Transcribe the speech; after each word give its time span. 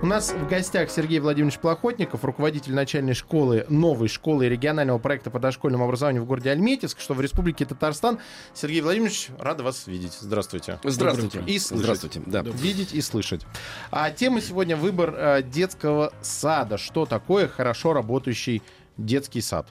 У 0.00 0.06
нас 0.06 0.32
в 0.32 0.48
гостях 0.48 0.90
Сергей 0.90 1.18
Владимирович 1.18 1.58
Плохотников, 1.58 2.24
руководитель 2.24 2.72
начальной 2.72 3.14
школы, 3.14 3.66
новой 3.68 4.06
школы 4.06 4.48
регионального 4.48 4.98
проекта 4.98 5.28
по 5.30 5.40
дошкольному 5.40 5.84
образованию 5.84 6.22
в 6.22 6.26
городе 6.26 6.50
Альметьевск, 6.50 7.00
что 7.00 7.14
в 7.14 7.20
Республике 7.20 7.64
Татарстан. 7.64 8.20
Сергей 8.54 8.80
Владимирович, 8.80 9.28
рада 9.40 9.64
вас 9.64 9.88
видеть. 9.88 10.12
Здравствуйте. 10.20 10.78
Здравствуйте. 10.84 11.42
И 11.48 11.58
слышать. 11.58 11.82
Здравствуйте. 11.84 12.22
Да. 12.26 12.42
Видеть 12.42 12.92
и 12.92 13.00
слышать. 13.00 13.44
А 13.90 14.10
тема 14.12 14.40
сегодня 14.40 14.76
выбор 14.76 15.14
э, 15.16 15.42
детского 15.42 16.12
сада. 16.22 16.78
Что 16.78 17.04
такое 17.04 17.48
хорошо 17.48 17.92
работающий 17.92 18.62
детский 18.96 19.40
сад? 19.40 19.66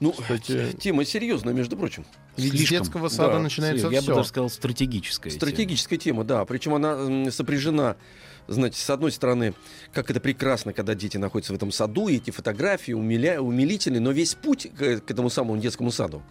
Ну, 0.00 0.12
Кстати- 0.12 0.72
тема 0.78 1.06
серьезная, 1.06 1.54
между 1.54 1.78
прочим. 1.78 2.04
С 2.36 2.42
Слишком. 2.42 2.78
детского 2.80 3.08
сада 3.08 3.32
Да, 3.34 3.38
начинается 3.38 3.86
Я 3.88 4.00
бы 4.00 4.02
все. 4.02 4.14
даже 4.16 4.28
сказал, 4.28 4.50
стратегическая. 4.50 5.30
тема. 5.30 5.40
Стратегическая 5.40 5.96
тема, 5.96 6.22
да. 6.24 6.44
Причем 6.44 6.74
она 6.74 6.92
м, 6.92 7.32
сопряжена, 7.32 7.96
знаете, 8.48 8.80
с 8.80 8.90
одной 8.90 9.12
стороны, 9.12 9.54
как 9.92 10.10
это 10.10 10.20
прекрасно, 10.20 10.72
когда 10.72 10.94
дети 10.94 11.16
находятся 11.16 11.52
в 11.52 11.56
этом 11.56 11.72
саду, 11.72 12.08
и 12.08 12.16
эти 12.16 12.30
фотографии 12.30 12.92
умиля... 12.92 13.40
умилительны, 13.40 14.00
но 14.00 14.10
весь 14.12 14.34
путь 14.34 14.68
к, 14.76 15.00
к 15.00 15.10
этому 15.10 15.30
самому 15.30 15.60
детскому 15.60 15.90
саду. 15.90 16.22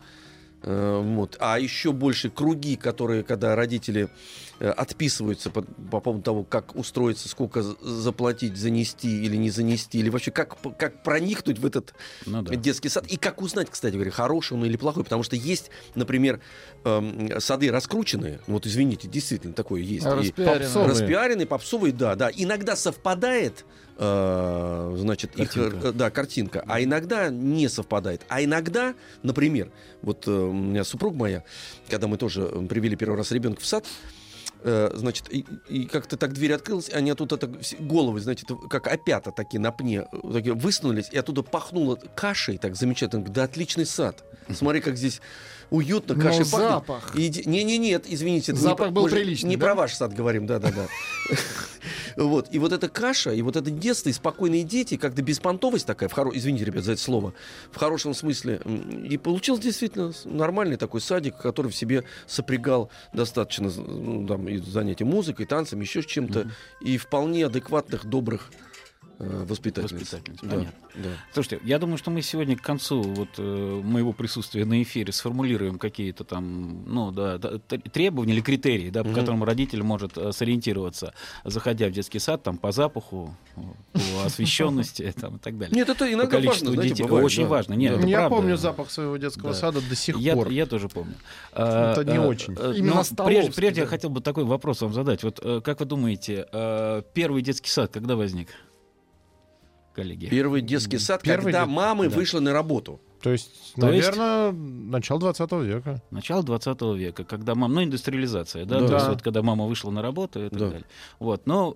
э, 0.62 1.02
Вот. 1.04 1.38
А 1.40 1.60
еще 1.60 1.92
больше 1.92 2.30
круги, 2.30 2.76
которые, 2.76 3.24
когда 3.24 3.56
родители 3.56 4.10
отписываются 4.60 5.50
по, 5.50 5.62
по 5.62 6.00
поводу 6.00 6.24
того, 6.24 6.44
как 6.44 6.76
устроиться, 6.76 7.28
сколько 7.30 7.62
заплатить, 7.64 8.56
занести 8.58 9.24
или 9.26 9.36
не 9.36 9.50
занести, 9.50 10.00
или 10.00 10.10
вообще 10.10 10.32
как, 10.32 10.56
как 10.78 11.04
проникнуть 11.04 11.60
в 11.60 11.66
этот 11.66 11.94
Ну 12.26 12.42
да. 12.42 12.56
детский 12.56 12.90
сад. 12.90 13.06
И 13.08 13.18
как 13.18 13.42
узнать, 13.42 13.70
кстати 13.70 13.94
говоря, 13.96 14.12
хороший 14.12 14.54
он 14.54 14.66
или 14.66 14.78
плохой. 14.78 15.04
Потому 15.04 15.24
что 15.24 15.36
есть, 15.36 15.72
например, 15.96 16.40
эм, 16.84 17.40
сады 17.40 17.72
раскрученные. 17.72 18.40
Вот 18.48 18.66
извините, 18.66 19.08
действительно 19.08 19.54
такое 19.54 19.82
есть. 19.82 20.06
И 20.06 20.10
Распиаренные. 20.10 20.60
Попсовые. 20.62 20.90
распиаренные, 20.90 21.48
попсовые, 21.48 21.94
да, 21.94 22.16
да. 22.16 22.32
Иногда 22.34 22.76
совпадает, 22.76 23.66
э, 23.98 24.96
значит, 24.98 25.36
их, 25.38 25.52
Картинка. 25.54 25.88
э, 25.88 25.92
да, 25.92 26.10
картинка, 26.12 26.64
а 26.68 26.82
иногда 26.82 27.30
не 27.30 27.68
совпадает. 27.68 28.22
А 28.30 28.44
иногда, 28.44 28.96
например, 29.24 29.72
вот 30.02 30.28
э, 30.28 30.32
у 30.32 30.54
меня 30.54 30.84
супруга 30.84 31.18
моя, 31.18 31.44
когда 31.90 32.08
мы 32.08 32.18
тоже 32.18 32.50
э, 32.52 32.66
привели 32.68 32.96
первый 32.96 33.16
раз 33.18 33.32
ребенка 33.32 33.62
в 33.62 33.66
сад, 33.66 33.86
э, 33.86 34.15
значит, 34.94 35.32
и, 35.32 35.46
и 35.70 35.86
как-то 35.86 36.18
так 36.18 36.34
дверь 36.34 36.54
открылась, 36.54 36.90
они 36.90 37.12
оттуда 37.12 37.38
так 37.38 37.52
головы, 37.80 38.20
знаете, 38.20 38.46
как 38.70 38.88
опята 38.88 39.32
такие 39.32 39.60
на 39.60 39.72
пне, 39.72 40.08
э, 40.12 40.34
такие 40.34 40.54
высунулись, 40.56 41.10
и 41.12 41.18
оттуда 41.18 41.44
пахнуло 41.44 41.98
кашей 42.16 42.58
так 42.58 42.76
замечательно. 42.76 43.24
Да 43.26 43.44
отличный 43.44 43.86
сад. 43.86 44.24
Смотри, 44.54 44.82
как 44.82 44.98
здесь 44.98 45.22
уютно, 45.70 46.16
Но 46.16 46.22
кашей 46.22 46.46
пахнет. 46.46 46.70
запах. 46.70 47.16
И 47.16 47.44
Не, 47.46 47.64
не, 47.64 47.78
нет, 47.78 48.06
извините, 48.08 48.52
это 48.52 48.62
не 48.62 48.64
Запах 48.64 48.88
про- 48.88 48.92
был 48.92 49.08
приличный, 49.08 49.50
Не 49.50 49.58
да? 49.58 49.66
про 49.66 49.76
ваш 49.76 49.94
сад 49.96 50.14
говорим, 50.14 50.46
да, 50.46 50.60
да, 50.60 50.72
да. 50.72 50.88
Вот. 52.16 52.48
И 52.52 52.60
вот 52.60 52.72
эта 52.72 52.88
каша, 52.88 53.32
и 53.34 53.42
вот 53.42 53.56
это 53.56 53.70
детство, 53.70 54.10
и 54.10 54.14
спокойные 54.14 54.64
дети, 54.64 54.96
как-то 54.96 55.22
беспонтовость 55.22 55.86
такая, 55.86 56.08
в 56.08 56.14
хоро... 56.14 56.32
извините, 56.34 56.66
ребят, 56.66 56.84
за 56.84 56.94
это 56.94 57.02
слово, 57.02 57.34
в 57.72 57.78
хорошем 57.78 58.14
смысле. 58.14 58.62
И 59.10 59.18
получился 59.18 59.62
действительно 59.64 60.14
нормальный 60.24 60.78
такой 60.78 61.02
садик, 61.02 61.38
который 61.38 61.72
в 61.72 61.76
себе 61.76 62.04
сопрягал 62.28 62.90
достаточно 63.14 63.70
ну, 63.70 64.26
там, 64.28 64.48
и 64.48 64.58
занятия 64.58 65.04
музыкой, 65.06 65.46
танцами, 65.46 65.82
еще 65.82 66.02
с 66.02 66.06
чем-то, 66.06 66.50
и 66.82 66.98
вполне 66.98 67.46
адекватных, 67.46 68.06
добрых 68.06 68.50
э, 69.20 69.46
воспитательниц. 69.48 70.02
Воспитательниц, 70.02 70.40
Да, 70.42 70.50
понятно. 70.50 70.74
да. 70.96 71.10
Слушайте, 71.34 71.60
я 71.66 71.80
думаю, 71.80 71.98
что 71.98 72.12
мы 72.12 72.22
сегодня 72.22 72.56
к 72.58 72.62
концу 72.62 73.02
вот, 73.02 73.30
э, 73.38 73.82
моего 73.84 74.14
присутствия 74.14 74.66
на 74.66 74.82
эфире 74.84 75.12
сформулируем 75.14 75.78
какие-то 75.80 76.24
там 76.24 76.84
ну, 76.86 77.12
да, 77.12 77.38
требования 77.40 78.34
или 78.34 78.42
критерии, 78.42 78.90
да, 78.90 79.04
по 79.04 79.10
Мгм. 79.10 79.20
которым 79.20 79.44
родитель 79.44 79.84
может 79.84 80.18
э, 80.18 80.32
сориентироваться, 80.32 81.14
заходя 81.44 81.88
в 81.88 81.92
детский 81.92 82.20
сад 82.20 82.44
там, 82.44 82.58
по 82.58 82.72
запаху, 82.72 83.36
по 83.94 84.00
освещенности 84.26 85.14
там, 85.20 85.38
и 85.38 85.40
так 85.40 85.58
далее. 85.58 85.76
Нет, 85.76 85.90
это 85.90 86.12
иногда 86.12 86.40
важно, 86.40 86.72
знаете, 86.72 87.04
бывает, 87.04 87.26
Очень 87.26 87.44
да. 87.44 87.50
важно. 87.50 87.74
Нет, 87.74 87.94
Да. 87.94 88.00
это 88.00 88.08
Я 88.08 88.18
правда. 88.20 88.36
помню 88.36 88.58
запах 88.58 88.92
своего 88.92 89.18
детского 89.18 89.52
Да. 89.52 89.58
сада 89.58 89.82
до 89.82 89.96
сих 89.96 90.18
я, 90.18 90.34
пор. 90.34 90.50
я 90.50 90.66
тоже 90.66 90.90
помню. 90.90 91.16
А, 91.54 91.94
Это 91.94 92.04
не 92.12 92.20
очень. 92.20 92.54
Именно 92.54 93.04
прежде, 93.54 93.82
я 93.82 93.88
хотел 93.88 94.10
бы 94.10 94.22
такой 94.22 94.44
вопрос 94.44 94.82
вам 94.82 94.94
задать. 94.94 95.24
Вот 95.24 95.40
э, 95.42 95.62
как 95.64 95.80
вы 95.80 95.86
думаете, 95.86 96.48
э, 96.52 97.02
первый 97.14 97.42
детский 97.42 97.70
сад 97.70 97.92
когда 97.94 98.16
возник? 98.16 98.50
Коллеги. 99.96 100.28
Первый 100.28 100.62
детский 100.62 100.98
сад, 101.00 101.22
Первый 101.22 101.46
когда 101.54 101.64
дет- 101.66 101.70
мамы 101.70 102.10
да. 102.10 102.16
вышла 102.16 102.40
на 102.42 102.52
работу. 102.54 103.00
То 103.22 103.32
есть, 103.32 103.74
То 103.76 103.90
есть- 103.92 104.10
наверное, 104.16 104.52
начало 104.52 105.20
20 105.22 105.52
века. 105.64 106.02
Начало 106.12 106.44
20 106.44 106.96
века, 106.96 107.24
когда 107.24 107.56
мама, 107.56 107.74
ну, 107.76 107.84
индустриализация, 107.84 108.66
да, 108.66 108.82
Да. 108.82 108.88
то 108.88 108.94
есть 108.96 109.08
вот 109.08 109.22
когда 109.24 109.42
мама 109.42 109.66
вышла 109.66 109.90
на 109.92 110.02
работу 110.02 110.46
и 110.46 110.50
так 110.50 110.60
Да. 110.60 110.66
далее. 110.70 110.86
Вот, 111.20 111.48
но 111.48 111.74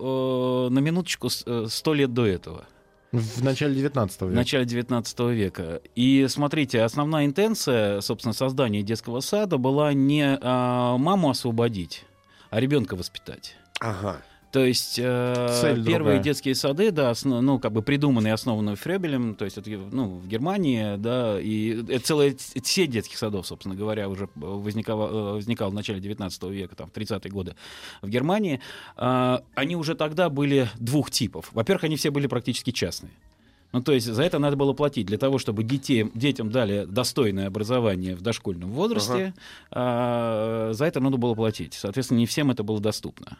э, 0.70 0.74
на 0.74 0.80
минуточку 0.80 1.30
э, 1.46 1.66
сто 1.70 1.94
лет 1.96 2.14
до 2.14 2.26
этого, 2.28 2.66
В 3.12 3.44
начале 3.44 3.74
19 3.74 4.22
в 4.22 4.26
века. 4.26 4.36
начале 4.36 4.66
19 4.66 5.32
века. 5.32 5.82
И 5.96 6.28
смотрите, 6.30 6.84
основная 6.84 7.26
интенция, 7.26 8.02
собственно, 8.02 8.34
создания 8.34 8.84
детского 8.84 9.20
сада 9.22 9.58
была 9.58 9.94
не 9.94 10.38
а, 10.42 10.98
маму 10.98 11.32
освободить, 11.32 12.06
а 12.52 12.60
ребенка 12.60 12.96
воспитать. 12.96 13.56
Ага. 13.80 14.22
То 14.52 14.66
есть 14.66 14.98
э, 14.98 15.48
Цель 15.62 15.76
первые 15.76 15.96
другая. 15.96 16.20
детские 16.24 16.56
сады, 16.56 16.90
да, 16.92 17.12
осно- 17.12 17.40
ну, 17.42 17.60
как 17.60 17.72
бы 17.72 17.84
придуманные, 17.84 18.34
основанные 18.34 18.76
Фребелем, 18.78 19.36
то 19.36 19.46
есть 19.46 19.60
это, 19.60 19.70
ну, 19.70 20.16
в 20.18 20.28
Германии, 20.28 20.96
да, 20.98 21.40
и 21.40 21.84
это 21.88 22.00
целая 22.04 22.36
сеть 22.64 22.90
детских 22.90 23.18
садов, 23.20 23.46
собственно 23.46 23.76
говоря, 23.76 24.10
уже 24.10 24.28
возникала, 24.36 25.08
э, 25.08 25.34
возникала 25.36 25.70
в 25.70 25.76
начале 25.76 26.00
19 26.00 26.44
века, 26.50 26.76
там, 26.76 26.88
в 26.88 26.92
30-е 26.92 27.32
годы 27.32 27.56
в 28.02 28.10
Германии. 28.10 28.60
А, 28.98 29.44
Они 29.54 29.76
уже 29.76 29.94
тогда 29.94 30.30
были 30.30 30.68
двух 30.80 31.12
типов. 31.12 31.50
Во-первых, 31.54 31.84
они 31.84 31.96
все 31.96 32.10
были 32.10 32.26
практически 32.26 32.72
частные. 32.72 33.12
Ну, 33.72 33.82
то 33.84 33.92
есть 33.92 34.08
за 34.08 34.24
это 34.24 34.40
надо 34.40 34.56
было 34.56 34.74
платить. 34.74 35.06
Для 35.08 35.18
того, 35.18 35.38
чтобы 35.38 35.64
детей, 35.64 36.10
детям 36.16 36.50
дали 36.50 36.86
достойное 36.86 37.48
образование 37.48 38.16
в 38.16 38.22
дошкольном 38.22 38.72
возрасте, 38.72 39.34
а, 39.72 40.72
за 40.74 40.86
это 40.86 41.00
надо 41.00 41.18
было 41.18 41.36
платить. 41.36 41.74
Соответственно, 41.74 42.18
не 42.20 42.26
всем 42.26 42.50
это 42.52 42.64
было 42.64 42.80
доступно. 42.80 43.38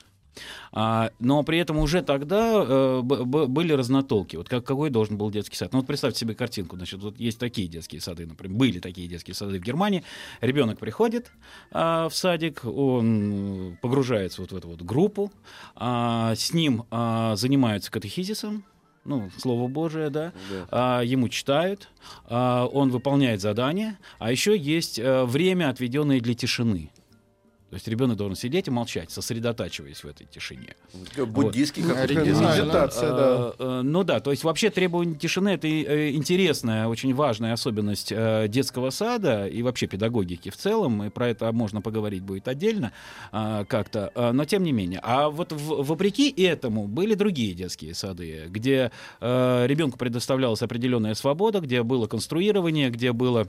А, 0.72 1.12
но 1.20 1.44
при 1.44 1.58
этом 1.58 1.78
уже 1.80 2.02
тогда 2.02 2.64
э, 2.66 3.02
б- 3.02 3.26
б- 3.26 3.48
были 3.48 3.74
разнотолки. 3.74 4.36
Вот 4.36 4.48
как, 4.48 4.64
какой 4.64 4.90
должен 4.90 5.18
был 5.18 5.32
детский 5.32 5.56
сад? 5.58 5.74
Ну 5.74 5.80
вот 5.80 5.88
представьте 5.88 6.20
себе 6.20 6.36
картинку. 6.36 6.76
Значит, 6.78 7.02
вот 7.02 7.20
есть 7.20 7.40
такие 7.40 7.68
детские 7.68 8.00
сады, 8.00 8.26
например, 8.26 8.56
были 8.56 8.80
такие 8.80 9.08
детские 9.08 9.34
сады 9.34 9.60
в 9.60 9.62
Германии. 9.62 10.04
Ребенок 10.42 10.80
приходит 10.80 11.32
а, 11.72 12.08
в 12.08 12.16
садик, 12.16 12.62
он 12.64 13.78
погружается 13.82 14.42
вот 14.42 14.52
в 14.52 14.56
эту 14.56 14.70
вот 14.70 14.82
группу, 14.84 15.32
а, 15.76 16.36
с 16.36 16.54
ним 16.54 16.84
а, 16.92 17.36
занимаются 17.36 17.92
катехизисом, 17.92 18.64
ну, 19.06 19.30
Слово 19.38 19.68
Божие, 19.68 20.10
да, 20.10 20.34
а, 20.70 21.02
ему 21.02 21.30
читают, 21.30 21.90
а, 22.26 22.66
он 22.68 22.90
выполняет 22.90 23.42
задания, 23.42 23.98
а 24.20 24.32
еще 24.32 24.58
есть 24.58 25.00
э, 25.00 25.24
время, 25.26 25.70
отведенное 25.70 26.20
для 26.20 26.34
тишины. 26.34 26.92
То 27.70 27.76
есть 27.76 27.88
ребенок 27.88 28.18
должен 28.18 28.36
сидеть 28.36 28.68
и 28.68 28.72
молчать, 28.72 29.12
сосредотачиваясь 29.12 30.04
в 30.04 30.08
этой 30.08 30.26
тишине. 30.26 30.76
Буддийский 31.16 31.84
Вот. 31.84 31.96
сад. 31.96 32.10
Медитация, 32.10 33.10
да. 33.10 33.54
Э, 33.60 33.80
э, 33.80 33.82
Ну 33.84 34.04
да, 34.04 34.20
то 34.20 34.32
есть 34.32 34.44
вообще 34.44 34.72
требование 34.72 35.16
тишины 35.16 35.50
это 35.50 35.68
э, 35.68 36.12
интересная, 36.12 36.88
очень 36.88 37.14
важная 37.14 37.54
особенность 37.54 38.10
детского 38.10 38.90
сада 38.90 39.48
и 39.48 39.62
вообще 39.62 39.86
педагогики 39.88 40.50
в 40.50 40.58
целом. 40.58 41.04
И 41.04 41.10
про 41.10 41.30
это 41.30 41.52
можно 41.52 41.82
поговорить 41.82 42.24
будет 42.24 42.48
отдельно 42.48 42.92
как-то. 43.32 44.12
Но 44.34 44.46
тем 44.46 44.64
не 44.64 44.72
менее. 44.72 45.00
А 45.04 45.30
вот 45.30 45.52
вопреки 45.52 46.30
этому 46.30 46.88
были 46.88 47.14
другие 47.14 47.54
детские 47.54 47.94
сады, 47.94 48.46
где 48.48 48.92
ребенку 49.22 49.98
предоставлялась 49.98 50.62
определенная 50.62 51.14
свобода, 51.14 51.60
где 51.60 51.84
было 51.84 52.08
конструирование, 52.08 52.90
где 52.90 53.12
было 53.12 53.48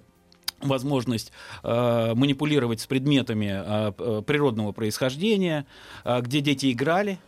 возможность 0.63 1.33
э, 1.63 2.15
манипулировать 2.15 2.81
с 2.81 2.87
предметами 2.87 3.51
э, 3.53 3.93
п- 3.93 4.23
природного 4.23 4.73
происхождения, 4.73 5.67
э, 6.05 6.21
где 6.21 6.41
дети 6.41 6.73
играли. 6.73 7.19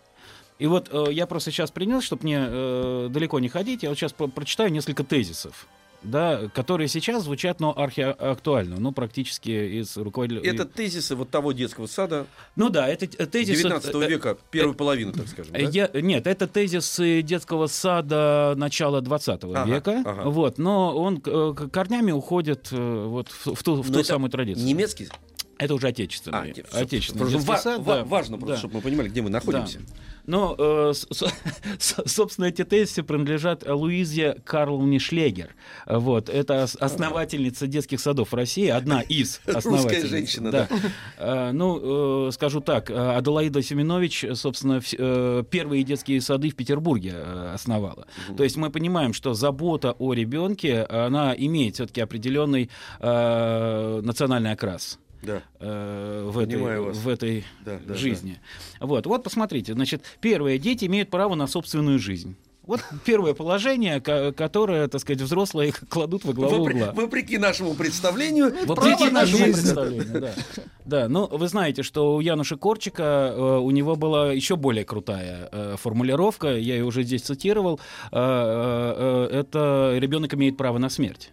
И 0.58 0.66
вот 0.66 0.88
э, 0.92 1.06
я 1.12 1.26
просто 1.26 1.50
сейчас 1.50 1.70
принес, 1.70 2.04
чтобы 2.04 2.24
мне 2.24 2.44
э, 2.46 3.08
далеко 3.10 3.40
не 3.40 3.48
ходить, 3.48 3.82
я 3.82 3.88
вот 3.88 3.98
сейчас 3.98 4.12
прочитаю 4.12 4.70
несколько 4.70 5.02
тезисов, 5.02 5.66
да, 6.02 6.48
которые 6.54 6.88
сейчас 6.88 7.24
звучат, 7.24 7.60
но 7.60 7.76
архиактуально, 7.76 8.76
ну, 8.78 8.92
практически 8.92 9.80
из 9.80 9.96
руководителя... 9.96 10.48
Это 10.50 10.64
тезисы 10.64 11.14
вот 11.14 11.30
того 11.30 11.52
детского 11.52 11.86
сада 11.86 12.26
Ну 12.56 12.68
да, 12.70 12.88
это 12.88 13.06
т- 13.06 13.26
тезис... 13.26 13.58
19 13.58 13.94
э, 13.94 14.08
века, 14.08 14.36
первой 14.50 14.74
половины, 14.74 15.12
так 15.12 15.28
скажем. 15.28 15.52
да? 15.52 15.58
Я- 15.58 15.90
нет, 15.94 16.26
это 16.26 16.46
тезисы 16.46 17.22
детского 17.22 17.66
сада 17.66 18.54
начала 18.56 19.00
20 19.00 19.44
Ага, 19.44 19.64
века, 19.64 20.02
ага. 20.04 20.22
вот, 20.30 20.58
но 20.58 20.96
он 20.96 21.22
э, 21.24 21.54
корнями 21.72 22.12
уходит 22.12 22.68
э, 22.72 23.04
вот 23.06 23.28
в, 23.28 23.54
в 23.54 23.62
ту, 23.62 23.82
в 23.82 23.90
Но 23.90 23.98
ту 23.98 24.04
самую 24.04 24.30
традицию. 24.30 24.66
Немецкий? 24.66 25.08
Это 25.64 25.74
уже 25.74 25.88
отечественный. 25.88 26.38
А, 26.38 26.46
нет, 26.46 26.66
всё, 26.68 26.78
отечественный 26.78 27.44
просто 27.44 27.78
ва- 27.78 27.96
да. 27.98 28.04
Важно 28.04 28.36
просто, 28.38 28.54
Да. 28.54 28.58
чтобы 28.58 28.74
мы 28.76 28.80
понимали, 28.82 29.08
где 29.08 29.22
мы 29.22 29.30
находимся. 29.30 29.80
Э, 30.24 30.92
с- 30.94 31.06
с- 31.10 31.26
с- 31.78 32.02
собственно, 32.06 32.44
эти 32.46 32.62
тезисы 32.64 33.02
принадлежат 33.02 33.66
Луизе 33.68 34.36
Карловне 34.44 35.00
Шлегер. 35.00 35.54
Вот, 35.86 36.28
это 36.28 36.62
ос- 36.62 36.76
основательница 36.78 37.66
детских 37.66 38.00
садов 38.00 38.32
России, 38.32 38.68
одна 38.68 39.00
из 39.18 39.40
Русская 39.46 39.58
основательниц. 39.58 40.08
женщина, 40.10 40.50
да. 40.52 40.68
Э, 41.18 41.50
Ну, 41.52 42.28
э, 42.28 42.30
скажу 42.32 42.60
так, 42.60 42.88
э, 42.90 42.94
Аделаида 43.16 43.62
Семенович, 43.62 44.22
э, 44.24 44.34
собственно, 44.36 44.80
э, 44.96 45.42
первые 45.50 45.82
детские 45.82 46.20
сады 46.20 46.50
в 46.50 46.54
Петербурге 46.54 47.14
э, 47.16 47.52
основала. 47.54 48.06
То 48.36 48.44
есть 48.44 48.56
мы 48.56 48.70
понимаем, 48.70 49.12
что 49.14 49.34
забота 49.34 49.92
о 49.98 50.12
ребенке, 50.14 50.84
она 50.84 51.34
имеет 51.36 51.74
все-таки 51.74 52.00
определенный 52.00 52.70
э, 53.00 54.00
национальный 54.04 54.52
окрас 54.52 54.98
Да. 55.22 55.42
э, 55.60 56.28
в 56.30 56.38
этой, 56.38 56.54
Понимаю 56.56 56.84
вас. 56.86 56.96
в 56.98 57.08
этой 57.08 57.44
Да, 57.64 57.78
да, 57.86 57.94
жизни. 57.94 58.38
Вот, 58.80 59.06
вот 59.06 59.22
посмотрите, 59.22 59.72
значит, 59.74 60.02
первое, 60.20 60.58
дети 60.58 60.84
имеют 60.86 61.10
право 61.10 61.34
на 61.34 61.46
собственную 61.46 61.98
жизнь. 61.98 62.36
Вот 62.64 62.80
первое 63.04 63.34
положение, 63.34 64.00
ко- 64.00 64.32
которое, 64.32 64.86
так 64.86 65.00
сказать, 65.00 65.20
взрослые 65.20 65.72
кладут 65.88 66.24
во 66.24 66.32
главу 66.32 66.64
угла. 66.64 66.92
Вопреки 66.94 67.36
нашему 67.38 67.74
представлению, 67.74 68.52
Вопреки 68.66 69.10
нашему 69.10 69.38
жизнь. 69.46 69.52
представлению, 69.54 70.20
да. 70.20 70.32
Да, 70.84 71.08
ну 71.08 71.26
вы 71.26 71.48
знаете, 71.48 71.82
что 71.82 72.14
у 72.16 72.20
Януша 72.20 72.56
Корчика 72.56 73.32
э, 73.34 73.58
у 73.58 73.70
него 73.72 73.96
была 73.96 74.32
еще 74.32 74.54
более 74.56 74.84
крутая 74.84 75.48
э, 75.50 75.76
формулировка, 75.76 76.56
я 76.56 76.74
ее 76.76 76.84
уже 76.84 77.02
здесь 77.02 77.22
цитировал. 77.22 77.80
Э, 78.10 79.28
это 79.32 79.94
ребенок 79.98 80.34
имеет 80.34 80.56
право 80.56 80.78
на 80.78 80.88
смерть. 80.88 81.30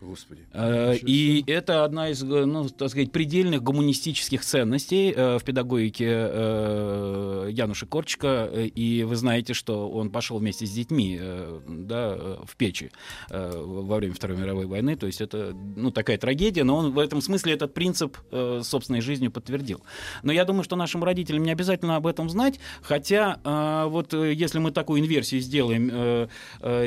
Господи. 0.00 0.46
Э, 0.52 0.96
И 0.96 1.42
это 1.46 1.84
одна 1.84 2.10
из, 2.10 2.22
э, 2.22 2.26
ну, 2.26 2.68
так 2.68 2.90
сказать, 2.90 3.10
предельных 3.10 3.62
гуманистических 3.62 4.44
ценностей 4.44 5.12
э, 5.14 5.38
в 5.38 5.44
педагогике 5.44 6.04
Януша 6.04 7.86
Корчика. 7.86 8.48
И 8.52 9.02
вы 9.04 9.16
знаете, 9.16 9.54
что 9.54 9.88
он 9.90 10.10
пошел 10.10 10.38
вместе 10.38 10.66
с 10.66 10.70
детьми 10.70 11.20
да, 11.66 12.38
в 12.44 12.56
печи 12.56 12.90
во 13.30 13.96
время 13.96 14.14
Второй 14.14 14.36
мировой 14.36 14.66
войны. 14.66 14.96
То 14.96 15.06
есть 15.06 15.20
это 15.20 15.54
ну, 15.54 15.90
такая 15.90 16.18
трагедия, 16.18 16.64
но 16.64 16.76
он 16.76 16.92
в 16.92 16.98
этом 16.98 17.20
смысле 17.20 17.54
этот 17.54 17.74
принцип 17.74 18.16
собственной 18.62 19.00
жизнью 19.00 19.30
подтвердил. 19.30 19.82
Но 20.22 20.32
я 20.32 20.44
думаю, 20.44 20.64
что 20.64 20.76
нашим 20.76 21.02
родителям 21.04 21.42
не 21.42 21.50
обязательно 21.50 21.96
об 21.96 22.06
этом 22.06 22.30
знать, 22.30 22.60
хотя 22.82 23.38
вот 23.86 24.12
если 24.12 24.58
мы 24.58 24.70
такую 24.70 25.00
инверсию 25.00 25.40
сделаем, 25.40 26.28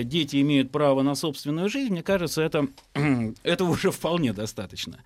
дети 0.04 0.42
имеют 0.42 0.72
право 0.72 1.02
на 1.02 1.16
собственную 1.16 1.69
жизнь, 1.69 1.92
мне 1.92 2.04
кажется, 2.04 2.42
это, 2.42 2.68
этого 3.44 3.69
уже 3.69 3.92
вполне 3.92 4.33
достаточно. 4.33 5.00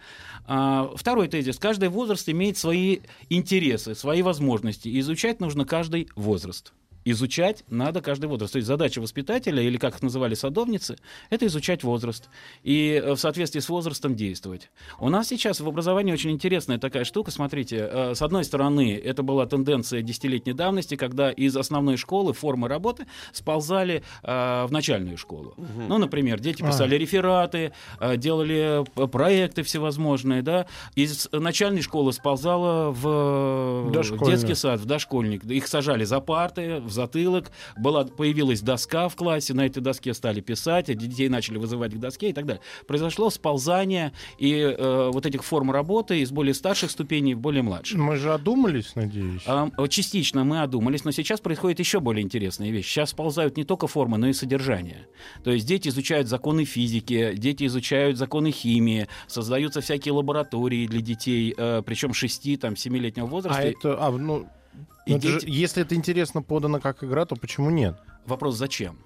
А, 0.45 0.91
второй 0.95 1.27
тезис. 1.27 1.57
Каждый 1.57 1.89
возраст 1.89 2.27
имеет 2.29 2.57
свои 2.57 2.99
интересы, 3.29 3.95
свои 3.95 4.21
возможности. 4.21 4.99
Изучать 4.99 5.39
нужно 5.39 5.65
каждый 5.65 6.09
возраст. 6.15 6.73
Изучать 7.07 7.63
надо 7.69 8.01
каждый 8.01 8.25
возраст. 8.25 8.53
То 8.53 8.57
есть 8.57 8.67
задача 8.67 8.99
воспитателя, 8.99 9.61
или 9.61 9.77
как 9.77 9.95
их 9.95 10.01
называли 10.01 10.33
садовницы, 10.33 10.97
это 11.29 11.45
изучать 11.45 11.83
возраст. 11.83 12.29
И 12.63 13.01
э, 13.03 13.13
в 13.13 13.17
соответствии 13.17 13.59
с 13.59 13.69
возрастом 13.69 14.15
действовать. 14.15 14.71
У 14.99 15.09
нас 15.09 15.27
сейчас 15.27 15.59
в 15.59 15.67
образовании 15.67 16.11
очень 16.11 16.31
интересная 16.31 16.79
такая 16.79 17.03
штука. 17.03 17.29
Смотрите, 17.29 17.77
э, 17.77 18.15
с 18.15 18.23
одной 18.23 18.43
стороны, 18.43 18.95
это 18.95 19.21
была 19.21 19.45
тенденция 19.45 20.01
десятилетней 20.01 20.53
давности, 20.53 20.95
когда 20.95 21.29
из 21.31 21.55
основной 21.55 21.97
школы 21.97 22.33
формы 22.33 22.67
работы 22.67 23.05
сползали 23.33 24.03
э, 24.23 24.65
в 24.65 24.71
начальную 24.71 25.17
школу. 25.17 25.53
Ну, 25.87 25.99
например, 25.99 26.39
дети 26.39 26.63
А. 26.63 26.67
писали 26.67 26.95
рефераты, 26.95 27.71
э, 27.99 28.17
делали 28.17 28.83
проекты 29.07 29.61
всевозможные, 29.61 30.41
да. 30.41 30.65
Из 30.95 31.29
начальной 31.31 31.83
школы 31.83 32.13
сползала 32.13 32.89
в 32.89 33.91
детский 34.25 34.55
сад, 34.55 34.79
в 34.79 34.85
дошкольник. 34.85 35.43
Их 35.43 35.67
сажали 35.67 36.03
за 36.03 36.19
парты, 36.19 36.79
в 36.79 36.94
затылок. 36.95 37.51
Была, 37.77 38.05
появилась 38.05 38.61
доска 38.61 39.07
в 39.09 39.15
классе, 39.15 39.53
на 39.53 39.65
этой 39.65 39.81
доске 39.81 40.13
стали 40.13 40.41
писать, 40.41 40.89
а 40.89 40.95
детей 40.95 41.29
начали 41.29 41.57
вызывать 41.57 41.93
к 41.93 41.97
доске 41.97 42.29
и 42.29 42.33
так 42.33 42.45
далее. 42.45 42.61
Произошло 42.87 43.29
сползание 43.29 44.13
и 44.39 44.53
э, 44.53 45.09
вот 45.13 45.25
этих 45.25 45.43
форм 45.43 45.71
работы 45.71 46.21
из 46.21 46.31
более 46.31 46.53
старших 46.53 46.91
ступеней 46.91 47.35
в 47.35 47.39
более 47.39 47.63
младших. 47.63 47.97
Мы 47.97 48.15
же 48.15 48.33
одумались, 48.33 48.95
надеюсь. 48.95 49.43
А, 49.45 49.69
Частично 49.89 50.43
мы 50.43 50.61
одумались, 50.61 51.05
но 51.05 51.11
сейчас 51.11 51.39
происходит 51.39 51.79
еще 51.79 51.99
более 51.99 52.23
интересная 52.23 52.69
вещь. 52.69 52.87
Сейчас 52.87 53.11
сползают 53.11 53.57
не 53.57 53.63
только 53.63 53.87
формы, 53.87 54.17
но 54.17 54.27
и 54.27 54.33
содержание. 54.33 55.07
То 55.43 55.51
есть 55.51 55.65
дети 55.65 55.89
изучают 55.89 56.27
законы 56.27 56.65
физики, 56.65 57.33
дети 57.35 57.65
изучают 57.65 58.17
законы 58.17 58.51
химии, 58.51 59.07
создаются 59.27 59.81
всякие 59.81 60.13
лаборатории 60.13 60.87
для 60.87 61.01
детей, 61.01 61.53
э, 61.55 61.81
причем 61.85 62.11
6-7-летнего 62.11 63.25
возраста. 63.25 63.59
А 63.59 63.63
это, 63.63 63.97
а, 63.99 64.11
ну, 64.11 64.47
И 65.05 65.13
ну, 65.13 65.21
же- 65.21 65.39
дети- 65.39 65.49
если 65.49 65.83
это 65.83 65.95
интересно 65.95 66.41
подано 66.41 66.79
как 66.79 67.03
игра, 67.03 67.25
то 67.25 67.35
почему 67.35 67.69
нет? 67.69 67.95
Вопрос 68.25 68.55
зачем? 68.55 68.97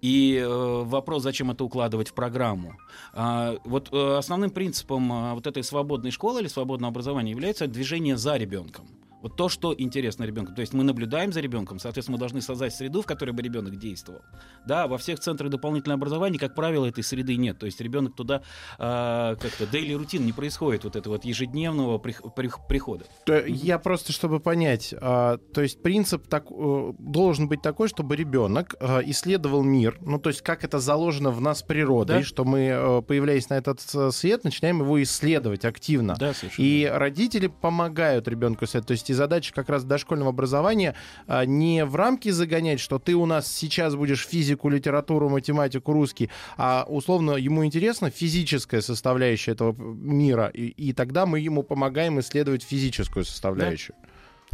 И 0.00 0.36
э, 0.36 0.82
вопрос, 0.84 1.22
зачем 1.22 1.50
это 1.52 1.62
укладывать 1.64 2.08
в 2.08 2.14
программу. 2.14 2.74
А, 3.12 3.56
вот 3.64 3.88
э, 3.92 4.16
основным 4.16 4.50
принципом 4.50 5.12
а, 5.12 5.34
вот 5.34 5.46
этой 5.46 5.62
свободной 5.62 6.10
школы 6.10 6.40
или 6.40 6.48
свободного 6.48 6.90
образования 6.90 7.30
является 7.30 7.68
движение 7.68 8.16
за 8.16 8.36
ребенком. 8.36 8.86
Вот 9.22 9.36
то, 9.36 9.48
что 9.48 9.74
интересно 9.76 10.24
ребенку. 10.24 10.52
То 10.52 10.60
есть 10.60 10.72
мы 10.74 10.82
наблюдаем 10.84 11.32
за 11.32 11.40
ребенком, 11.40 11.78
соответственно, 11.78 12.16
мы 12.16 12.20
должны 12.20 12.42
создать 12.42 12.74
среду, 12.74 13.02
в 13.02 13.06
которой 13.06 13.30
бы 13.30 13.40
ребенок 13.42 13.78
действовал. 13.78 14.20
Да, 14.66 14.86
во 14.88 14.98
всех 14.98 15.20
центрах 15.20 15.50
дополнительного 15.50 15.96
образования, 15.98 16.38
как 16.38 16.54
правило, 16.54 16.86
этой 16.86 17.04
среды 17.04 17.36
нет. 17.36 17.58
То 17.58 17.66
есть 17.66 17.80
ребенок 17.80 18.16
туда 18.16 18.42
а, 18.78 19.36
как-то 19.36 19.64
daily 19.64 19.94
рутин 19.96 20.26
не 20.26 20.32
происходит 20.32 20.84
вот 20.84 20.96
этого 20.96 21.14
вот 21.14 21.24
ежедневного 21.24 21.98
прих- 21.98 22.22
прих- 22.34 22.66
прихода. 22.68 23.04
То 23.24 23.38
Я 23.46 23.78
просто, 23.78 24.12
чтобы 24.12 24.40
понять, 24.40 24.94
а, 25.00 25.38
то 25.54 25.62
есть 25.62 25.82
принцип 25.82 26.26
так, 26.26 26.46
э, 26.50 26.92
должен 26.98 27.48
быть 27.48 27.62
такой, 27.62 27.88
чтобы 27.88 28.16
ребенок 28.16 28.74
э, 28.80 29.02
исследовал 29.06 29.62
мир, 29.62 29.98
ну 30.00 30.18
то 30.18 30.30
есть 30.30 30.42
как 30.42 30.64
это 30.64 30.78
заложено 30.80 31.30
в 31.30 31.40
нас 31.40 31.62
природой, 31.62 32.18
Да. 32.18 32.22
что 32.24 32.44
мы, 32.44 32.60
э, 32.60 33.02
появляясь 33.02 33.48
на 33.50 33.54
этот 33.54 33.80
э, 33.94 34.10
свет, 34.10 34.44
начинаем 34.44 34.80
его 34.80 35.00
исследовать 35.02 35.64
активно. 35.64 36.16
Да, 36.18 36.34
совершенно. 36.34 36.66
И 36.66 36.84
родители 36.86 37.46
помогают 37.46 38.26
ребенку 38.26 38.64
исследовать. 38.64 38.88
То 38.88 38.92
есть 38.92 39.11
и 39.12 39.14
задача 39.14 39.54
как 39.54 39.68
раз 39.68 39.84
дошкольного 39.84 40.30
образования 40.30 40.94
а, 41.26 41.44
не 41.44 41.84
в 41.84 41.94
рамки 41.94 42.30
загонять, 42.30 42.80
что 42.80 42.98
ты 42.98 43.14
у 43.14 43.26
нас 43.26 43.50
сейчас 43.50 43.94
будешь 43.94 44.26
физику, 44.26 44.68
литературу, 44.68 45.28
математику, 45.28 45.92
русский, 45.92 46.30
а 46.56 46.84
условно 46.88 47.32
ему 47.32 47.64
интересна 47.64 48.10
физическая 48.10 48.80
составляющая 48.80 49.52
этого 49.52 49.72
мира, 49.72 50.50
и, 50.52 50.68
и 50.68 50.92
тогда 50.92 51.26
мы 51.26 51.40
ему 51.40 51.62
помогаем 51.62 52.18
исследовать 52.20 52.62
физическую 52.62 53.24
составляющую. 53.24 53.94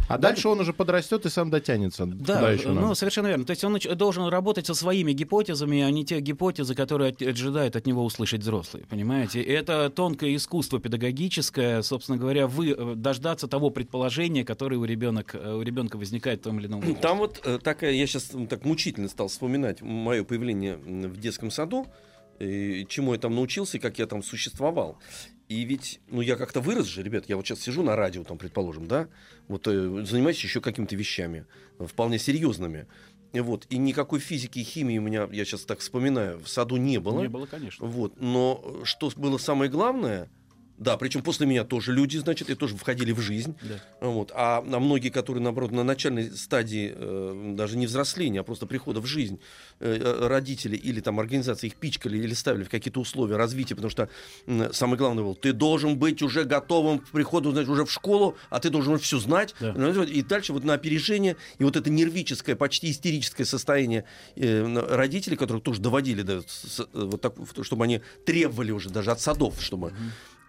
А 0.07 0.17
дальше 0.17 0.47
он 0.49 0.59
уже 0.59 0.73
подрастет 0.73 1.25
и 1.25 1.29
сам 1.29 1.49
дотянется. 1.49 2.05
Да, 2.05 2.51
еще 2.51 2.69
ну, 2.69 2.81
надо. 2.81 2.95
совершенно 2.95 3.27
верно. 3.27 3.45
То 3.45 3.51
есть 3.51 3.63
он 3.63 3.77
должен 3.95 4.25
работать 4.27 4.65
со 4.65 4.73
своими 4.73 5.11
гипотезами, 5.11 5.81
а 5.81 5.91
не 5.91 6.03
те 6.05 6.19
гипотезы, 6.19 6.73
которые 6.73 7.11
от- 7.11 7.21
ожидают 7.21 7.75
от 7.75 7.85
него 7.85 8.03
услышать 8.03 8.41
взрослые, 8.41 8.85
понимаете? 8.85 9.41
И 9.41 9.51
это 9.51 9.89
тонкое 9.89 10.35
искусство 10.35 10.79
педагогическое, 10.79 11.81
собственно 11.83 12.17
говоря, 12.17 12.47
вы, 12.47 12.71
э, 12.71 12.93
дождаться 12.95 13.47
того 13.47 13.69
предположения, 13.69 14.43
которое 14.43 14.77
у, 14.77 14.85
ребенок, 14.85 15.35
э, 15.35 15.53
у 15.53 15.61
ребенка 15.61 15.97
возникает 15.97 16.39
в 16.39 16.43
том 16.43 16.59
или 16.59 16.67
ином 16.67 16.81
возрасте. 16.81 17.01
Там 17.01 17.17
вот 17.19 17.41
э, 17.45 17.59
такая, 17.61 17.91
я 17.91 18.07
сейчас 18.07 18.31
так 18.49 18.65
мучительно 18.65 19.09
стал 19.09 19.27
вспоминать 19.27 19.81
мое 19.81 20.23
появление 20.23 20.77
в 20.77 21.19
детском 21.19 21.51
саду, 21.51 21.85
и 22.39 22.85
чему 22.89 23.13
я 23.13 23.19
там 23.19 23.35
научился 23.35 23.77
и 23.77 23.79
как 23.79 23.99
я 23.99 24.07
там 24.07 24.23
существовал. 24.23 24.97
И 25.49 25.63
ведь, 25.63 25.99
ну, 26.07 26.21
я 26.21 26.35
как-то 26.35 26.61
вырос 26.61 26.85
же, 26.85 27.01
ребят, 27.01 27.25
я 27.27 27.35
вот 27.35 27.45
сейчас 27.45 27.61
сижу 27.61 27.81
на 27.81 27.95
радио, 27.95 28.23
там, 28.23 28.37
предположим, 28.37 28.87
да, 28.87 29.07
вот 29.47 29.67
э, 29.67 30.05
занимаюсь 30.05 30.41
еще 30.43 30.61
какими-то 30.61 30.95
вещами, 30.95 31.45
вполне 31.79 32.19
серьезными. 32.19 32.85
И 33.33 33.39
Вот, 33.39 33.65
и 33.69 33.77
никакой 33.77 34.19
физики 34.19 34.59
и 34.59 34.63
химии 34.63 34.99
у 34.99 35.01
меня, 35.01 35.27
я 35.31 35.45
сейчас 35.45 35.61
так 35.61 35.79
вспоминаю, 35.79 36.39
в 36.39 36.47
саду 36.47 36.77
не 36.77 36.99
было. 36.99 37.21
Не 37.21 37.29
было, 37.29 37.47
конечно. 37.47 37.85
Вот. 37.85 38.19
Но 38.21 38.81
что 38.83 39.11
было 39.15 39.39
самое 39.39 39.71
главное, 39.71 40.29
да, 40.79 40.95
причем 40.97 41.21
после 41.21 41.45
меня 41.45 41.63
тоже 41.65 41.93
люди, 41.93 42.17
значит, 42.17 42.49
и 42.49 42.55
тоже 42.55 42.75
входили 42.77 43.11
в 43.11 43.19
жизнь. 43.19 43.55
Да. 43.61 44.07
Вот. 44.07 44.31
А, 44.33 44.63
а 44.65 44.79
многие, 44.79 45.09
которые, 45.09 45.43
наоборот, 45.43 45.71
на 45.71 45.83
начальной 45.83 46.31
стадии 46.31 46.93
э, 46.95 47.53
даже 47.55 47.77
не 47.77 47.85
взросления, 47.85 48.39
а 48.39 48.43
просто 48.43 48.65
прихода 48.65 49.01
в 49.01 49.05
жизнь, 49.05 49.39
э, 49.79 49.99
э, 50.01 50.27
родители 50.27 50.77
или 50.77 51.01
там 51.01 51.19
организации 51.19 51.67
их 51.67 51.75
пичкали 51.75 52.17
или 52.17 52.33
ставили 52.33 52.63
в 52.63 52.69
какие-то 52.69 53.01
условия 53.01 53.35
развития, 53.35 53.75
потому 53.75 53.89
что 53.91 54.09
м, 54.47 54.71
самое 54.73 54.97
главное 54.97 55.23
было, 55.23 55.35
ты 55.35 55.51
должен 55.53 55.97
быть 55.97 56.21
уже 56.21 56.45
готовым 56.45 56.99
к 56.99 57.09
приходу, 57.09 57.51
значит, 57.51 57.69
уже 57.69 57.83
в 57.85 57.91
школу, 57.91 58.37
а 58.49 58.59
ты 58.61 58.69
должен 58.69 58.97
все 58.99 59.19
знать. 59.19 59.53
Да. 59.59 59.73
Понимаете, 59.73 60.13
И 60.13 60.21
дальше 60.21 60.53
вот 60.53 60.63
на 60.63 60.73
опережение, 60.75 61.35
и 61.57 61.63
вот 61.65 61.75
это 61.75 61.89
нервическое, 61.89 62.55
почти 62.55 62.89
истерическое 62.91 63.43
состояние 63.45 64.05
э, 64.37 64.95
родителей, 64.95 65.35
которых 65.35 65.63
тоже 65.63 65.81
доводили 65.81 66.21
до 66.21 66.41
с- 66.47 66.87
вот 66.93 67.19
так, 67.19 67.35
чтобы 67.63 67.83
они 67.83 68.01
требовали 68.25 68.71
уже 68.71 68.89
даже 68.89 69.11
от 69.11 69.19
садов, 69.19 69.61
чтобы... 69.61 69.93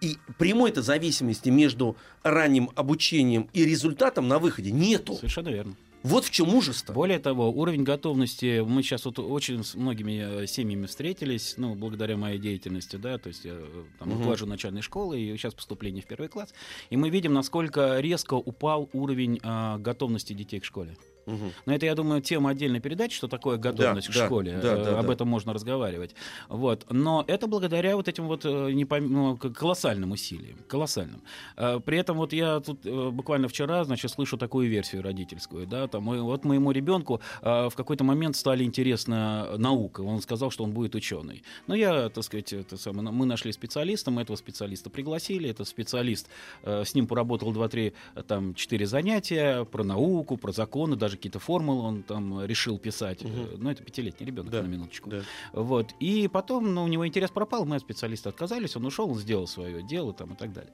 И 0.01 0.17
прямой 0.39 0.73
то 0.73 0.83
зависимости 0.83 1.49
между 1.51 1.97
ранним 2.23 2.71
обучением 2.75 3.49
и 3.53 3.65
результатом 3.65 4.29
на 4.29 4.39
выходе 4.39 4.71
нету. 4.71 5.15
Совершенно 5.15 5.49
верно. 5.49 5.77
Вот 6.03 6.25
в 6.25 6.31
чем 6.31 6.55
ужас-то. 6.55 6.95
Более 6.95 7.19
того, 7.19 7.51
уровень 7.51 7.83
готовности, 7.83 8.61
мы 8.61 8.83
сейчас 8.83 9.05
вот 9.05 9.19
очень 9.19 9.63
с 9.63 9.75
многими 9.75 10.45
э, 10.45 10.47
семьями 10.47 10.87
встретились, 10.87 11.55
ну, 11.59 11.75
благодаря 11.75 12.17
моей 12.17 12.39
деятельности, 12.39 12.97
да, 12.97 13.19
то 13.19 13.29
есть 13.29 13.45
я 13.45 13.53
э, 13.53 13.85
там 13.99 14.13
руковожу 14.15 14.47
начальной 14.47 14.81
школой, 14.81 15.21
и 15.21 15.37
сейчас 15.37 15.53
поступление 15.53 16.03
в 16.03 16.07
первый 16.07 16.29
класс, 16.29 16.55
и 16.89 16.97
мы 16.97 17.11
видим, 17.11 17.35
насколько 17.35 18.01
резко 18.01 18.33
упал 18.35 18.89
уровень 18.95 19.41
а, 19.43 19.77
готовности 19.77 20.33
детей 20.33 20.61
к 20.61 20.65
школе. 20.65 20.97
Мгм. 21.27 21.53
Но 21.67 21.75
это, 21.75 21.87
я 21.87 21.95
думаю, 21.95 22.21
тема 22.23 22.51
отдельной 22.51 22.81
передачи, 22.81 23.15
что 23.17 23.29
такое 23.29 23.57
готовность 23.57 24.09
Да, 24.09 24.13
к 24.13 24.17
да, 24.17 24.27
школе. 24.27 24.59
да, 24.63 24.73
Э, 24.75 24.85
да, 24.85 24.99
Об 25.01 25.07
да. 25.07 25.13
этом 25.13 25.29
можно 25.29 25.53
разговаривать. 25.53 26.15
Вот. 26.49 26.87
Но 26.91 27.25
это 27.27 27.47
благодаря 27.47 27.97
вот 27.97 28.09
этим 28.09 28.27
вот 28.27 28.45
э, 28.45 28.49
непом- 28.73 29.09
ну, 29.09 29.37
колоссальным 29.37 30.13
усилиям. 30.13 30.59
Колоссальным. 30.69 31.23
Э, 31.57 31.81
При 31.85 31.99
этом 31.99 32.17
вот 32.19 32.33
я 32.33 32.61
тут 32.61 32.81
буквально 33.13 33.49
вчера, 33.49 33.85
значит, 33.85 34.11
слышу 34.11 34.37
такую 34.37 34.69
версию 34.69 35.03
родительскую. 35.03 35.67
Да, 35.67 35.87
там, 35.89 36.05
вот 36.05 36.45
моему 36.45 36.71
ребенку 36.73 37.21
в 37.43 37.73
какой-то 37.77 38.05
момент 38.05 38.37
стали 38.37 38.65
интересна 38.65 39.57
наука. 39.57 40.01
Он 40.03 40.21
сказал, 40.21 40.51
что 40.51 40.65
он 40.65 40.73
будет 40.73 40.95
ученый. 40.95 41.43
Но 41.67 41.75
я, 41.75 42.09
так 42.09 42.25
сказать, 42.25 42.53
это 42.53 42.77
самое, 42.77 43.11
мы 43.11 43.27
нашли 43.27 43.53
специалиста, 43.53 44.11
мы 44.11 44.23
этого 44.23 44.37
специалиста 44.37 44.91
пригласили. 44.91 45.49
Этот 45.51 45.69
специалист 45.69 46.29
с 46.65 46.95
ним 46.95 47.07
поработал 47.07 47.53
2-3, 47.53 47.93
э, 48.15 48.23
там, 48.23 48.55
4 48.55 48.87
занятия 48.87 49.65
про 49.65 49.85
науку, 49.85 50.37
про 50.37 50.53
законы, 50.53 50.97
даже 50.97 51.10
какие-то 51.17 51.39
формулы 51.39 51.83
он 51.83 52.03
там 52.03 52.45
решил 52.45 52.79
писать. 52.79 53.23
Э, 53.23 53.57
Ну, 53.59 53.71
это 53.71 53.83
пятилетний 53.83 54.27
ребенок, 54.27 54.51
Да, 54.51 54.63
на 54.63 54.67
минуточку. 54.67 55.11
да. 55.11 55.23
Вот. 55.53 55.95
И 56.01 56.29
потом 56.29 56.75
ну, 56.75 56.85
у 56.85 56.89
него 56.89 57.07
интерес 57.07 57.31
пропал, 57.31 57.65
мы 57.65 57.77
от 57.77 57.83
специалиста 57.83 58.29
отказались, 58.31 58.77
он 58.77 58.85
ушел, 58.87 59.11
он 59.11 59.19
сделал 59.19 59.47
свое 59.47 59.83
дело 59.83 60.13
там, 60.13 60.33
и 60.33 60.37
так 60.37 60.53
далее. 60.53 60.73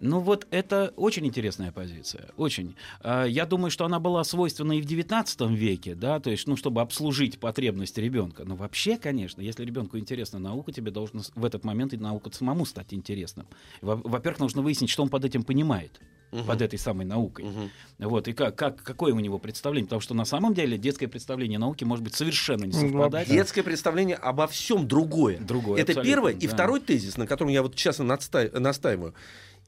Ну 0.00 0.18
вот 0.18 0.46
это 0.50 0.92
очень 0.96 1.24
интересная 1.26 1.70
позиция, 1.70 2.28
очень. 2.36 2.74
А, 3.00 3.24
Я 3.24 3.46
думаю, 3.46 3.70
что 3.70 3.84
она 3.84 4.00
была 4.00 4.24
свойственна 4.24 4.72
и 4.78 4.82
в 4.82 4.86
XIX 4.86 5.54
веке, 5.54 5.94
да, 5.94 6.18
то 6.18 6.30
есть, 6.30 6.48
ну, 6.48 6.56
чтобы 6.56 6.80
обслужить 6.80 7.38
потребность 7.38 7.96
ребенка. 7.98 8.44
Но 8.44 8.56
вообще, 8.56 8.96
конечно, 8.98 9.40
если 9.40 9.64
ребенку 9.64 9.96
интересна 9.96 10.40
наука, 10.40 10.72
тебе 10.72 10.90
должна 10.90 11.22
с- 11.22 11.30
в 11.36 11.44
этот 11.44 11.64
момент 11.64 11.92
и 11.94 11.96
наука 11.96 12.30
самому 12.32 12.66
стать 12.66 12.92
интересным. 12.92 13.46
Во- 13.82 13.94
Во-первых, 13.96 14.40
нужно 14.40 14.62
выяснить, 14.62 14.90
что 14.90 15.02
он 15.04 15.08
под 15.08 15.24
этим 15.24 15.44
понимает, 15.44 16.00
Мгм. 16.34 16.46
под 16.46 16.62
этой 16.62 16.78
самой 16.78 17.06
наукой. 17.06 17.44
Мгм. 17.44 17.70
Вот, 18.00 18.26
и 18.26 18.32
как, 18.32 18.56
как, 18.56 18.82
какое 18.82 19.14
у 19.14 19.20
него 19.20 19.38
представление? 19.38 19.86
Потому 19.86 20.00
что 20.00 20.14
на 20.14 20.24
самом 20.24 20.52
деле 20.52 20.76
детское 20.76 21.06
представление 21.06 21.56
о 21.58 21.60
науке 21.60 21.84
может 21.84 22.02
быть 22.02 22.14
совершенно 22.14 22.64
не 22.64 22.72
Ну, 22.72 22.80
совпадать. 22.88 23.28
Детское 23.28 23.62
представление 23.62 24.16
обо 24.16 24.46
всем 24.48 24.88
другое. 24.88 25.38
Другое, 25.38 25.80
Это 25.80 26.02
первое. 26.02 26.32
И 26.32 26.46
да. 26.48 26.52
второй 26.54 26.80
тезис, 26.80 27.16
на 27.16 27.26
котором 27.28 27.50
я 27.52 27.62
вот 27.62 27.74
сейчас 27.78 27.98
настаиваю. 27.98 29.14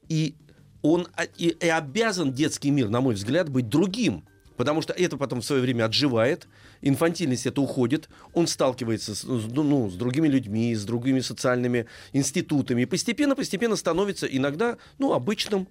И 0.09 0.35
он 0.81 1.07
а- 1.15 1.23
и, 1.23 1.47
и 1.49 1.67
обязан 1.69 2.33
детский 2.33 2.69
мир, 2.69 2.89
на 2.89 2.99
мой 3.01 3.15
взгляд, 3.15 3.49
быть 3.49 3.69
другим. 3.69 4.25
Потому 4.57 4.81
что 4.81 4.91
это 4.91 5.17
потом 5.17 5.41
в 5.41 5.45
свое 5.45 5.61
время 5.61 5.85
отживает, 5.85 6.47
инфантильность 6.81 7.45
это 7.45 7.61
уходит, 7.61 8.09
он 8.33 8.47
сталкивается 8.47 9.13
с, 9.15 9.23
ну, 9.23 9.39
с- 9.39 9.45
ну, 9.53 9.89
с 9.89 9.93
другими 9.93 10.27
людьми, 10.27 10.73
с 10.75 10.83
другими 10.83 11.19
социальными 11.19 11.85
институтами, 12.11 12.81
и 12.81 12.85
постепенно-постепенно 12.85 13.75
становится 13.75 14.25
иногда 14.25 14.77
ну, 14.97 15.13
обычным, 15.13 15.67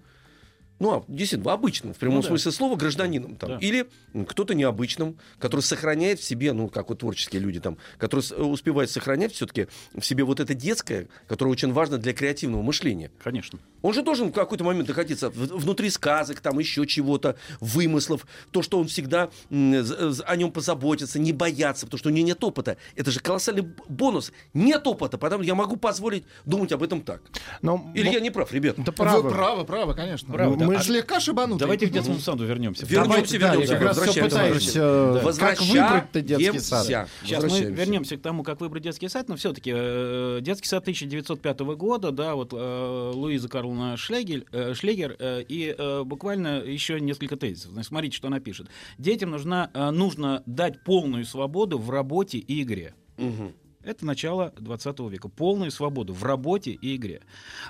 ну, 0.79 0.93
а, 0.99 1.05
действительно, 1.09 1.53
обычным, 1.53 1.95
в 1.95 1.97
прямом 1.99 2.17
Ну 2.17 2.23
да. 2.23 2.29
смысле 2.29 2.53
слова, 2.53 2.77
гражданином. 2.77 3.37
Там. 3.37 3.51
Да. 3.51 3.59
Или 3.61 3.87
кто-то 4.29 4.55
необычным, 4.55 5.17
который 5.39 5.61
сохраняет 5.63 6.21
в 6.21 6.25
себе, 6.25 6.53
ну, 6.53 6.69
как 6.69 6.89
вот 6.89 6.99
творческие 6.99 7.41
люди 7.43 7.61
там, 7.61 7.79
который 7.99 8.21
с- 8.21 8.33
успевает 8.35 8.91
сохранять 8.91 9.33
все-таки 9.33 9.69
в 9.95 10.03
себе 10.05 10.25
вот 10.25 10.41
это 10.41 10.55
детское, 10.55 11.09
которое 11.29 11.51
очень 11.51 11.73
важно 11.73 11.99
для 11.99 12.13
креативного 12.13 12.63
мышления. 12.63 13.11
Конечно. 13.23 13.59
Он 13.83 13.93
же 13.95 14.03
должен 14.03 14.29
в 14.29 14.33
какой-то 14.33 14.65
момент 14.65 14.89
находиться 14.89 15.31
внутри 15.31 15.91
сказок, 15.91 16.41
там 16.41 16.59
еще 16.59 16.87
чего-то, 16.87 17.37
вымыслов, 17.61 18.27
то, 18.51 18.63
что 18.63 18.79
он 18.79 18.87
всегда 18.89 19.31
о 19.51 20.37
нем 20.37 20.51
позаботится, 20.51 21.19
не 21.19 21.33
бояться, 21.33 21.87
потому 21.87 21.99
что 21.99 22.09
у 22.09 22.13
него 22.13 22.27
нет 22.27 22.43
опыта. 22.43 22.77
Это 22.97 23.11
же 23.11 23.21
колоссальный 23.21 23.67
бонус. 23.89 24.33
Нет 24.55 24.87
опыта, 24.87 25.19
потому 25.19 25.43
я 25.43 25.55
могу 25.55 25.77
позволить 25.77 26.25
думать 26.45 26.73
об 26.73 26.83
этом 26.83 27.01
так. 27.03 27.23
Но, 27.63 27.91
Или 27.95 28.07
мо- 28.09 28.13
я 28.15 28.21
не 28.21 28.31
прав, 28.31 28.53
ребят? 28.53 28.77
Да 28.79 28.85
Вы 28.87 28.93
правы. 28.93 29.31
правы, 29.31 29.65
правы, 29.65 29.95
конечно. 29.95 30.33
Правы, 30.33 30.57
да. 30.57 30.66
Мы 30.67 30.77
А- 30.77 30.83
слегка 30.83 31.21
шибанутые. 31.21 31.61
Давайте 31.61 31.87
к 31.87 31.91
детскому 31.91 32.19
саду 32.19 32.45
вернемся. 32.45 32.87
Вернемся, 32.87 33.39
да, 33.39 33.53
вернемся, 33.53 33.73
я 33.73 33.79
как 33.79 33.89
раз 33.89 33.97
все 33.97 34.23
возвращаемся, 34.23 34.37
пытаюсь, 34.37 34.77
э, 34.77 35.39
как 35.39 35.63
выбрать-то 35.63 36.21
детский 36.21 36.59
сад. 36.59 36.87
Сейчас 37.23 37.45
мы 37.45 37.61
вернемся 37.61 38.17
к 38.17 38.21
тому, 38.23 38.43
как 38.43 38.61
выбрать 38.61 38.83
детский 38.83 39.09
сад, 39.09 39.29
но 39.29 39.37
все-таки 39.37 40.41
детский 40.43 40.69
сад 40.69 40.83
1905 40.83 41.61
года, 41.77 42.11
да, 42.11 42.35
вот 42.35 42.53
э, 42.53 43.11
Луиза 43.15 43.49
Карловна 43.49 43.97
Шлегель, 43.97 44.47
э, 44.53 44.75
Шлегер, 44.75 45.17
э, 45.19 45.43
и 45.49 45.75
э, 45.77 46.03
буквально 46.05 46.63
еще 46.63 47.01
несколько 47.01 47.37
тезисов. 47.37 47.73
Значит, 47.73 47.89
смотрите, 47.89 48.17
что 48.17 48.29
она 48.29 48.41
пишет. 48.41 48.69
Детям 48.99 49.31
нужна, 49.31 49.71
э, 49.73 49.91
нужно 49.91 50.43
дать 50.47 50.83
полную 50.85 51.25
свободу 51.25 51.79
в 51.79 51.91
работе 51.91 52.39
и 52.39 52.63
игре. 52.63 52.95
Мгм. 53.17 53.53
Это 53.87 54.05
начало 54.05 54.53
20 54.59 54.99
века. 55.11 55.29
Полную 55.29 55.71
свободу 55.71 56.13
в 56.13 56.25
работе 56.25 56.73
и 56.73 56.97
игре. 56.97 57.23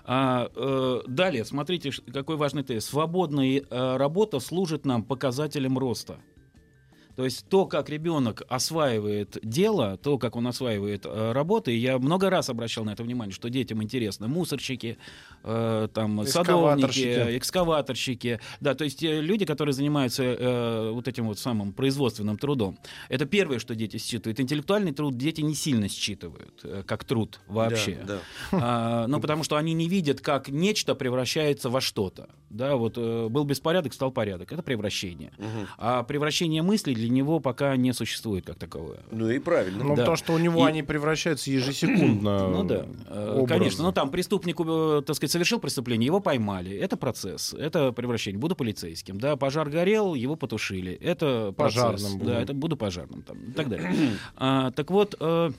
А, 0.05 0.51
э, 0.55 1.03
далее, 1.07 1.45
смотрите, 1.45 1.91
какой 2.11 2.37
важный 2.37 2.63
тезис. 2.63 2.87
Свободная 2.87 3.61
э, 3.61 3.97
работа 3.99 4.41
служит 4.41 4.87
нам 4.87 5.03
показателем 5.05 5.77
роста. 5.77 6.19
То 7.17 7.25
есть 7.25 7.47
то, 7.49 7.67
как 7.67 7.89
ребенок 7.89 8.43
осваивает 8.49 9.39
дело, 9.43 9.97
то, 9.97 10.19
как 10.19 10.37
он 10.37 10.47
осваивает 10.47 11.07
э, 11.07 11.33
работы, 11.33 11.75
я 11.77 11.99
много 11.99 12.29
раз 12.29 12.51
обращал 12.51 12.85
на 12.85 12.91
это 12.91 13.03
внимание, 13.03 13.35
что 13.35 13.49
детям 13.49 13.83
интересно 13.83 14.29
мусорщики, 14.29 14.99
э, 15.43 15.89
там, 15.93 16.27
садовники, 16.27 17.37
Экскаваторщики. 17.39 18.41
да, 18.61 18.75
то 18.75 18.85
есть 18.85 19.03
э, 19.03 19.21
люди, 19.23 19.47
которые 19.47 19.73
занимаются 19.73 20.23
э, 20.23 20.91
вот 20.93 21.09
этим 21.09 21.27
вот 21.27 21.39
самым 21.39 21.73
производственным 21.73 22.37
трудом. 22.37 22.79
Это 23.09 23.25
первое, 23.25 23.59
что 23.59 23.75
дети 23.75 23.97
считывают. 23.97 24.39
Интеллектуальный 24.39 24.93
труд 24.93 25.17
дети 25.17 25.41
не 25.41 25.55
сильно 25.55 25.89
считывают, 25.89 26.61
э, 26.65 26.83
как 26.87 27.05
труд 27.05 27.41
вообще. 27.47 27.99
Да, 28.07 28.21
да. 28.53 28.59
А, 28.63 29.07
ну, 29.07 29.21
потому 29.21 29.43
что 29.43 29.57
они 29.57 29.73
не 29.73 29.89
видят, 29.89 30.21
как 30.21 30.49
нечто 30.49 30.95
превращается 30.95 31.71
во 31.71 31.81
что-то. 31.81 32.29
Да, 32.51 32.77
вот 32.77 32.99
э, 32.99 33.29
был 33.29 33.45
беспорядок, 33.45 33.95
стал 33.95 34.11
порядок. 34.11 34.53
Это 34.53 34.63
превращение. 34.63 35.33
Мгм. 35.39 35.67
А 35.79 36.03
превращение 36.03 36.63
мыслей 36.63 36.95
для 36.95 37.06
него 37.09 37.41
пока 37.41 37.77
не 37.77 37.93
существует 37.93 38.47
как 38.47 38.57
таковое. 38.57 39.01
Ну 39.11 39.29
и 39.31 39.39
правильно. 39.39 39.83
Ну, 39.85 39.91
Да. 39.91 40.03
потому 40.03 40.17
что 40.17 40.33
у 40.35 40.39
него 40.39 40.67
И- 40.67 40.71
они 40.71 40.83
превращаются 40.83 41.51
ежесекундно. 41.51 42.49
Ну 42.57 42.65
да, 42.65 42.87
э, 43.09 43.31
образно. 43.33 43.47
конечно. 43.49 43.85
Ну 43.85 43.93
там 43.93 44.11
преступник, 44.11 44.57
э, 44.61 45.03
так 45.07 45.17
сказать, 45.17 45.31
совершил 45.33 45.61
преступление, 45.61 46.07
его 46.07 46.21
поймали. 46.21 46.77
Это 46.77 46.97
процесс, 46.97 47.55
это 47.55 47.93
превращение. 47.93 48.39
Буду 48.39 48.57
полицейским. 48.57 49.19
Да, 49.19 49.37
пожар 49.37 49.69
горел, 49.69 50.15
его 50.15 50.37
потушили. 50.37 50.93
Это 50.95 51.53
процесс. 51.57 51.83
Пожарным 51.83 52.19
буду. 52.19 52.31
Да, 52.31 52.41
это 52.41 52.53
буду 52.55 52.77
пожарным 52.77 53.23
там, 53.23 53.39
и 53.39 53.53
так 53.53 53.69
далее. 53.69 53.93
А, 54.37 54.71
так 54.73 54.91
вот, 54.91 55.15
э, 55.21 55.51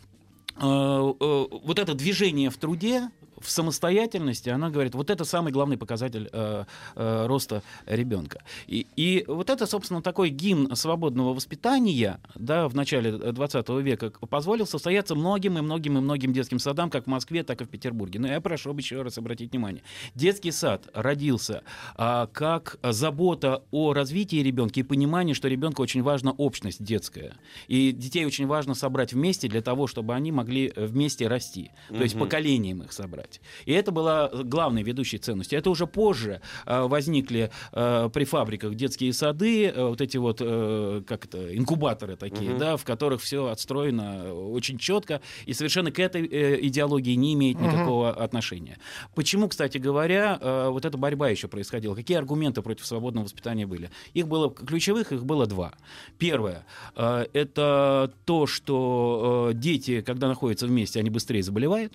вот 0.60 1.80
это 1.80 1.94
движение 1.94 2.50
в 2.50 2.58
труде, 2.58 3.10
в 3.40 3.50
самостоятельности, 3.50 4.50
она 4.50 4.70
говорит, 4.70 4.96
вот 4.96 5.10
это 5.10 5.26
самый 5.26 5.52
главный 5.52 5.78
показатель 5.78 6.30
э, 6.32 6.66
э, 6.96 7.26
роста 7.28 7.62
ребенка. 7.86 8.42
И, 8.68 8.88
и 8.96 9.24
вот 9.28 9.50
это, 9.50 9.66
собственно, 9.68 10.02
такой 10.02 10.30
гимн 10.30 10.76
свободного 10.76 11.34
воспитания, 11.34 12.20
да, 12.36 12.68
в 12.68 12.76
начале 12.76 13.12
20 13.12 13.70
века 13.70 14.12
позволил 14.30 14.66
состояться 14.66 15.16
многим 15.16 15.58
и 15.58 15.62
многим 15.62 15.98
и 15.98 16.02
многим 16.02 16.34
детским 16.34 16.60
садам, 16.60 16.90
как 16.90 17.06
в 17.06 17.08
Москве, 17.08 17.44
так 17.44 17.62
и 17.62 17.66
в 17.66 17.70
Петербурге. 17.70 18.20
Но 18.20 18.28
я 18.28 18.42
прошу 18.42 18.76
еще 18.78 19.02
раз 19.02 19.18
обратить 19.18 19.52
внимание. 19.52 19.84
Детский 20.16 20.52
сад 20.52 20.88
родился 20.94 21.64
а, 21.96 22.28
как 22.28 22.78
забота 22.84 23.64
о 23.72 23.94
развитии 23.94 24.38
ребенка 24.38 24.80
и 24.80 24.84
понимание, 24.84 25.34
что 25.36 25.48
ребенку 25.48 25.82
очень 25.82 26.04
важна 26.04 26.32
общность 26.32 26.84
детская. 26.84 27.34
И 27.68 27.92
детей 27.92 28.26
очень 28.26 28.48
важно 28.48 28.74
собрать 28.74 29.14
вместе 29.14 29.48
для 29.48 29.62
того, 29.62 29.88
чтобы 29.88 30.14
они 30.16 30.32
могли 30.32 30.72
э, 30.76 30.86
вместе 30.86 31.28
расти. 31.28 31.72
То 31.90 32.04
есть 32.04 32.16
Мгм. 32.16 32.26
поколением 32.26 32.84
их 32.84 32.92
собрать. 32.92 33.27
И 33.66 33.74
это 33.74 33.92
была 33.92 34.30
главной 34.30 34.84
ведущей 34.84 35.18
ценностью. 35.18 35.60
Это 35.60 35.70
уже 35.70 35.88
позже 35.88 36.42
э, 36.66 36.82
возникли 36.82 37.52
э, 37.72 38.10
при 38.14 38.26
фабриках 38.26 38.76
детские 38.76 39.14
сады, 39.14 39.68
э, 39.68 39.84
вот 39.88 40.02
эти 40.02 40.18
вот, 40.18 40.38
э, 40.42 41.04
как 41.06 41.26
это, 41.26 41.56
инкубаторы 41.56 42.16
такие, 42.16 42.52
Мгм. 42.52 42.60
да, 42.60 42.78
в 42.78 42.84
которых 42.86 43.22
все 43.22 43.48
отстроено 43.48 44.34
очень 44.34 44.78
четко 44.78 45.22
и 45.46 45.54
совершенно 45.54 45.92
к 45.92 46.00
этой 46.00 46.26
э, 46.26 46.60
идеологии 46.68 47.16
не 47.16 47.34
имеет 47.34 47.60
никакого 47.60 48.12
отношения. 48.12 48.78
Почему, 49.16 49.48
кстати 49.48 49.78
говоря, 49.78 50.38
э, 50.40 50.70
вот 50.70 50.86
эта 50.86 50.98
борьба 50.98 51.30
еще 51.30 51.48
происходила? 51.48 51.96
Какие 51.96 52.18
аргументы 52.18 52.62
против 52.62 52.86
свободного 52.86 53.26
воспитания 53.26 53.66
были? 53.66 53.90
Их 54.14 54.28
было 54.28 54.50
ключевых, 54.54 55.12
их 55.12 55.26
было 55.26 55.46
два. 55.46 55.74
Первое 56.18 56.66
э, 56.96 57.26
это 57.34 58.12
то, 58.26 58.48
что 58.48 59.50
э, 59.52 59.54
дети, 59.56 60.02
когда 60.02 60.28
находятся 60.28 60.68
вместе, 60.68 61.00
они 61.00 61.10
быстрее 61.10 61.44
заболевают. 61.44 61.94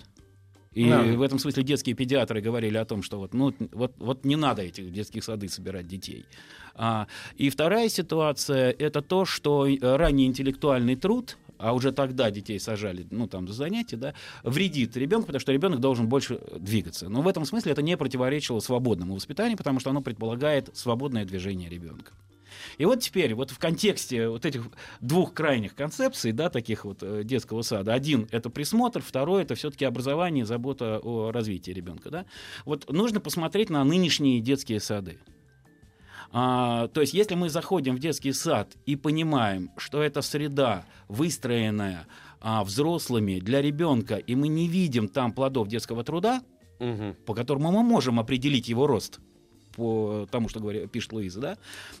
И 0.73 0.89
Да. 0.89 1.01
в 1.01 1.21
этом 1.21 1.39
смысле 1.39 1.63
детские 1.63 1.95
педиатры 1.95 2.41
говорили 2.41 2.77
о 2.77 2.85
том, 2.85 3.03
что 3.03 3.19
вот, 3.19 3.33
ну, 3.33 3.53
вот, 3.71 3.93
вот 3.97 4.25
не 4.25 4.35
надо 4.35 4.61
этих 4.63 4.91
детских 4.91 5.23
сады 5.23 5.47
собирать 5.49 5.87
детей. 5.87 6.25
А, 6.75 7.07
и 7.37 7.49
вторая 7.49 7.89
ситуация 7.89 8.71
это 8.71 9.01
то, 9.01 9.25
что 9.25 9.67
э, 9.67 9.77
ранний 9.81 10.25
интеллектуальный 10.25 10.95
труд, 10.95 11.37
а 11.59 11.73
уже 11.73 11.91
тогда 11.91 12.31
детей 12.31 12.59
сажали, 12.59 13.05
ну, 13.11 13.27
там, 13.27 13.47
за 13.47 13.53
занятия, 13.53 13.95
да, 13.95 14.13
вредит 14.43 14.97
ребенку, 14.97 15.27
потому 15.27 15.39
что 15.39 15.51
ребенок 15.51 15.79
должен 15.79 16.07
больше 16.07 16.39
двигаться. 16.57 17.09
Но 17.09 17.21
в 17.21 17.27
этом 17.27 17.45
смысле 17.45 17.71
это 17.71 17.81
не 17.81 17.95
противоречило 17.95 18.59
свободному 18.59 19.15
воспитанию, 19.15 19.57
потому 19.57 19.79
что 19.79 19.91
оно 19.91 20.01
предполагает 20.01 20.75
свободное 20.75 21.25
движение 21.25 21.69
ребенка. 21.69 22.11
И 22.77 22.85
вот 22.85 23.01
теперь, 23.01 23.33
вот 23.35 23.51
в 23.51 23.59
контексте 23.59 24.29
вот 24.29 24.45
этих 24.45 24.63
двух 25.01 25.33
крайних 25.33 25.75
концепций, 25.75 26.31
да, 26.31 26.49
таких 26.49 26.85
вот 26.85 26.99
э, 27.01 27.23
детского 27.23 27.61
сада, 27.61 27.93
один— 27.93 28.27
это 28.31 28.49
присмотр, 28.49 29.01
второй— 29.01 29.41
это 29.43 29.55
все-таки 29.55 29.85
образование, 29.85 30.45
забота 30.45 30.99
о 30.99 31.31
развитии 31.31 31.71
ребенка, 31.71 32.09
да, 32.09 32.25
вот 32.65 32.91
нужно 32.91 33.19
посмотреть 33.19 33.69
на 33.69 33.83
нынешние 33.83 34.39
детские 34.39 34.79
сады. 34.79 35.19
А, 36.35 36.87
то 36.87 37.01
есть, 37.01 37.13
если 37.13 37.35
мы 37.35 37.49
заходим 37.49 37.95
в 37.95 37.99
детский 37.99 38.33
сад 38.33 38.75
и 38.87 38.95
понимаем, 38.95 39.69
что 39.77 40.01
это 40.01 40.23
среда, 40.23 40.83
выстроенная 41.07 42.07
а, 42.41 42.63
взрослыми 42.63 43.39
для 43.39 43.61
ребенка, 43.61 44.15
и 44.15 44.33
мы 44.35 44.47
не 44.47 44.67
видим 44.67 45.07
там 45.07 45.31
плодов 45.31 45.67
детского 45.67 46.03
труда, 46.03 46.41
Мгм. 46.79 47.15
по 47.25 47.35
которому 47.35 47.71
мы 47.71 47.83
можем 47.83 48.19
определить 48.19 48.67
его 48.67 48.87
рост, 48.87 49.19
по 49.75 50.27
тому, 50.31 50.49
что 50.49 50.59
говорит, 50.59 50.91
пишет 50.91 51.13
Луиза, 51.13 51.39
да, 51.39 51.57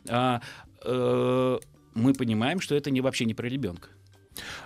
а, 0.07 0.41
э, 0.83 1.59
мы 1.93 2.13
понимаем, 2.13 2.59
что 2.59 2.75
это 2.75 2.91
не, 2.91 3.01
вообще 3.01 3.25
не 3.25 3.33
про 3.33 3.47
ребенка. 3.47 3.89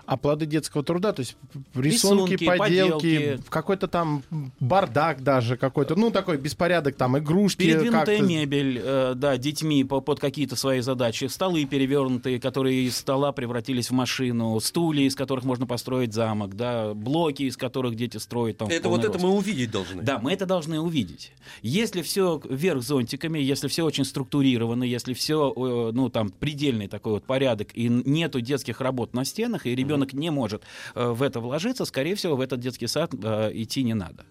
А 0.06 0.16
плоды 0.18 0.46
детского 0.46 0.84
труда, 0.84 1.12
то 1.14 1.20
есть 1.22 1.36
рисунки, 1.76 2.32
Рисунки, 2.34 2.46
поделки, 2.46 3.18
поделки. 3.18 3.44
какой-то 3.50 3.88
там 3.88 4.24
бардак 4.60 5.22
даже 5.24 5.58
какой-то, 5.58 5.96
ну 5.96 6.12
такой 6.12 6.38
беспорядок, 6.38 6.96
там 6.96 7.18
игрушки. 7.18 7.60
Передвинутая 7.60 8.22
мебель, 8.22 8.82
э, 8.84 9.14
да, 9.16 9.38
детьми 9.38 9.84
по- 9.84 10.00
под 10.02 10.20
какие-то 10.20 10.56
свои 10.56 10.80
задачи, 10.80 11.26
столы 11.26 11.66
перевернутые, 11.66 12.40
которые 12.40 12.86
из 12.86 12.98
стола 12.98 13.32
превратились 13.34 13.90
в 13.90 13.94
машину, 13.94 14.60
стулья, 14.62 15.06
из 15.06 15.16
которых 15.16 15.44
можно 15.44 15.66
построить 15.68 16.14
замок, 16.14 16.56
да, 16.56 16.94
блоки, 16.94 17.44
из 17.44 17.58
которых 17.58 17.96
дети 17.96 18.18
строят 18.18 18.58
там. 18.60 18.70
Это 18.70 18.88
вот 18.88 19.02
полный 19.02 19.10
это 19.10 19.14
рост. 19.14 19.26
мы 19.26 19.32
увидеть 19.32 19.72
должны. 19.72 20.02
Да, 20.04 20.20
мы 20.20 20.32
это 20.32 20.46
должны 20.46 20.80
увидеть. 20.80 21.34
Если 21.62 22.02
все 22.02 22.42
вверх 22.50 22.82
зонтиками, 22.84 23.40
если 23.40 23.68
все 23.68 23.84
очень 23.84 24.06
структурировано, 24.06 24.84
если 24.84 25.14
все, 25.14 25.54
ну, 25.94 26.10
там, 26.10 26.30
предельный 26.30 26.88
такой 26.88 27.14
вот 27.14 27.26
порядок, 27.26 27.70
и 27.74 27.88
нету 27.90 28.40
детских 28.42 28.80
работ 28.82 29.14
на 29.14 29.26
стенах, 29.26 29.57
и 29.66 29.76
ребенок 29.76 30.14
не 30.14 30.30
может 30.30 30.64
э, 30.96 31.08
в 31.08 31.22
это 31.24 31.40
вложиться, 31.40 31.86
скорее 31.86 32.16
всего, 32.16 32.36
в 32.36 32.42
этот 32.42 32.60
детский 32.60 32.88
сад 32.88 33.14
э, 33.14 33.52
идти 33.54 33.84
не 33.84 33.94
надо. 33.94 34.26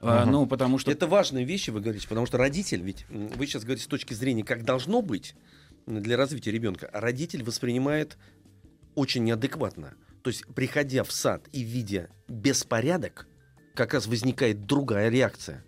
Мгм. 0.00 0.30
Ну, 0.30 0.46
потому 0.46 0.78
что... 0.78 0.90
Это 0.90 1.06
важные 1.06 1.44
вещи 1.44 1.70
вы 1.70 1.80
говорите, 1.80 2.06
потому 2.08 2.26
что 2.26 2.36
родитель, 2.36 2.82
ведь 2.82 3.06
вы 3.08 3.46
сейчас 3.46 3.62
говорите 3.64 3.84
с 3.84 3.88
точки 3.88 4.12
зрения, 4.12 4.44
как 4.44 4.64
должно 4.64 5.00
быть 5.00 5.34
для 5.86 6.16
развития 6.16 6.50
ребенка, 6.50 6.90
а 6.92 7.00
родитель 7.00 7.42
воспринимает 7.42 8.18
очень 8.94 9.24
неадекватно. 9.24 9.94
То 10.22 10.28
есть, 10.28 10.46
приходя 10.54 11.04
в 11.04 11.12
сад 11.12 11.48
и 11.52 11.62
видя 11.62 12.10
беспорядок, 12.28 13.26
как 13.74 13.94
раз 13.94 14.06
возникает 14.06 14.66
другая 14.66 15.08
реакция. 15.08 15.64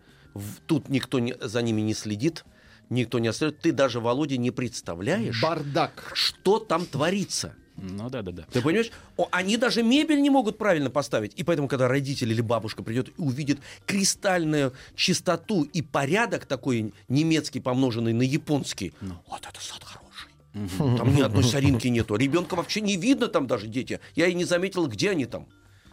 Тут 0.66 0.88
никто 0.88 1.18
не- 1.18 1.34
за 1.40 1.62
ними 1.62 1.80
не 1.80 1.94
следит, 1.94 2.44
никто 2.90 3.18
не 3.18 3.28
остается. 3.28 3.60
Ты 3.60 3.72
даже, 3.72 4.00
Володя, 4.00 4.36
не 4.36 4.50
представляешь, 4.50 5.42
Бардак. 5.42 6.12
что 6.14 6.58
там 6.58 6.86
творится. 6.86 7.54
Ну, 7.76 8.08
да-да-да. 8.08 8.44
Ты 8.50 8.62
понимаешь? 8.62 8.90
О, 9.16 9.28
они 9.30 9.56
даже 9.56 9.82
мебель 9.82 10.20
не 10.22 10.30
могут 10.30 10.56
правильно 10.58 10.90
поставить. 10.90 11.32
И 11.36 11.42
поэтому, 11.44 11.68
когда 11.68 11.88
родитель 11.88 12.30
или 12.32 12.40
бабушка 12.40 12.82
придет 12.82 13.08
и 13.10 13.12
увидит 13.18 13.58
кристальную 13.84 14.72
чистоту 14.94 15.62
и 15.64 15.82
порядок 15.82 16.46
такой 16.46 16.92
немецкий, 17.08 17.60
помноженный 17.60 18.12
на 18.12 18.22
японский, 18.22 18.92
Ну. 19.00 19.14
вот 19.28 19.40
это 19.48 19.60
сад 19.60 19.82
хороший. 19.84 20.96
Там 20.96 21.14
ни 21.14 21.20
одной 21.20 21.44
соринки 21.44 21.88
нету. 21.88 22.16
Ребенка 22.16 22.54
вообще 22.56 22.80
не 22.80 22.96
видно 22.96 23.28
там 23.28 23.46
даже 23.46 23.66
дети. 23.66 24.00
Я 24.14 24.26
и 24.26 24.34
не 24.34 24.44
заметил, 24.44 24.86
где 24.86 25.10
они 25.10 25.26
там. 25.26 25.46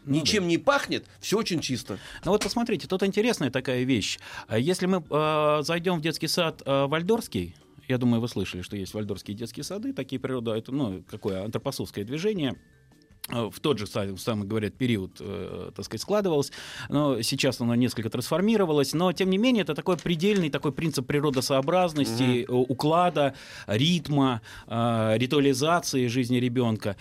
Ну 0.06 0.16
Ничем 0.16 0.48
не 0.50 0.58
пахнет, 0.58 1.06
все 1.22 1.38
очень 1.38 1.62
чисто. 1.62 1.98
Ну 2.26 2.32
вот 2.32 2.44
посмотрите, 2.44 2.88
тут 2.88 3.04
интересная 3.04 3.50
такая 3.52 3.84
вещь. 3.84 4.20
А 4.48 4.58
Если 4.58 4.86
мы 4.86 5.02
э, 5.10 5.62
зайдем 5.64 6.00
в 6.00 6.02
детский 6.02 6.28
сад 6.28 6.62
э, 6.66 6.86
Вальдорский, 6.88 7.56
я 7.88 7.98
думаю, 7.98 8.22
вы 8.22 8.28
слышали, 8.28 8.62
что 8.62 8.76
есть 8.78 8.94
вальдорские 8.94 9.36
детские 9.36 9.64
сады, 9.64 9.94
такие 9.94 10.20
природа, 10.20 10.56
это, 10.56 10.72
ну, 10.72 11.04
какое 11.10 11.44
антропосовское 11.44 12.06
движение, 12.06 12.56
э, 13.30 13.50
в 13.52 13.60
тот 13.60 13.80
же 13.80 13.88
самый, 13.88 14.48
говорят, 14.48 14.76
период, 14.76 15.18
э, 15.20 15.72
так 15.76 15.86
сказать, 15.86 16.02
складывалось. 16.02 16.52
Но 16.90 17.22
сейчас 17.22 17.62
оно 17.62 17.76
несколько 17.76 18.10
трансформировалось. 18.10 18.94
Но, 18.94 19.12
тем 19.12 19.30
не 19.30 19.38
менее, 19.38 19.64
это 19.64 19.76
такой 19.76 19.98
предельный 19.98 20.50
такой 20.50 20.72
принцип 20.72 21.06
природосообразности, 21.08 22.44
э, 22.44 22.52
уклада, 22.52 23.36
ритма, 23.68 24.42
ритуализации 24.68 26.08
жизни 26.08 26.38
ребенка. 26.38 26.96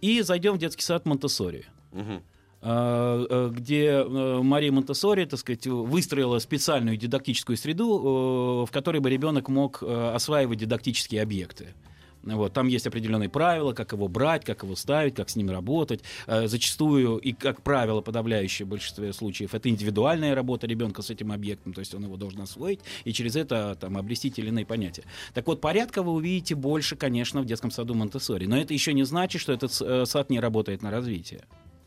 И 0.00 0.22
зайдем 0.22 0.54
в 0.54 0.58
детский 0.58 0.82
сад 0.82 1.06
Монтессори. 1.06 1.66
Мгм. 1.92 2.22
Э, 2.62 3.26
э, 3.30 3.50
где 3.54 3.86
э, 3.86 4.40
Мария 4.42 4.72
Монтессори, 4.72 5.24
так 5.24 5.38
сказать, 5.40 5.66
выстроила 5.66 6.38
специальную 6.38 6.96
дидактическую 6.96 7.56
среду, 7.56 8.64
э, 8.64 8.66
в 8.66 8.72
которой 8.72 8.98
бы 9.00 9.10
ребенок 9.10 9.48
мог 9.48 9.82
осваивать 9.82 10.58
дидактические 10.58 11.22
объекты. 11.22 11.74
Вот, 12.22 12.52
там 12.52 12.66
есть 12.66 12.86
определенные 12.88 13.28
правила, 13.28 13.72
как 13.72 13.92
его 13.92 14.08
брать, 14.08 14.44
как 14.44 14.64
его 14.64 14.74
ставить, 14.74 15.14
как 15.14 15.30
с 15.30 15.36
ним 15.36 15.48
работать. 15.48 16.00
Зачастую 16.26 17.18
и, 17.18 17.32
как 17.32 17.62
правило, 17.62 18.00
подавляющее 18.00 18.66
большинстве 18.66 19.12
случаев, 19.12 19.54
это 19.54 19.68
индивидуальная 19.68 20.34
работа 20.34 20.66
ребенка 20.66 21.02
с 21.02 21.10
этим 21.10 21.30
объектом, 21.30 21.72
то 21.72 21.78
есть 21.78 21.94
он 21.94 22.02
его 22.02 22.16
должен 22.16 22.40
освоить 22.40 22.80
и 23.04 23.12
через 23.12 23.36
это 23.36 23.76
там, 23.80 23.96
обрести 23.96 24.32
те 24.32 24.42
или 24.42 24.48
иные 24.48 24.66
понятия. 24.66 25.04
Так 25.34 25.46
вот, 25.46 25.60
порядка 25.60 26.02
вы 26.02 26.14
увидите 26.14 26.56
больше, 26.56 26.96
конечно, 26.96 27.42
в 27.42 27.46
детском 27.46 27.70
саду 27.70 27.94
Монтессори. 27.94 28.46
Но 28.46 28.58
это 28.58 28.74
еще 28.74 28.92
не 28.92 29.04
значит, 29.04 29.40
что 29.40 29.52
этот 29.52 29.72
сад 30.08 30.28
не 30.28 30.40
работает 30.40 30.82
на 30.82 30.90
развитие. 30.90 31.44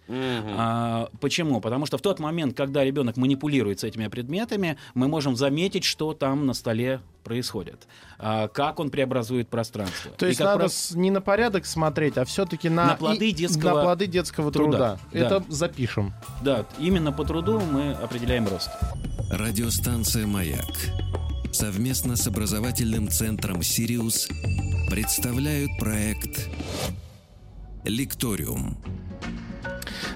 Мгм. 0.10 0.56
А, 0.58 1.10
почему? 1.22 1.62
Потому 1.62 1.86
что 1.86 1.98
в 1.98 2.02
тот 2.02 2.20
момент, 2.20 2.58
когда 2.58 2.84
ребенок 2.84 3.16
манипулирует 3.16 3.80
с 3.80 3.84
этими 3.84 4.08
предметами, 4.08 4.76
мы 4.96 5.08
можем 5.08 5.36
заметить, 5.36 5.84
что 5.84 6.14
там 6.14 6.46
на 6.48 6.54
столе 6.54 7.00
происходит, 7.24 7.88
А, 8.18 8.48
как 8.48 8.80
он 8.80 8.90
преобразует 8.90 9.48
пространство. 9.50 10.12
То 10.18 10.26
есть 10.26 10.40
надо 10.40 10.68
с- 10.68 10.92
не 10.96 11.12
на 11.12 11.22
порядок 11.22 11.66
смотреть, 11.68 12.18
а 12.18 12.26
все-таки 12.26 12.70
на, 12.70 12.88
На 12.88 12.96
плоды 12.96 13.32
детского 13.32 13.76
на 13.78 13.82
плоды 13.84 14.08
детского 14.08 14.52
труда. 14.52 14.72
труда. 14.78 15.00
Да. 15.14 15.20
Это 15.38 15.44
запишем. 15.48 16.14
Да, 16.44 16.66
именно 16.80 17.12
по 17.12 17.24
труду 17.24 17.60
мы 17.60 17.92
определяем 17.94 18.48
рост. 18.48 18.70
Радиостанция 19.30 20.26
«Маяк» 20.26 20.66
совместно 21.52 22.16
с 22.16 22.26
образовательным 22.26 23.10
центром 23.10 23.62
«Сириус» 23.62 24.28
представляют 24.90 25.70
проект 25.80 26.50
«Лекториум». 27.84 28.76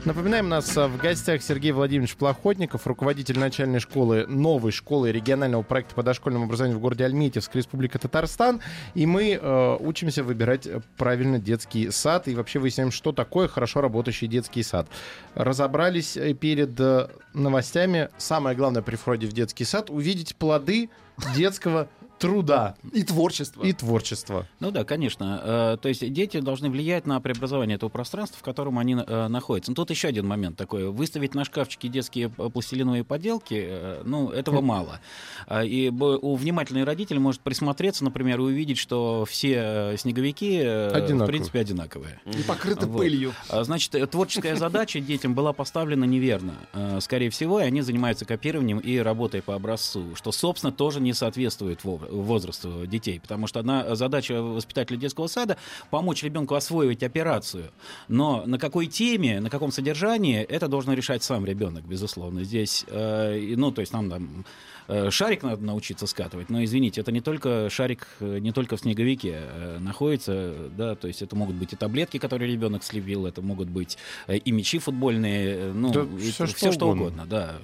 Напоминаем, 0.05 0.45
у 0.45 0.49
нас 0.49 0.77
а, 0.77 0.87
в 0.87 0.97
гостях 0.97 1.41
Сергей 1.41 1.71
Владимирович 1.71 2.15
Плохотников, 2.15 2.85
руководитель 2.87 3.39
начальной 3.39 3.79
школы, 3.79 4.25
новой 4.27 4.71
школы 4.71 5.11
регионального 5.11 5.63
проекта 5.63 5.95
по 5.95 6.03
дошкольному 6.03 6.45
образованию 6.45 6.77
в 6.77 6.81
городе 6.81 7.05
Альметьевск, 7.05 7.55
Республика 7.55 7.99
Татарстан. 7.99 8.59
И 8.95 9.05
мы 9.05 9.39
э, 9.41 9.77
учимся 9.79 10.23
выбирать 10.23 10.67
э, 10.67 10.81
правильно 10.97 11.39
детский 11.39 11.91
сад 11.91 12.27
и 12.27 12.35
вообще 12.35 12.59
выясняем, 12.59 12.91
что 12.91 13.11
такое 13.11 13.47
хорошо 13.47 13.81
работающий 13.81 14.27
детский 14.27 14.63
сад. 14.63 14.87
Разобрались 15.35 16.17
э, 16.17 16.33
перед 16.33 16.79
э, 16.79 17.07
новостями. 17.33 18.09
Самое 18.17 18.55
главное 18.55 18.81
при 18.81 18.95
входе 18.95 19.27
в 19.27 19.33
детский 19.33 19.63
сад— 19.65 19.89
увидеть 19.89 20.35
плоды 20.35 20.89
детского 21.35 21.87
труда 22.27 22.75
И 22.91 23.03
творчество. 23.03 23.63
и 23.63 23.73
творчества. 23.73 24.47
Ну 24.59 24.71
да, 24.71 24.83
конечно. 24.83 25.41
Э, 25.43 25.77
То 25.81 25.89
есть 25.89 26.11
дети 26.13 26.39
должны 26.39 26.69
влиять 26.69 27.05
на 27.05 27.19
преобразование 27.19 27.75
этого 27.75 27.89
пространства, 27.89 28.39
в 28.39 28.43
котором 28.43 28.79
они 28.79 28.95
э, 28.95 29.27
находятся. 29.27 29.71
Но 29.71 29.75
тут 29.75 29.89
еще 29.89 30.07
один 30.07 30.25
момент 30.27 30.55
такой. 30.57 30.89
Выставить 30.89 31.35
на 31.35 31.43
шкафчике 31.45 31.87
детские 31.89 32.29
пластилиновые 32.29 33.03
поделки, 33.03 33.55
э, 33.67 34.01
ну, 34.05 34.29
этого 34.29 34.61
мало. 34.61 34.99
А, 35.47 35.63
И 35.63 35.89
у 35.89 36.35
внимательный 36.35 36.83
родитель 36.83 37.19
может 37.19 37.41
присмотреться, 37.41 38.03
например, 38.03 38.39
и 38.39 38.43
увидеть, 38.43 38.77
что 38.77 39.25
все 39.29 39.95
снеговики, 39.97 40.59
э, 40.63 40.89
в 40.91 40.95
Одинаковые. 40.95 41.27
принципе, 41.27 41.59
одинаковые. 41.59 42.19
И 42.25 42.41
покрыты 42.43 42.85
Вот. 42.87 42.97
пылью. 42.99 43.33
А, 43.49 43.63
Значит, 43.63 44.09
творческая 44.11 44.55
задача 44.55 44.99
детям 44.99 45.33
была 45.35 45.51
поставлена 45.53 46.05
неверно. 46.05 46.53
Скорее 47.01 47.29
всего, 47.29 47.59
и 47.59 47.63
они 47.63 47.81
занимаются 47.81 48.25
копированием 48.25 48.79
и 48.79 48.97
работой 48.97 49.41
по 49.41 49.55
образцу, 49.55 50.15
что, 50.15 50.31
собственно, 50.31 50.71
тоже 50.71 51.01
не 51.01 51.13
соответствует 51.13 51.83
во- 52.13 52.33
возрасту 52.33 52.85
детей. 52.87 53.19
Потому 53.19 53.47
что 53.47 53.59
одна 53.59 53.95
задача 53.95 54.41
воспитателя 54.41 54.97
детского 54.97 55.27
сада— 55.27 55.57
помочь 55.89 56.23
ребенку 56.23 56.55
освоить 56.55 57.03
операцию. 57.03 57.65
Но 58.07 58.43
на 58.45 58.57
какой 58.57 58.87
теме, 58.87 59.39
на 59.39 59.49
каком 59.49 59.71
содержании, 59.71 60.41
это 60.41 60.67
должен 60.67 60.93
решать 60.93 61.23
сам 61.23 61.45
ребенок, 61.45 61.83
безусловно. 61.85 62.43
Здесь, 62.43 62.85
э, 62.87 63.53
ну, 63.55 63.71
то 63.71 63.81
есть 63.81 63.93
нам 63.93 64.09
там 64.09 64.45
э, 64.87 65.09
шарик 65.11 65.43
надо 65.43 65.63
научиться 65.63 66.07
скатывать, 66.07 66.49
но, 66.49 66.61
извините, 66.63 66.99
это 67.01 67.11
не 67.11 67.21
только 67.21 67.69
шарик, 67.69 68.07
э, 68.19 68.39
не 68.39 68.51
только 68.51 68.75
в 68.75 68.81
снеговике 68.81 69.39
находится, 69.79 70.53
да, 70.77 70.95
то 70.95 71.07
есть 71.07 71.21
это 71.21 71.35
могут 71.37 71.55
быть 71.55 71.71
и 71.73 71.75
таблетки, 71.77 72.17
которые 72.17 72.51
ребенок 72.51 72.83
слепил, 72.83 73.25
это 73.25 73.41
могут 73.41 73.69
быть 73.69 73.97
и 74.27 74.51
мячи 74.51 74.79
футбольные, 74.79 75.71
ну, 75.73 75.91
Да 75.93 76.01
и 76.01 76.31
всё, 76.31 76.45
всё, 76.47 76.47
что 76.47 76.71
что 76.73 76.85
угодно. 76.89 77.23
угодно, 77.23 77.25
да. 77.25 77.55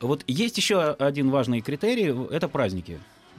Вот 0.00 0.24
есть 0.26 0.56
еще 0.56 0.92
один 0.92 1.30
важный 1.30 1.60
критерий, 1.60 2.14
это 2.30 2.48
праздники. 2.48 2.98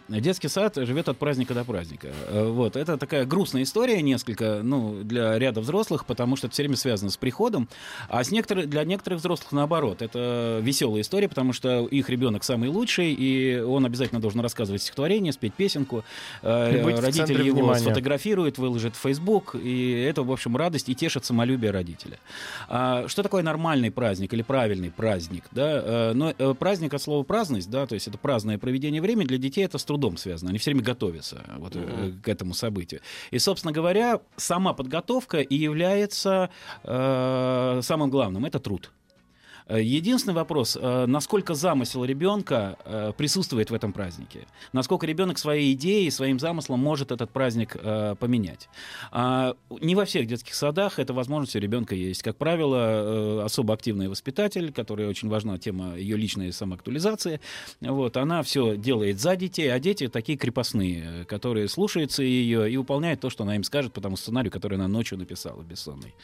Детский 0.09 0.47
сад 0.47 0.75
живет 0.75 1.07
от 1.07 1.17
праздника 1.17 1.53
до 1.53 1.63
праздника. 1.63 2.09
Э, 2.27 2.49
Вот. 2.49 2.75
Это 2.75 2.97
такая 2.97 3.25
грустная 3.25 3.63
история 3.63 4.01
несколько, 4.01 4.61
ну, 4.63 5.03
для 5.03 5.37
ряда 5.37 5.61
взрослых, 5.61 6.05
потому 6.05 6.35
что 6.35 6.47
это 6.47 6.53
все 6.53 6.63
время 6.63 6.75
связано 6.77 7.11
с 7.11 7.17
приходом. 7.17 7.69
А 8.07 8.23
с 8.23 8.31
некоторых, 8.31 8.69
для 8.69 8.83
некоторых 8.83 9.19
взрослых 9.19 9.51
наоборот. 9.51 10.01
Это 10.01 10.59
веселая 10.63 11.01
история, 11.01 11.29
потому 11.29 11.53
что 11.53 11.85
их 11.85 12.09
ребенок 12.09 12.43
самый 12.43 12.69
лучший, 12.69 13.13
и 13.13 13.59
он 13.59 13.85
обязательно 13.85 14.19
должен 14.19 14.39
рассказывать 14.41 14.81
стихотворение, 14.81 15.31
спеть 15.31 15.53
песенку. 15.53 16.03
Э, 16.41 16.99
Родители 16.99 17.43
его 17.43 17.59
внимания. 17.59 17.79
сфотографируют, 17.79 18.57
выложат 18.57 18.95
в 18.95 18.99
Facebook, 18.99 19.55
и 19.55 19.91
это, 19.91 20.23
в 20.23 20.31
общем, 20.31 20.57
радость 20.57 20.89
и 20.89 20.95
тешит 20.95 21.25
самолюбие 21.25 21.71
родителя. 21.71 22.17
А, 22.67 23.07
что 23.07 23.21
такое 23.21 23.43
нормальный 23.43 23.91
праздник 23.91 24.33
или 24.33 24.41
правильный 24.41 24.89
праздник? 24.89 25.43
Да? 25.51 25.81
Э, 25.83 26.13
но 26.13 26.33
праздник 26.55 26.93
от 26.93 27.01
слова 27.01 27.23
праздность, 27.23 27.69
да, 27.69 27.85
то 27.85 27.93
есть 27.93 28.07
это 28.07 28.17
праздное 28.17 28.57
проведение 28.57 29.01
времени, 29.01 29.27
для 29.27 29.37
детей 29.37 29.65
это 29.65 29.77
с 29.77 29.83
трудом 29.83 29.98
связано. 30.17 30.49
Они 30.49 30.59
все 30.59 30.71
время 30.71 30.83
готовятся 30.83 31.43
вот, 31.57 31.75
э, 31.75 32.13
к 32.23 32.27
этому 32.27 32.53
событию. 32.53 33.01
И, 33.31 33.39
собственно 33.39 33.71
говоря, 33.71 34.21
сама 34.37 34.73
подготовка 34.73 35.39
и 35.39 35.55
является 35.55 36.49
э, 36.83 37.79
самым 37.83 38.09
главным. 38.09 38.45
Это 38.45 38.59
труд. 38.59 38.91
Э, 39.69 39.81
Единственный 39.81 40.33
вопрос, 40.33 40.77
э, 40.79 41.05
насколько 41.05 41.53
замысел 41.53 42.03
ребенка 42.03 42.77
э, 42.85 43.13
присутствует 43.15 43.69
в 43.69 43.73
этом 43.73 43.93
празднике, 43.93 44.47
насколько 44.73 45.05
ребенок 45.05 45.37
своей 45.37 45.73
идеей, 45.73 46.09
своим 46.09 46.39
замыслом 46.39 46.79
может 46.79 47.11
этот 47.11 47.29
праздник 47.29 47.77
поменять. 48.19 48.69
А, 49.11 49.55
Не 49.81 49.95
во 49.95 50.05
всех 50.05 50.25
детских 50.27 50.55
садах 50.55 50.97
эта 50.97 51.13
возможность 51.13 51.55
у 51.55 51.59
ребенка 51.59 51.93
есть. 51.93 52.23
Как 52.23 52.35
правило, 52.37 53.45
особо 53.45 53.73
активный 53.73 54.07
воспитатель, 54.07 54.71
который 54.71 55.07
очень 55.07 55.29
важна 55.29 55.57
тема 55.57 55.95
ее 55.95 56.17
личной 56.17 56.51
самоактуализации, 56.51 57.39
вот, 57.81 58.17
она 58.17 58.41
все 58.41 58.75
делает 58.75 59.19
за 59.19 59.35
детей, 59.35 59.71
а 59.71 59.79
дети 59.79 60.07
такие 60.07 60.37
крепостные, 60.37 61.25
которые 61.25 61.67
слушаются 61.67 62.23
ее 62.23 62.71
и 62.71 62.77
выполняют 62.77 63.21
то, 63.21 63.29
что 63.29 63.43
она 63.43 63.55
им 63.55 63.63
скажет 63.63 63.93
по 63.93 64.01
тому 64.01 64.17
сценарию, 64.17 64.51
который 64.51 64.75
она 64.75 64.87
ночью 64.87 65.17
написала, 65.17 65.61
бессонный. 65.61 66.15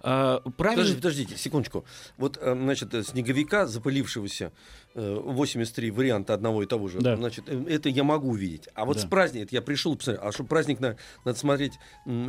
А, 0.00 0.40
Правильно... 0.56 0.82
Подождите, 0.82 1.02
подождите, 1.02 1.36
секундочку. 1.36 1.84
Вот, 2.18 2.38
э, 2.40 2.54
значит, 2.90 3.08
э, 3.08 3.10
снеговика, 3.12 3.66
запылившегося, 3.66 4.52
э, 4.94 5.14
83 5.24 5.90
варианта 5.90 6.34
одного 6.34 6.62
и 6.62 6.66
того 6.66 6.88
же, 6.88 7.00
Да. 7.00 7.16
значит, 7.16 7.44
э, 7.48 7.64
это 7.68 7.88
я 7.88 8.04
могу 8.04 8.30
увидеть. 8.30 8.68
А 8.74 8.84
вот 8.84 8.96
Да. 8.96 9.02
с 9.02 9.06
праздника, 9.06 9.48
я 9.50 9.62
пришел, 9.62 9.96
посмотрел, 9.96 10.26
а 10.26 10.32
что 10.32 10.44
праздник 10.44 10.80
на- 10.80 10.96
надо 11.24 11.38
смотреть, 11.38 11.72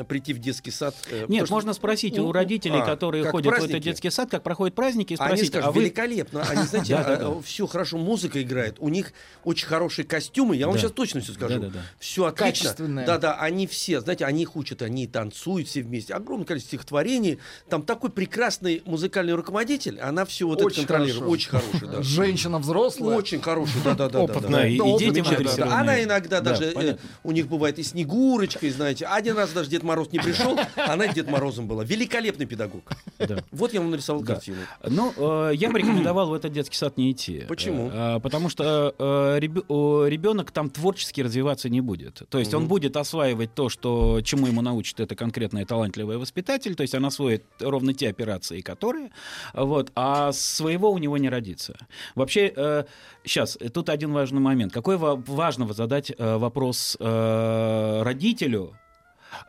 прийти 0.08 0.34
в 0.34 0.40
детский 0.40 0.72
сад? 0.72 0.96
э, 1.12 1.26
Нет, 1.28 1.46
что- 1.46 1.54
можно 1.54 1.74
спросить 1.74 2.18
Ну, 2.18 2.28
у 2.28 2.32
родителей, 2.32 2.80
а, 2.80 2.86
которые 2.86 3.26
ходят 3.26 3.48
в 3.48 3.50
праздники? 3.50 3.72
этот 3.74 3.84
детский 3.84 4.10
сад, 4.10 4.30
как 4.32 4.44
проходят 4.44 4.76
праздники, 4.76 5.14
и 5.14 5.18
Они 5.20 5.28
спросить, 5.28 5.48
скажут, 5.50 5.68
а 5.68 5.72
вы... 5.72 5.82
великолепно. 5.82 6.42
Они, 6.44 6.64
знаете, 6.68 6.96
Да-да-да. 6.96 7.42
все 7.42 7.68
хорошо, 7.68 7.98
музыка 7.98 8.42
играет. 8.42 8.78
У 8.80 8.90
них 8.90 9.14
очень 9.44 9.68
хорошие 9.68 10.06
костюмы. 10.06 10.56
Я 10.56 10.68
вам 10.68 10.78
сейчас 10.78 10.92
точно 10.92 11.22
все 11.22 11.34
скажу. 11.34 11.72
Все 12.00 12.26
отлично. 12.26 12.74
Да-да, 13.06 13.36
они 13.40 13.68
все, 13.68 14.02
знаете, 14.02 14.26
они 14.26 14.44
их 14.44 14.56
учат, 14.56 14.82
они 14.82 15.08
танцуют 15.08 15.68
все 15.68 15.82
вместе. 15.82 16.14
Огромное 16.14 16.46
количество 16.46 16.78
стихотворений. 16.78 17.40
Там 17.70 17.84
такой 17.84 18.10
прекрасный 18.10 18.82
музыкальный 18.86 19.34
руководитель. 19.34 20.00
Она 20.00 20.26
все 20.26 20.45
вот 20.48 20.62
Очень 20.62 20.84
это 20.84 20.94
контролирует. 20.94 21.16
хорошо. 21.20 21.32
Очень 21.32 21.50
хороший, 21.50 21.88
да. 21.88 22.02
Женщина 22.04 22.60
взрослая. 22.60 23.16
Очень 23.18 23.42
хороший. 23.42 23.82
Опытная. 23.86 24.46
и, 24.46 24.52
Да, 24.52 24.68
и 24.68 24.80
опыт 24.80 25.00
детям 25.00 25.14
замечательно. 25.26 25.38
Да, 25.38 25.50
адресированные. 25.52 25.80
Она 25.82 26.04
иногда 26.04 26.42
Да, 26.42 26.50
даже, 26.52 26.64
э, 26.76 26.98
у 27.24 27.32
них 27.32 27.48
бывает 27.48 27.80
и 27.80 27.84
Снегурочка, 27.84 28.66
и 28.68 28.70
знаете, 28.70 29.06
один 29.06 29.38
раз 29.38 29.52
даже 29.52 29.70
Дед 29.70 29.84
Мороз 29.84 30.12
не 30.12 30.20
пришел, 30.20 30.58
она 30.76 31.08
Дед 31.08 31.30
Морозом 31.30 31.68
была. 31.68 31.84
Великолепный 31.84 32.46
педагог. 32.46 32.84
Да. 33.20 33.44
Вот 33.52 33.74
я 33.74 33.82
вам 33.82 33.92
нарисовал 33.92 34.22
Да. 34.24 34.34
картину. 34.34 34.58
Ну, 34.88 35.14
э, 35.18 35.52
я 35.56 35.70
бы 35.70 35.80
рекомендовал 35.80 36.30
в 36.30 36.34
этот 36.34 36.52
детский 36.54 36.76
сад 36.78 36.98
не 36.98 37.12
идти. 37.12 37.46
Почему? 37.48 37.90
Э, 37.94 38.20
потому 38.22 38.50
что 38.50 38.94
ребенок 39.40 40.52
там 40.52 40.70
творчески 40.70 41.22
развиваться 41.22 41.70
не 41.70 41.82
будет. 41.82 42.22
То 42.30 42.40
есть 42.40 42.54
он 42.54 42.68
будет 42.68 42.98
осваивать 42.98 43.54
то, 43.54 43.70
что, 43.70 44.22
чему 44.22 44.48
ему 44.48 44.62
научит 44.62 45.00
это 45.00 45.16
конкретный 45.16 45.66
талантливый 45.66 46.18
воспитатель, 46.18 46.76
то 46.76 46.82
есть 46.82 46.94
он 46.96 47.06
освоит 47.06 47.44
ровно 47.60 47.94
те 47.94 48.10
операции, 48.10 48.62
которые, 48.62 49.12
вот, 49.54 49.92
а 49.96 50.32
своего 50.40 50.92
у 50.92 50.98
него 50.98 51.18
не 51.18 51.30
родится. 51.30 51.78
Вообще, 52.16 52.86
сейчас, 53.24 53.58
тут 53.74 53.90
один 53.90 54.14
важный 54.14 54.40
момент. 54.42 54.74
Какой 54.74 54.98
ва- 54.98 55.16
важно 55.28 55.72
задать 55.74 56.12
э, 56.18 56.38
вопрос 56.38 56.98
э, 57.00 58.02
родителю, 58.04 58.78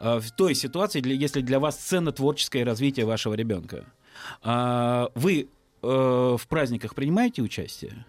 э, 0.00 0.18
в 0.18 0.30
той 0.32 0.54
ситуации, 0.54 1.02
если 1.04 1.40
для 1.40 1.58
вас 1.58 1.76
ценно 1.76 2.12
творческое 2.12 2.64
развитие 2.64 3.06
вашего 3.06 3.34
ребенка. 3.34 3.84
А, 4.42 5.10
Вы 5.14 5.48
э, 5.82 5.86
в 5.86 6.48
праздниках 6.48 6.94
принимаете 6.94 7.42
участие? 7.42 8.04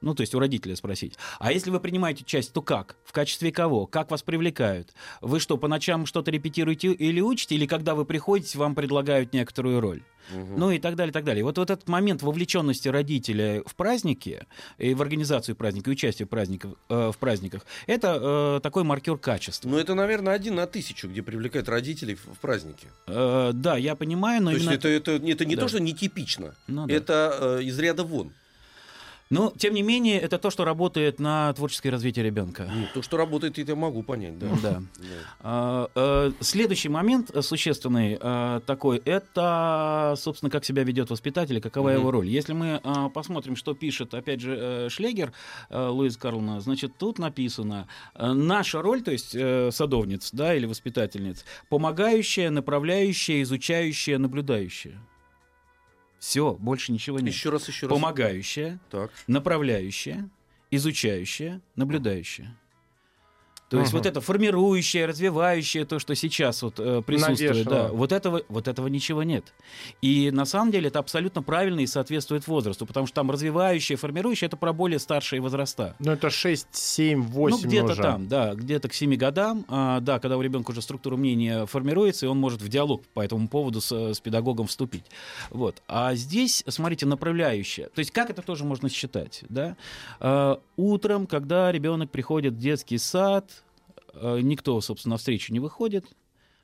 Ну, 0.00 0.14
то 0.14 0.22
есть 0.22 0.34
у 0.34 0.38
родителя 0.38 0.76
спросить. 0.76 1.16
А 1.38 1.52
если 1.52 1.70
вы 1.70 1.78
принимаете 1.80 2.24
участие, 2.24 2.52
то 2.54 2.62
как? 2.62 2.96
В 3.04 3.12
качестве 3.12 3.52
кого? 3.52 3.86
Как 3.86 4.10
вас 4.10 4.22
привлекают? 4.22 4.94
Вы 5.20 5.40
что, 5.40 5.58
по 5.58 5.68
ночам 5.68 6.06
что-то 6.06 6.30
репетируете 6.30 6.92
или 6.92 7.20
учите? 7.20 7.54
Или 7.54 7.66
когда 7.66 7.94
вы 7.94 8.04
приходите, 8.04 8.58
вам 8.58 8.74
предлагают 8.74 9.32
некоторую 9.32 9.80
роль? 9.80 10.02
Ну 10.32 10.70
и 10.70 10.78
так 10.78 10.94
далее, 10.96 11.12
так 11.12 11.24
далее. 11.24 11.42
Вот, 11.44 11.58
вот 11.58 11.70
этот 11.70 11.88
момент 11.88 12.22
вовлеченности 12.22 12.88
родителя 12.88 13.62
в 13.66 13.74
праздники, 13.74 14.46
и 14.78 14.94
в 14.94 15.02
организацию 15.02 15.56
праздника, 15.56 15.90
и 15.90 15.92
участие 15.92 16.26
в 16.26 16.28
праздниках, 16.28 16.72
э, 16.88 17.10
в 17.12 17.18
праздниках, 17.18 17.66
это 17.86 18.56
э, 18.56 18.60
такой 18.62 18.84
маркер 18.84 19.16
качества. 19.16 19.68
Ну, 19.68 19.76
это, 19.76 19.94
наверное, 19.94 20.34
один 20.34 20.54
на 20.54 20.66
тысячу, 20.66 21.08
где 21.08 21.22
привлекают 21.22 21.68
родителей 21.68 22.14
в, 22.14 22.34
в 22.34 22.38
праздники. 22.38 22.86
Э, 23.08 23.50
да, 23.52 23.76
я 23.76 23.96
понимаю, 23.96 24.42
но 24.42 24.50
То 24.50 24.54
есть 24.54 24.66
именно... 24.66 24.76
это, 24.76 24.88
это, 24.88 25.12
это 25.12 25.44
не 25.44 25.56
Да. 25.56 25.62
то, 25.62 25.68
что 25.68 25.80
нетипично. 25.80 26.54
Ну 26.68 26.86
да. 26.86 26.94
Это 26.94 27.58
э, 27.58 27.62
из 27.64 27.78
ряда 27.78 28.04
вон. 28.04 28.32
Но, 29.30 29.52
тем 29.56 29.74
не 29.74 29.82
менее, 29.82 30.18
это 30.18 30.38
то, 30.38 30.50
что 30.50 30.64
работает 30.64 31.20
на 31.20 31.52
творческое 31.52 31.90
развитие 31.90 32.24
ребенка. 32.24 32.68
Ну, 32.74 32.86
то, 32.92 33.00
что 33.00 33.16
работает, 33.16 33.58
это 33.60 33.70
я 33.70 33.76
могу 33.76 34.02
понять, 34.02 34.38
да. 34.38 34.48
Да. 34.60 34.82
Да. 34.98 35.06
А, 35.40 35.90
э, 35.94 36.32
Следующий 36.40 36.88
момент 36.88 37.30
э, 37.32 37.40
существенный 37.40 38.18
э, 38.20 38.60
такой, 38.66 38.98
это, 39.04 40.14
собственно, 40.18 40.50
как 40.50 40.64
себя 40.64 40.82
ведет 40.82 41.10
воспитатель, 41.10 41.58
и 41.58 41.60
какова 41.60 41.90
Мгм. 41.90 41.98
его 41.98 42.10
роль. 42.10 42.26
Если 42.26 42.52
мы 42.52 42.80
а, 42.82 43.08
посмотрим, 43.08 43.54
что 43.54 43.74
пишет, 43.74 44.14
опять 44.14 44.40
же, 44.40 44.88
Шлегер, 44.90 45.32
Луис 45.70 46.16
Карлна, 46.16 46.60
значит, 46.60 46.98
тут 46.98 47.18
написано, 47.20 47.86
наша 48.18 48.82
роль, 48.82 49.02
то 49.02 49.12
есть 49.12 49.30
садовниц, 49.74 50.30
да, 50.32 50.54
или 50.54 50.66
воспитательниц, 50.66 51.44
помогающая, 51.68 52.50
направляющая, 52.50 53.42
изучающая, 53.42 54.18
наблюдающая. 54.18 54.98
Все, 56.20 56.52
больше 56.54 56.92
ничего 56.92 57.18
нет. 57.18 57.32
Еще 57.34 57.48
раз, 57.48 57.66
еще 57.66 57.86
раз. 57.86 57.94
Помогающая, 57.96 58.78
Так. 58.90 59.10
направляющая, 59.26 60.28
изучающая, 60.70 61.60
наблюдающая. 61.76 62.54
То 63.70 63.78
есть 63.78 63.90
Ага. 63.92 63.98
вот 63.98 64.06
это 64.06 64.20
формирующее, 64.20 65.06
развивающее, 65.06 65.84
то, 65.84 66.00
что 66.00 66.16
сейчас 66.16 66.60
вот 66.62 66.80
э, 66.80 67.02
присутствует, 67.06 67.66
Навешало. 67.66 67.88
да, 67.88 67.88
вот 67.92 68.10
этого, 68.10 68.42
вот 68.48 68.66
этого 68.66 68.88
ничего 68.88 69.22
нет. 69.22 69.44
И 70.02 70.32
на 70.32 70.44
самом 70.44 70.72
деле 70.72 70.88
это 70.88 70.98
абсолютно 70.98 71.40
правильно 71.40 71.78
и 71.78 71.86
соответствует 71.86 72.48
возрасту, 72.48 72.84
потому 72.84 73.06
что 73.06 73.14
там 73.14 73.30
развивающее, 73.30 73.96
формирующее 73.96 74.48
это 74.48 74.56
про 74.56 74.72
более 74.72 74.98
старшие 74.98 75.40
возраста. 75.40 75.94
Ну, 76.00 76.10
это 76.10 76.30
6, 76.30 76.66
7, 76.72 77.22
8 77.22 77.56
ну, 77.56 77.62
где-то 77.68 77.92
уже. 77.92 78.02
там, 78.02 78.26
да, 78.26 78.54
где-то 78.56 78.88
к 78.88 78.92
7 78.92 79.14
годам, 79.14 79.64
а, 79.68 80.00
да, 80.00 80.18
когда 80.18 80.36
у 80.36 80.42
ребенка 80.42 80.72
уже 80.72 80.82
структура 80.82 81.16
мнения 81.16 81.64
формируется, 81.66 82.26
и 82.26 82.28
он 82.28 82.38
может 82.38 82.60
в 82.62 82.68
диалог 82.68 83.06
по 83.14 83.20
этому 83.20 83.46
поводу 83.46 83.80
с, 83.80 83.92
с 83.92 84.18
педагогом 84.18 84.66
вступить. 84.66 85.04
Вот. 85.50 85.80
А 85.86 86.16
здесь, 86.16 86.64
смотрите, 86.66 87.06
направляющее. 87.06 87.86
То 87.94 88.00
есть 88.00 88.10
как 88.10 88.30
это 88.30 88.42
тоже 88.42 88.64
можно 88.64 88.88
считать, 88.88 89.44
да? 89.48 89.76
А, 90.18 90.60
утром, 90.76 91.28
когда 91.28 91.70
ребенок 91.70 92.10
приходит 92.10 92.54
в 92.54 92.58
детский 92.58 92.98
сад, 92.98 93.59
никто, 94.14 94.80
собственно, 94.80 95.14
навстречу 95.14 95.52
не 95.52 95.60
выходит, 95.60 96.04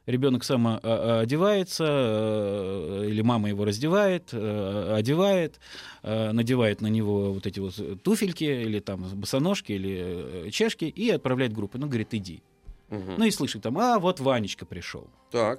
Ребенок 0.07 0.45
сам 0.45 0.69
а, 0.69 0.81
а, 0.83 1.21
одевается, 1.23 1.85
э, 1.89 3.07
или 3.09 3.23
мама 3.23 3.49
его 3.49 3.65
раздевает, 3.65 4.29
э, 4.31 4.95
одевает, 4.97 5.59
э, 6.05 6.31
надевает 6.31 6.81
на 6.81 6.87
него 6.87 7.33
вот 7.33 7.45
эти 7.45 7.59
вот 7.59 7.75
туфельки, 8.05 8.45
или 8.45 8.79
там 8.79 9.03
босоножки, 9.03 9.73
или 9.73 10.47
э, 10.47 10.51
чешки, 10.51 10.85
и 10.85 11.11
отправляет 11.11 11.53
в 11.53 11.57
группу. 11.57 11.77
Ну, 11.79 11.89
говорит, 11.89 12.15
иди. 12.15 12.41
Мгм. 12.89 13.15
Ну 13.19 13.25
и 13.25 13.33
слышит 13.33 13.63
там, 13.63 13.77
а 13.79 13.99
вот 13.99 14.21
Ванечка 14.21 14.65
пришел. 14.65 15.09
Так. 15.33 15.59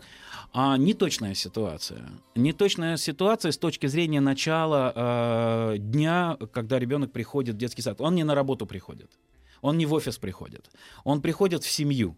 А 0.53 0.77
неточная 0.77 1.33
ситуация. 1.33 2.09
Неточная 2.35 2.95
ситуация 2.95 3.51
с 3.51 3.57
точки 3.57 3.87
зрения 3.87 4.21
начала 4.21 4.93
э, 4.95 5.77
дня, 5.77 6.37
когда 6.53 6.79
ребенок 6.79 7.11
приходит 7.11 7.55
в 7.55 7.57
детский 7.57 7.81
сад. 7.81 7.99
Он 7.99 8.15
не 8.15 8.23
на 8.23 8.33
работу 8.33 8.65
приходит. 8.65 9.11
Он 9.61 9.77
не 9.77 9.85
в 9.85 9.93
офис 9.93 10.17
приходит. 10.17 10.69
Он 11.03 11.21
приходит 11.21 11.63
в 11.63 11.69
семью. 11.69 12.15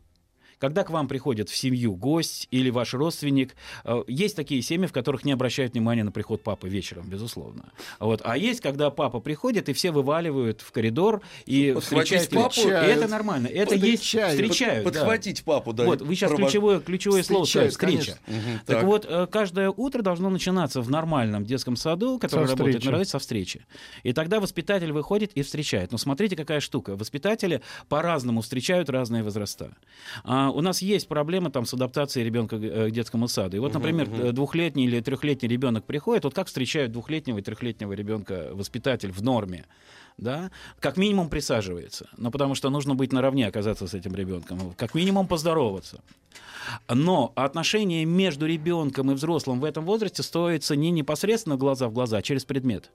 Когда 0.59 0.83
к 0.83 0.89
вам 0.89 1.07
приходит 1.07 1.49
в 1.49 1.55
семью 1.55 1.95
гость 1.95 2.47
или 2.51 2.69
ваш 2.69 2.93
родственник, 2.93 3.55
э, 3.85 4.03
есть 4.07 4.35
такие 4.35 4.61
семьи, 4.61 4.87
в 4.87 4.91
которых 4.93 5.25
не 5.25 5.31
обращают 5.31 5.73
внимания 5.73 6.03
на 6.03 6.11
приход 6.11 6.43
папы 6.43 6.69
вечером, 6.69 7.07
безусловно. 7.09 7.71
Вот. 7.99 8.21
А 8.23 8.37
есть, 8.37 8.61
когда 8.61 8.89
папа 8.89 9.19
приходит, 9.19 9.69
и 9.69 9.73
все 9.73 9.91
вываливают 9.91 10.61
в 10.61 10.71
коридор 10.71 11.21
и 11.45 11.71
Подхватить 11.73 12.21
встречают 12.21 12.55
папу? 12.55 12.67
И 12.69 12.91
это 12.91 13.07
нормально. 13.07 13.47
Это 13.47 13.75
есть 13.75 14.03
Встречают. 14.03 14.83
Под- 14.83 14.93
да. 14.93 14.99
Подхватить 14.99 15.43
папу, 15.43 15.73
да. 15.73 15.85
Вот, 15.85 16.01
вы 16.01 16.15
сейчас 16.15 16.31
Прово- 16.31 16.37
ключевое, 16.37 16.79
ключевое 16.79 17.23
слово 17.23 17.45
сказали, 17.45 17.69
встреча. 17.69 18.17
Мгм, 18.27 18.59
Так, 18.65 18.77
так. 18.77 18.83
вот, 18.83 19.05
э, 19.09 19.27
каждое 19.31 19.69
утро 19.69 20.01
должно 20.01 20.29
начинаться 20.29 20.81
в 20.81 20.89
нормальном 20.89 21.45
детском 21.45 21.75
саду, 21.75 22.19
который 22.19 22.47
Со 22.47 22.51
работает 22.51 22.75
встречи. 22.77 22.85
на 22.85 22.91
работе, 22.91 23.09
со 23.09 23.19
встречи. 23.19 23.65
И 24.03 24.13
тогда 24.13 24.39
воспитатель 24.39 24.91
выходит 24.91 25.31
и 25.35 25.41
встречает. 25.41 25.91
Но 25.91 25.97
смотрите, 25.97 26.35
какая 26.35 26.59
штука. 26.59 26.95
Воспитатели 26.95 27.61
по-разному 27.87 28.41
встречают 28.41 28.89
разные 28.89 29.23
возраста. 29.23 29.75
А, 30.23 30.48
у 30.53 30.61
нас 30.61 30.81
есть 30.81 31.07
проблемы 31.07 31.49
там 31.49 31.65
с 31.65 31.73
адаптацией 31.73 32.25
ребенка 32.25 32.57
к 32.57 32.63
э, 32.63 32.89
к 32.89 32.91
детскому 32.91 33.27
саду. 33.27 33.57
И 33.57 33.59
вот, 33.59 33.73
например, 33.73 34.09
э, 34.11 34.31
двухлетний 34.31 34.85
или 34.85 34.99
трехлетний 35.01 35.49
ребенок 35.49 35.85
приходит, 35.85 36.23
вот 36.23 36.33
как 36.33 36.47
встречают 36.47 36.91
двухлетнего 36.91 37.39
и 37.39 37.41
трехлетнего 37.41 37.93
ребенка 37.93 38.49
воспитатель 38.53 39.11
в 39.11 39.21
норме? 39.21 39.65
да, 40.19 40.51
как 40.79 40.97
минимум 40.97 41.29
присаживается. 41.29 42.09
Ну, 42.17 42.31
потому 42.31 42.55
что 42.55 42.69
нужно 42.69 42.95
быть 42.95 43.13
наравне, 43.13 43.47
оказаться 43.47 43.87
с 43.87 43.93
этим 43.93 44.15
ребенком. 44.15 44.73
Как 44.75 44.93
минимум 44.93 45.27
поздороваться. 45.27 46.01
Но 46.87 47.31
отношения 47.35 48.05
между 48.05 48.45
ребенком 48.45 49.11
и 49.11 49.15
взрослым 49.15 49.59
в 49.59 49.63
этом 49.63 49.85
возрасте 49.85 50.21
строятся 50.21 50.75
не 50.75 50.91
непосредственно 50.91 51.55
глаза 51.55 51.87
в 51.87 51.93
глаза, 51.93 52.17
а 52.17 52.21
через 52.21 52.45
предмет. 52.45 52.91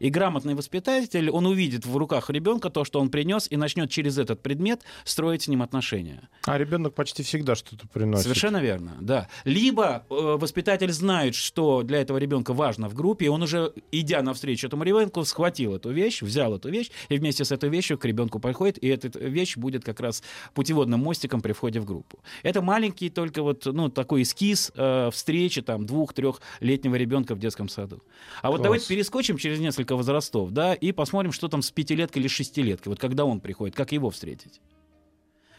И 0.00 0.08
грамотный 0.08 0.54
воспитатель, 0.54 1.30
он 1.30 1.46
увидит 1.46 1.86
в 1.86 1.96
руках 1.96 2.30
ребенка 2.30 2.70
то, 2.70 2.84
что 2.84 3.00
он 3.00 3.10
принес, 3.10 3.46
и 3.50 3.56
начнет 3.56 3.90
через 3.90 4.18
этот 4.18 4.42
предмет 4.42 4.82
строить 5.04 5.42
с 5.42 5.48
ним 5.48 5.62
отношения. 5.62 6.28
А 6.46 6.58
ребенок 6.58 6.94
почти 6.94 7.22
всегда 7.22 7.54
что-то 7.54 7.86
приносит. 7.86 8.24
Совершенно 8.24 8.62
верно, 8.62 8.96
да. 9.00 9.28
Либо 9.44 10.06
э, 10.08 10.14
воспитатель 10.14 10.90
знает, 10.90 11.34
что 11.34 11.82
для 11.82 12.00
этого 12.00 12.16
ребенка 12.16 12.54
важно 12.54 12.88
в 12.88 12.94
группе, 12.94 13.26
и 13.26 13.28
он 13.28 13.42
уже, 13.42 13.72
идя 13.92 14.22
навстречу 14.22 14.66
этому 14.66 14.84
ребенку, 14.84 15.24
схватил 15.24 15.74
эту 15.74 15.90
вещь, 15.90 16.22
взял 16.22 16.54
эту 16.54 16.70
вещь, 16.70 16.90
и 17.10 17.18
вместе 17.18 17.44
с 17.44 17.52
этой 17.52 17.68
вещью 17.68 17.98
к 17.98 18.04
ребенку 18.06 18.40
подходит, 18.40 18.82
и 18.82 18.88
эта 18.88 19.18
вещь 19.18 19.58
будет 19.58 19.84
как 19.84 20.00
раз 20.00 20.22
путеводным 20.54 21.00
мостиком 21.00 21.42
при 21.42 21.52
входе 21.52 21.78
в 21.78 21.84
группу. 21.84 22.20
Это 22.42 22.62
маленький 22.62 23.10
только 23.10 23.42
вот, 23.42 23.66
ну, 23.66 23.90
такой 23.90 24.22
эскиз 24.22 24.72
э, 24.74 25.10
встречи 25.12 25.60
там 25.60 25.84
двух-трехлетнего 25.84 26.94
ребенка 26.94 27.34
в 27.34 27.38
детском 27.38 27.68
саду. 27.68 28.02
А 28.40 28.48
вот 28.48 28.56
Класс. 28.56 28.64
давайте 28.64 28.88
перескочим 28.88 29.36
через 29.36 29.60
несколько 29.60 29.89
возрастов, 29.96 30.50
да, 30.52 30.74
и 30.74 30.92
посмотрим, 30.92 31.32
что 31.32 31.48
там 31.48 31.62
с 31.62 31.70
пятилеткой 31.70 32.22
или 32.22 32.28
шестилеткой, 32.28 32.90
вот 32.90 33.00
когда 33.00 33.24
он 33.24 33.40
приходит, 33.40 33.74
как 33.74 33.92
его 33.92 34.10
встретить. 34.10 34.60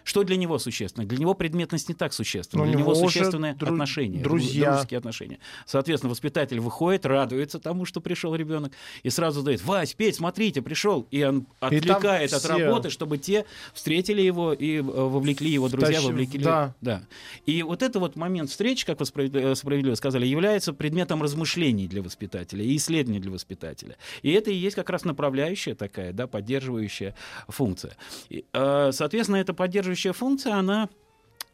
Что 0.03 0.23
для 0.23 0.35
него 0.37 0.57
существенно? 0.59 1.05
Для 1.05 1.17
него 1.17 1.33
предметность 1.33 1.89
не 1.89 1.95
так 1.95 2.13
существенна. 2.13 2.63
У 2.63 2.65
для 2.65 2.75
него 2.75 2.91
него 2.93 2.95
существенные 2.95 3.53
дру- 3.53 3.69
отношения, 3.73 4.19
дру- 4.19 4.23
друзья. 4.23 4.71
дружеские 4.71 4.97
отношения. 4.97 5.39
Соответственно, 5.65 6.09
воспитатель 6.11 6.59
выходит, 6.59 7.05
радуется 7.05 7.59
тому, 7.59 7.85
что 7.85 8.01
пришел 8.01 8.35
ребенок, 8.35 8.71
и 9.03 9.09
сразу 9.09 9.43
дает: 9.43 9.63
Вась, 9.63 9.93
Петь, 9.93 10.15
смотрите, 10.15 10.61
пришел. 10.61 11.07
И 11.11 11.23
он 11.23 11.45
отвлекает 11.59 12.33
от 12.33 12.41
все- 12.43 12.47
работы, 12.57 12.89
чтобы 12.89 13.17
те 13.17 13.45
встретили 13.73 14.21
его 14.21 14.53
и 14.53 14.77
э, 14.77 14.81
вовлекли 14.81 15.49
его 15.51 15.69
друзья, 15.69 15.99
Втащи- 15.99 16.05
вовлекли. 16.05 16.43
да. 16.81 17.03
И 17.45 17.63
вот 17.63 17.81
это 17.83 17.99
вот 17.99 18.15
момент 18.15 18.49
встречи, 18.49 18.85
как 18.85 18.99
вы 18.99 19.05
э, 19.05 19.55
справедливо 19.55 19.95
сказали, 19.95 20.25
является 20.25 20.73
предметом 20.73 21.21
размышлений 21.21 21.87
для 21.87 22.01
воспитателя 22.01 22.63
и 22.63 22.75
исследований 22.75 23.19
для 23.19 23.31
воспитателя. 23.31 23.97
И 24.21 24.31
это 24.31 24.51
и 24.51 24.55
есть 24.55 24.75
как 24.75 24.89
раз 24.89 25.05
направляющая 25.05 25.75
такая, 25.75 26.13
да, 26.13 26.27
поддерживающая 26.27 27.15
функция. 27.47 27.95
И, 28.29 28.45
э, 28.53 28.91
Соответственно, 28.91 29.37
эта 29.37 29.53
поддерживающая 29.91 30.13
функция, 30.13 30.55
она 30.55 30.89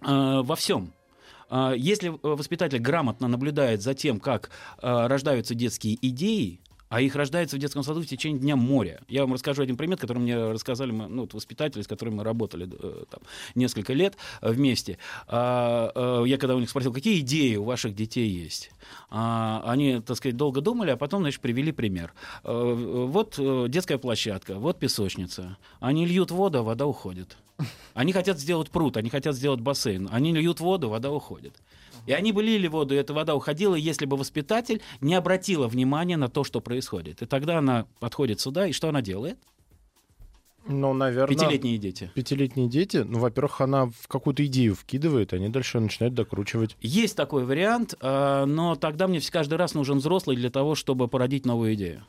э, 0.01 0.41
во 0.43 0.55
всем. 0.55 0.93
А, 1.49 1.73
Если 1.73 2.09
э, 2.09 2.17
воспитатель 2.21 2.79
грамотно 2.79 3.27
наблюдает 3.27 3.81
за 3.81 3.93
тем, 3.93 4.19
как 4.19 4.49
э, 4.81 5.07
рождаются 5.07 5.55
детские 5.55 5.97
идеи, 6.01 6.59
а 6.89 7.01
их 7.01 7.15
рождается 7.15 7.55
в 7.57 7.59
детском 7.59 7.83
саду 7.83 8.01
в 8.01 8.05
течение 8.05 8.39
дня 8.39 8.55
моря. 8.55 9.01
Я 9.07 9.21
вам 9.21 9.33
расскажу 9.33 9.63
один 9.63 9.77
пример, 9.77 9.97
который 9.97 10.19
мне 10.19 10.37
рассказали 10.51 10.91
мы, 10.91 11.07
ну, 11.07 11.21
вот 11.21 11.33
воспитатели, 11.33 11.81
с 11.81 11.87
которыми 11.87 12.15
мы 12.15 12.23
работали 12.23 12.69
э, 12.71 13.03
там, 13.09 13.21
несколько 13.55 13.93
лет 13.93 14.15
э, 14.41 14.51
вместе. 14.51 14.97
А, 15.27 15.91
э, 16.23 16.27
я 16.27 16.37
когда 16.37 16.55
у 16.55 16.59
них 16.59 16.69
спросил, 16.69 16.93
какие 16.93 17.19
идеи 17.19 17.55
у 17.55 17.63
ваших 17.63 17.95
детей 17.95 18.29
есть, 18.29 18.71
А, 19.09 19.63
они, 19.65 20.01
так 20.01 20.17
сказать, 20.17 20.37
долго 20.37 20.61
думали, 20.61 20.91
а 20.91 20.97
потом, 20.97 21.21
значит, 21.23 21.41
привели 21.41 21.71
пример. 21.71 22.13
Э, 22.43 22.73
Вот 23.07 23.35
э, 23.37 23.65
детская 23.69 23.97
площадка, 23.97 24.55
вот 24.55 24.79
песочница. 24.79 25.57
Они 25.79 26.05
льют 26.05 26.31
воду, 26.31 26.59
а 26.59 26.63
вода 26.63 26.85
уходит. 26.85 27.37
Они 27.93 28.13
хотят 28.13 28.39
сделать 28.39 28.69
пруд, 28.69 28.97
они 28.97 29.09
хотят 29.09 29.35
сделать 29.35 29.59
бассейн. 29.59 30.07
Они 30.11 30.31
льют 30.33 30.59
воду, 30.59 30.89
вода 30.89 31.11
уходит. 31.11 31.55
И 32.07 32.13
они 32.13 32.31
бы 32.31 32.41
лили 32.41 32.67
воду, 32.67 32.95
и 32.95 32.97
эта 32.97 33.13
вода 33.13 33.35
уходила, 33.35 33.75
если 33.75 34.05
бы 34.05 34.17
воспитатель 34.17 34.81
не 35.01 35.13
обратила 35.13 35.67
внимания 35.67 36.17
на 36.17 36.29
то, 36.29 36.43
что 36.43 36.61
происходит. 36.61 37.21
И 37.21 37.25
тогда 37.25 37.59
она 37.59 37.85
подходит 37.99 38.39
сюда, 38.39 38.65
и 38.65 38.71
что 38.71 38.89
она 38.89 39.01
делает? 39.01 39.37
Ну, 40.65 40.93
наверное... 40.93 41.35
Пятилетние 41.35 41.77
дети. 41.77 42.11
Пятилетние 42.13 42.67
дети, 42.67 42.97
ну, 42.97 43.19
во-первых, 43.19 43.61
она 43.61 43.87
в 43.87 44.07
какую-то 44.07 44.45
идею 44.45 44.75
вкидывает, 44.75 45.33
они 45.33 45.49
дальше 45.49 45.79
начинают 45.79 46.13
докручивать. 46.13 46.75
Есть 46.81 47.15
такой 47.15 47.45
вариант, 47.45 47.95
а, 48.01 48.45
но 48.45 48.75
тогда 48.75 49.07
мне 49.07 49.21
каждый 49.31 49.55
раз 49.55 49.73
нужен 49.73 49.99
взрослый 49.99 50.35
для 50.35 50.49
того, 50.49 50.75
чтобы 50.75 51.07
породить 51.07 51.45
новую 51.45 51.73
идею. 51.75 52.03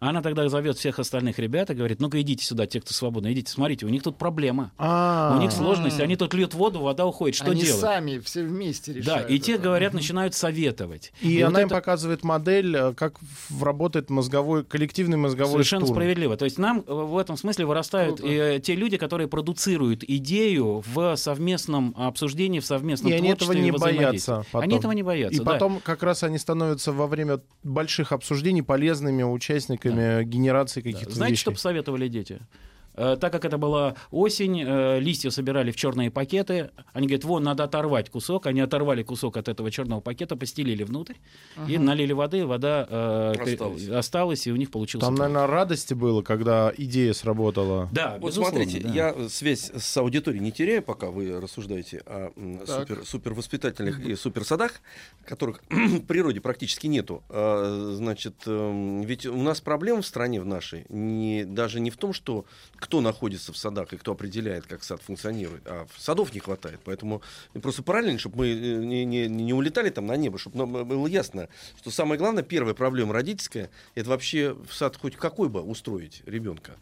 Она 0.00 0.22
тогда 0.22 0.48
зовет 0.48 0.78
всех 0.78 0.98
остальных 0.98 1.38
ребят 1.38 1.68
и 1.68 1.74
говорит, 1.74 2.00
ну-ка 2.00 2.18
идите 2.22 2.42
сюда, 2.42 2.66
те, 2.66 2.80
кто 2.80 2.94
свободны, 2.94 3.34
идите, 3.34 3.52
смотрите, 3.52 3.84
у 3.84 3.90
них 3.90 4.02
тут 4.02 4.16
проблема. 4.16 4.72
А, 4.78 5.36
У 5.36 5.42
них 5.42 5.52
сложности, 5.52 6.00
они 6.00 6.16
тут 6.16 6.32
льют 6.32 6.54
воду, 6.54 6.80
вода 6.80 7.04
уходит, 7.04 7.36
что 7.36 7.50
Они 7.50 7.60
делать? 7.60 7.78
сами 7.82 8.18
все 8.18 8.42
вместе 8.42 8.94
Да, 8.94 8.98
решают. 8.98 9.30
и 9.30 9.38
те, 9.38 9.58
говорят, 9.58 9.92
начинают 9.92 10.34
советовать. 10.34 11.12
И, 11.20 11.42
она 11.42 11.60
им 11.60 11.66
это- 11.66 11.74
показывает 11.74 12.24
модель, 12.24 12.74
э, 12.74 12.94
как 12.94 13.16
работает 13.60 14.08
мозговой, 14.08 14.64
коллективный 14.64 15.18
мозговой 15.18 15.52
Совершенно 15.52 15.84
штурм. 15.84 15.96
справедливо. 15.98 16.38
То 16.38 16.46
есть 16.46 16.56
нам 16.56 16.82
э, 16.86 16.92
в 16.94 17.18
этом 17.18 17.36
смысле 17.36 17.66
вырастают 17.66 18.20
э, 18.24 18.58
те 18.64 18.74
люди, 18.76 18.96
которые 18.96 19.28
продуцируют 19.28 20.02
идею 20.02 20.82
в 20.94 21.14
совместном 21.16 21.94
обсуждении, 21.98 22.60
в 22.60 22.64
совместном 22.64 23.12
И 23.12 23.14
они 23.14 23.28
этого 23.28 23.52
не 23.52 23.70
боятся 23.70 24.46
потом. 24.50 24.62
Они 24.62 24.78
этого 24.78 24.92
не 24.92 25.02
боятся. 25.02 25.42
И 25.42 25.44
да. 25.44 25.52
потом 25.52 25.78
как 25.84 26.02
раз 26.02 26.22
они 26.22 26.38
становятся 26.38 26.90
во 26.90 27.06
время 27.06 27.40
больших 27.62 28.12
обсуждений 28.12 28.62
полезными 28.62 29.22
участниками 29.24 29.89
генерации 30.24 30.80
каких-то 30.80 31.10
Знаете, 31.12 31.32
вещей. 31.32 31.42
что 31.42 31.50
посоветовали 31.52 32.08
дети? 32.08 32.40
Э, 32.94 33.16
Так 33.20 33.32
как 33.32 33.44
это 33.44 33.58
была 33.58 33.94
осень, 34.10 34.62
э, 34.66 34.98
листья 35.00 35.30
собирали 35.30 35.70
в 35.70 35.76
черные 35.76 36.10
пакеты. 36.10 36.70
Они 36.92 37.06
говорят, 37.06 37.24
вон, 37.24 37.42
надо 37.44 37.64
оторвать 37.64 38.10
кусок. 38.10 38.46
Они 38.46 38.60
оторвали 38.60 39.02
кусок 39.02 39.36
от 39.36 39.48
этого 39.48 39.70
черного 39.70 40.00
пакета, 40.00 40.36
постелили 40.36 40.82
внутрь 40.84 41.14
и 41.68 41.78
налили 41.78 42.12
воды. 42.12 42.46
Вода 42.46 42.86
э, 42.88 43.34
Осталась. 43.94 44.46
и 44.46 44.52
у 44.52 44.56
них 44.56 44.70
получился 44.70 45.06
Там, 45.06 45.16
пруд. 45.16 45.28
наверное, 45.28 45.46
радости 45.46 45.94
было, 45.94 46.22
когда 46.22 46.72
идея 46.76 47.12
сработала. 47.12 47.88
Да, 47.92 48.18
Вот 48.20 48.28
безусловно, 48.30 48.62
смотрите, 48.64 48.86
да. 48.86 48.94
я 48.94 49.28
связь 49.28 49.70
с 49.74 49.96
аудиторией 49.96 50.42
не 50.42 50.52
теряю, 50.52 50.82
пока 50.82 51.10
вы 51.10 51.40
рассуждаете 51.40 52.02
о 52.06 52.30
супер, 52.66 53.04
супервоспитательных 53.04 54.00
и 54.00 54.14
суперсадах, 54.16 54.80
которых 55.24 55.62
в 55.70 56.00
природе 56.06 56.40
практически 56.40 56.86
нету. 56.86 57.22
А, 57.28 57.94
Значит, 58.00 58.34
эм, 58.46 59.02
ведь 59.02 59.26
у 59.26 59.36
нас 59.42 59.60
проблема 59.60 60.02
в 60.02 60.06
стране 60.06 60.40
в 60.40 60.46
нашей 60.46 60.84
не, 60.88 61.44
даже 61.44 61.80
не 61.80 61.90
в 61.90 61.96
том, 61.96 62.12
что 62.12 62.44
кто 62.80 63.00
находится 63.00 63.52
в 63.52 63.56
садах 63.56 63.92
и 63.92 63.96
кто 63.96 64.12
определяет, 64.12 64.66
как 64.66 64.82
сад 64.82 65.00
функционирует, 65.02 65.62
а 65.66 65.86
садов 65.96 66.34
не 66.34 66.40
хватает. 66.40 66.80
Поэтому 66.84 67.22
просто 67.62 67.82
параллельно, 67.82 68.18
чтобы 68.18 68.38
мы 68.38 68.48
э, 68.48 68.84
не, 68.84 69.04
не, 69.04 69.28
не 69.28 69.52
улетали 69.52 69.90
там 69.90 70.06
на 70.06 70.16
небо, 70.16 70.38
чтобы 70.38 70.58
нам 70.58 70.88
было 70.88 71.06
ясно, 71.06 71.48
что 71.78 71.90
самое 71.90 72.18
главное, 72.18 72.42
первая 72.42 72.74
проблема 72.74 73.12
родительская, 73.12 73.70
это 73.94 74.08
вообще 74.08 74.54
в 74.54 74.72
сад 74.72 74.96
хоть 74.96 75.14
какой 75.16 75.48
бы 75.48 75.60
устроить 75.60 76.22
ребенка. 76.26 76.76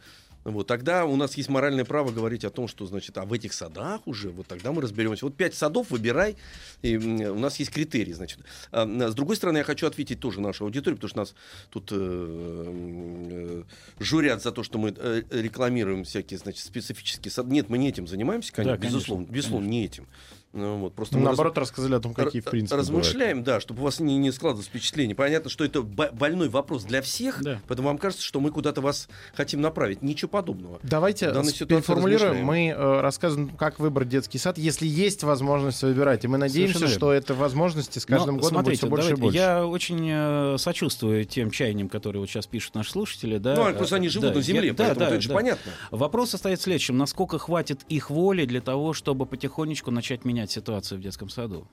Вот, 0.50 0.66
тогда 0.66 1.04
у 1.04 1.16
нас 1.16 1.36
есть 1.36 1.48
моральное 1.48 1.84
право 1.84 2.10
говорить 2.10 2.44
о 2.44 2.50
том, 2.50 2.68
что, 2.68 2.86
значит, 2.86 3.16
а 3.18 3.24
в 3.24 3.32
этих 3.32 3.52
садах 3.52 4.06
уже, 4.06 4.30
вот 4.30 4.46
тогда 4.46 4.72
мы 4.72 4.82
разберемся. 4.82 5.24
Вот 5.26 5.36
пять 5.36 5.54
садов 5.54 5.90
выбирай, 5.90 6.36
и 6.82 6.96
у 6.96 7.38
нас 7.38 7.58
есть 7.58 7.70
критерии, 7.70 8.12
значит. 8.12 8.40
А, 8.70 8.86
с 8.86 9.14
другой 9.14 9.36
стороны, 9.36 9.58
я 9.58 9.64
хочу 9.64 9.86
ответить 9.86 10.20
тоже 10.20 10.40
нашу 10.40 10.64
аудиторию, 10.64 10.96
потому 10.96 11.08
что 11.08 11.18
нас 11.18 11.34
тут 11.70 11.90
э, 11.92 11.96
э, 11.98 13.62
журят 14.00 14.42
за 14.42 14.52
то, 14.52 14.62
что 14.62 14.78
мы 14.78 14.94
э, 14.96 15.22
рекламируем 15.30 16.04
всякие, 16.04 16.38
значит, 16.38 16.64
специфические 16.64 17.30
сады. 17.30 17.50
Нет, 17.52 17.68
мы 17.68 17.78
не 17.78 17.88
этим 17.88 18.06
занимаемся, 18.06 18.52
конечно, 18.52 18.74
Да, 18.74 18.78
конечно, 18.78 18.96
безусловно, 18.96 19.26
безусловно, 19.26 19.66
не 19.66 19.84
этим. 19.84 20.06
Ну, 20.54 20.78
вот, 20.78 20.94
просто 20.94 21.18
Наоборот, 21.18 21.58
рассказали 21.58 21.94
о 21.94 22.00
том, 22.00 22.14
какие, 22.14 22.40
в 22.40 22.46
принципе, 22.46 22.76
размышляем, 22.76 23.44
да, 23.44 23.60
чтобы 23.60 23.82
у 23.82 23.84
вас 23.84 24.00
не, 24.00 24.16
не 24.16 24.32
складывалось 24.32 24.66
впечатление. 24.66 25.14
Понятно, 25.14 25.50
что 25.50 25.62
это 25.62 25.82
бо- 25.82 26.10
больной 26.10 26.48
вопрос 26.48 26.84
для 26.84 27.02
всех, 27.02 27.42
Да. 27.42 27.60
поэтому 27.68 27.88
вам 27.88 27.98
кажется, 27.98 28.24
что 28.24 28.40
мы 28.40 28.50
куда-то 28.50 28.80
вас 28.80 29.08
хотим 29.34 29.60
направить. 29.60 30.00
Ничего 30.00 30.30
подобного. 30.38 30.78
Давайте 30.82 31.32
переформулируем. 31.66 32.44
Мы 32.44 32.68
э, 32.68 33.00
рассказываем, 33.00 33.50
как 33.50 33.78
выбрать 33.78 34.08
детский 34.08 34.38
сад, 34.38 34.56
если 34.58 34.86
есть 34.86 35.24
возможность 35.24 35.82
выбирать. 35.82 36.24
И 36.24 36.28
мы 36.28 36.38
надеемся, 36.38 36.78
Совершенно 36.78 36.98
что 36.98 37.12
это 37.12 37.34
возможности 37.34 37.98
с 37.98 38.06
каждым 38.06 38.36
Но, 38.36 38.40
годом 38.42 38.62
будет 38.62 38.78
смотрите, 38.78 38.78
все 38.78 38.86
больше 38.88 39.06
и 39.06 39.14
давайте, 39.14 39.22
больше. 39.22 39.38
Я 39.38 39.66
очень 39.66 40.08
э, 40.10 40.56
сочувствую 40.58 41.24
тем 41.24 41.50
чаяниям, 41.50 41.88
которые 41.88 42.20
вот 42.20 42.30
сейчас 42.30 42.46
пишут 42.46 42.74
наши 42.74 42.92
слушатели. 42.92 43.38
Да, 43.38 43.56
ну, 43.56 43.66
а 43.66 43.72
просто 43.72 43.96
они 43.96 44.08
живут 44.08 44.30
да, 44.30 44.34
на 44.36 44.42
земле, 44.42 44.68
я- 44.68 44.74
да, 44.74 44.84
поэтому 44.84 45.00
да, 45.06 45.12
это 45.14 45.20
же 45.20 45.28
да. 45.28 45.34
понятно. 45.34 45.72
Вопрос 45.90 46.30
состоит 46.30 46.60
в 46.60 46.62
следующем. 46.62 46.96
Насколько 46.96 47.38
хватит 47.38 47.80
их 47.88 48.10
воли 48.10 48.44
для 48.44 48.60
того, 48.60 48.92
чтобы 48.92 49.26
потихонечку 49.26 49.90
начать 49.90 50.24
менять 50.24 50.50
ситуацию 50.50 50.98
в 50.98 51.02
детском 51.02 51.28
саду? 51.28 51.66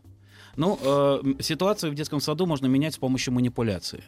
Ну, 0.55 0.79
э, 0.81 1.41
ситуацию 1.41 1.91
в 1.91 1.95
детском 1.95 2.21
саду 2.21 2.45
можно 2.45 2.65
менять 2.67 2.93
с 2.95 2.97
помощью 2.97 3.33
манипуляции. 3.33 4.03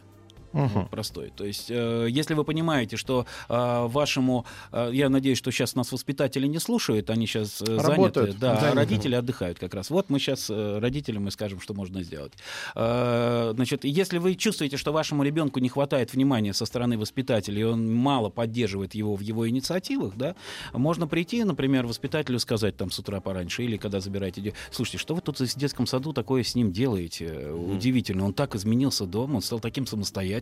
Мгм. 0.52 0.88
простой. 0.88 1.32
То 1.36 1.44
есть, 1.44 1.70
э, 1.70 2.06
если 2.10 2.34
вы 2.34 2.44
понимаете, 2.44 2.96
что 2.96 3.26
э, 3.48 3.86
вашему, 3.86 4.46
э, 4.72 4.90
я 4.92 5.08
надеюсь, 5.08 5.38
что 5.38 5.50
сейчас 5.50 5.74
нас 5.74 5.92
воспитатели 5.92 6.46
не 6.46 6.58
слушают, 6.58 7.10
они 7.10 7.26
сейчас 7.26 7.58
заняты, 7.58 7.88
Работают, 7.88 8.38
да, 8.38 8.52
а 8.56 8.60
заняты. 8.60 8.76
родители 8.76 9.14
отдыхают 9.14 9.58
как 9.58 9.74
раз. 9.74 9.90
Вот 9.90 10.10
мы 10.10 10.18
сейчас 10.18 10.50
родителям 10.50 11.28
и 11.28 11.30
скажем, 11.30 11.60
что 11.60 11.74
можно 11.74 12.02
сделать. 12.02 12.32
Э, 12.74 13.52
значит, 13.54 13.84
если 13.84 14.18
вы 14.18 14.34
чувствуете, 14.34 14.76
что 14.76 14.92
вашему 14.92 15.22
ребенку 15.22 15.60
не 15.60 15.68
хватает 15.68 16.12
внимания 16.12 16.54
со 16.54 16.66
стороны 16.66 16.98
воспитателя, 16.98 17.60
и 17.60 17.64
он 17.64 17.92
мало 17.92 18.30
поддерживает 18.30 18.94
его 18.94 19.16
в 19.16 19.20
его 19.20 19.48
инициативах, 19.48 20.16
да, 20.16 20.34
можно 20.72 21.06
прийти, 21.06 21.44
например, 21.44 21.86
воспитателю 21.86 22.38
сказать 22.38 22.76
там 22.76 22.90
с 22.90 22.98
утра 22.98 23.20
пораньше 23.20 23.64
или 23.64 23.76
когда 23.76 24.00
забираете 24.00 24.54
слушайте, 24.70 24.98
что 24.98 25.14
вы 25.14 25.20
тут 25.20 25.38
в 25.38 25.58
детском 25.58 25.86
саду 25.86 26.12
такое 26.12 26.42
с 26.42 26.54
ним 26.54 26.72
делаете? 26.72 27.50
Удивительно, 27.50 28.24
он 28.24 28.32
так 28.32 28.54
изменился 28.54 29.06
дома, 29.06 29.36
он 29.36 29.42
стал 29.42 29.60
таким 29.60 29.86
самостоятельным, 29.86 30.37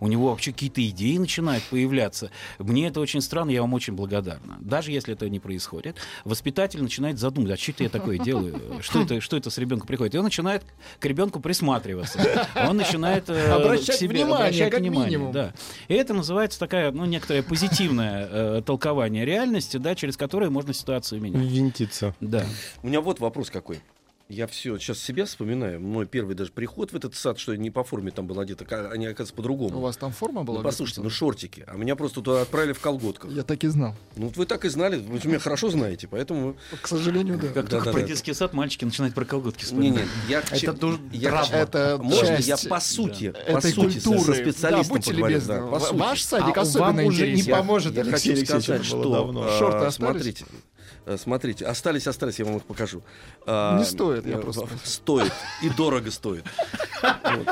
у 0.00 0.08
него 0.08 0.30
вообще 0.30 0.52
какие-то 0.52 0.86
идеи 0.88 1.16
начинают 1.16 1.64
появляться. 1.64 2.30
Мне 2.58 2.88
это 2.88 3.00
очень 3.00 3.20
странно, 3.20 3.50
я 3.50 3.60
вам 3.60 3.74
очень 3.74 3.94
благодарна. 3.94 4.58
Даже 4.60 4.92
если 4.92 5.14
это 5.14 5.28
не 5.28 5.40
происходит, 5.40 5.96
воспитатель 6.24 6.82
начинает 6.82 7.18
задумываться, 7.18 7.54
а 7.54 7.62
что 7.62 7.72
это 7.72 7.82
я 7.84 7.88
такое 7.90 8.18
делаю? 8.18 8.60
Что 8.80 9.02
это, 9.02 9.20
что 9.20 9.36
это 9.36 9.50
с 9.50 9.58
ребенком 9.58 9.86
приходит? 9.86 10.14
И 10.14 10.18
он 10.18 10.24
начинает 10.24 10.64
к 10.98 11.04
ребенку 11.04 11.40
присматриваться. 11.40 12.20
Он 12.54 12.76
начинает 12.76 13.28
э, 13.28 13.52
Обращать 13.52 13.96
к 13.96 13.98
себе, 13.98 14.24
внимание, 14.24 14.46
обращать 14.46 14.70
как 14.70 14.80
внимание, 14.80 15.10
минимум. 15.10 15.32
да. 15.32 15.52
И 15.88 15.94
это 15.94 16.14
называется 16.14 16.58
такая, 16.58 16.90
ну, 16.92 17.04
некоторое 17.04 17.42
позитивное 17.42 18.28
э, 18.30 18.62
толкование 18.64 19.24
реальности, 19.24 19.76
да, 19.76 19.94
через 19.94 20.16
которое 20.16 20.50
можно 20.50 20.72
ситуацию 20.72 21.20
менять. 21.20 21.42
Винтиться. 21.42 22.14
Да. 22.20 22.44
У 22.82 22.88
меня 22.88 23.00
вот 23.00 23.20
вопрос 23.20 23.50
какой. 23.50 23.80
Я 24.34 24.48
все 24.48 24.76
сейчас 24.78 24.98
себя 24.98 25.26
вспоминаю. 25.26 25.80
Мой 25.80 26.06
первый 26.06 26.34
даже 26.34 26.50
приход 26.50 26.92
в 26.92 26.96
этот 26.96 27.14
сад, 27.14 27.38
что 27.38 27.52
я 27.52 27.58
не 27.58 27.70
по 27.70 27.84
форме 27.84 28.10
там 28.10 28.26
был 28.26 28.40
одет, 28.40 28.62
а 28.72 28.90
они, 28.90 29.06
оказывается, 29.06 29.34
по-другому. 29.34 29.78
У 29.78 29.80
вас 29.80 29.96
там 29.96 30.10
форма 30.10 30.42
была? 30.42 30.58
Ну, 30.58 30.64
послушайте, 30.64 31.02
ну 31.02 31.10
шортики. 31.10 31.64
А 31.68 31.76
меня 31.76 31.94
просто 31.94 32.20
туда 32.20 32.42
отправили 32.42 32.72
в 32.72 32.80
колготках. 32.80 33.30
Я 33.30 33.44
так 33.44 33.62
и 33.62 33.68
знал. 33.68 33.94
Ну, 34.16 34.26
вот 34.26 34.36
вы 34.36 34.44
так 34.46 34.64
и 34.64 34.68
знали, 34.68 34.96
вы 34.96 35.20
меня 35.22 35.38
хорошо 35.38 35.70
знаете, 35.70 36.08
поэтому... 36.08 36.56
К 36.82 36.88
сожалению, 36.88 37.38
да. 37.38 37.48
Как 37.48 37.64
Да, 37.66 37.70
только 37.70 37.84
да, 37.86 37.92
про 37.92 38.00
да. 38.00 38.06
детский 38.08 38.34
сад 38.34 38.54
мальчики 38.54 38.84
начинают 38.84 39.14
про 39.14 39.24
колготки 39.24 39.60
Не, 39.60 39.66
вспоминать. 39.66 40.04
не, 40.26 40.32
я 40.32 40.40
к 40.42 40.52
Это 40.52 40.98
я 41.12 41.44
Это 41.52 41.98
Можно 42.02 42.26
часть 42.26 42.48
я 42.48 42.56
по 42.68 42.80
сути, 42.80 43.30
по 43.30 43.36
этой 43.58 43.72
сути, 43.72 43.98
со- 44.00 44.08
культуры. 44.10 44.34
со 44.34 44.42
специалистом 44.42 45.00
поговорю, 45.00 45.40
да, 45.46 45.60
по 45.66 45.78
сути. 45.78 45.96
Ваш 45.96 46.22
садик 46.22 46.56
А 46.58 46.60
особенно 46.62 46.86
вам 46.86 47.04
уже 47.06 47.30
не 47.30 47.42
поможет, 47.44 47.94
я 47.94 48.04
хочу 48.04 48.36
сказать, 48.44 48.84
что 48.84 49.30
а, 49.46 49.58
Шорты 49.58 49.76
остались? 49.86 49.94
смотрите, 49.94 50.44
смотрите, 51.18 51.66
остались, 51.66 52.06
остались, 52.06 52.38
я 52.38 52.44
вам 52.44 52.56
их 52.56 52.64
покажу. 52.64 53.02
А, 53.46 53.78
Не 53.78 53.84
стоит, 53.84 54.26
я 54.26 54.36
э, 54.38 54.40
просто- 54.40 54.68
Стоит 54.84 55.32
и 55.62 55.68
дорого 55.70 56.10
стоит. 56.10 56.44
Вот. 57.02 57.48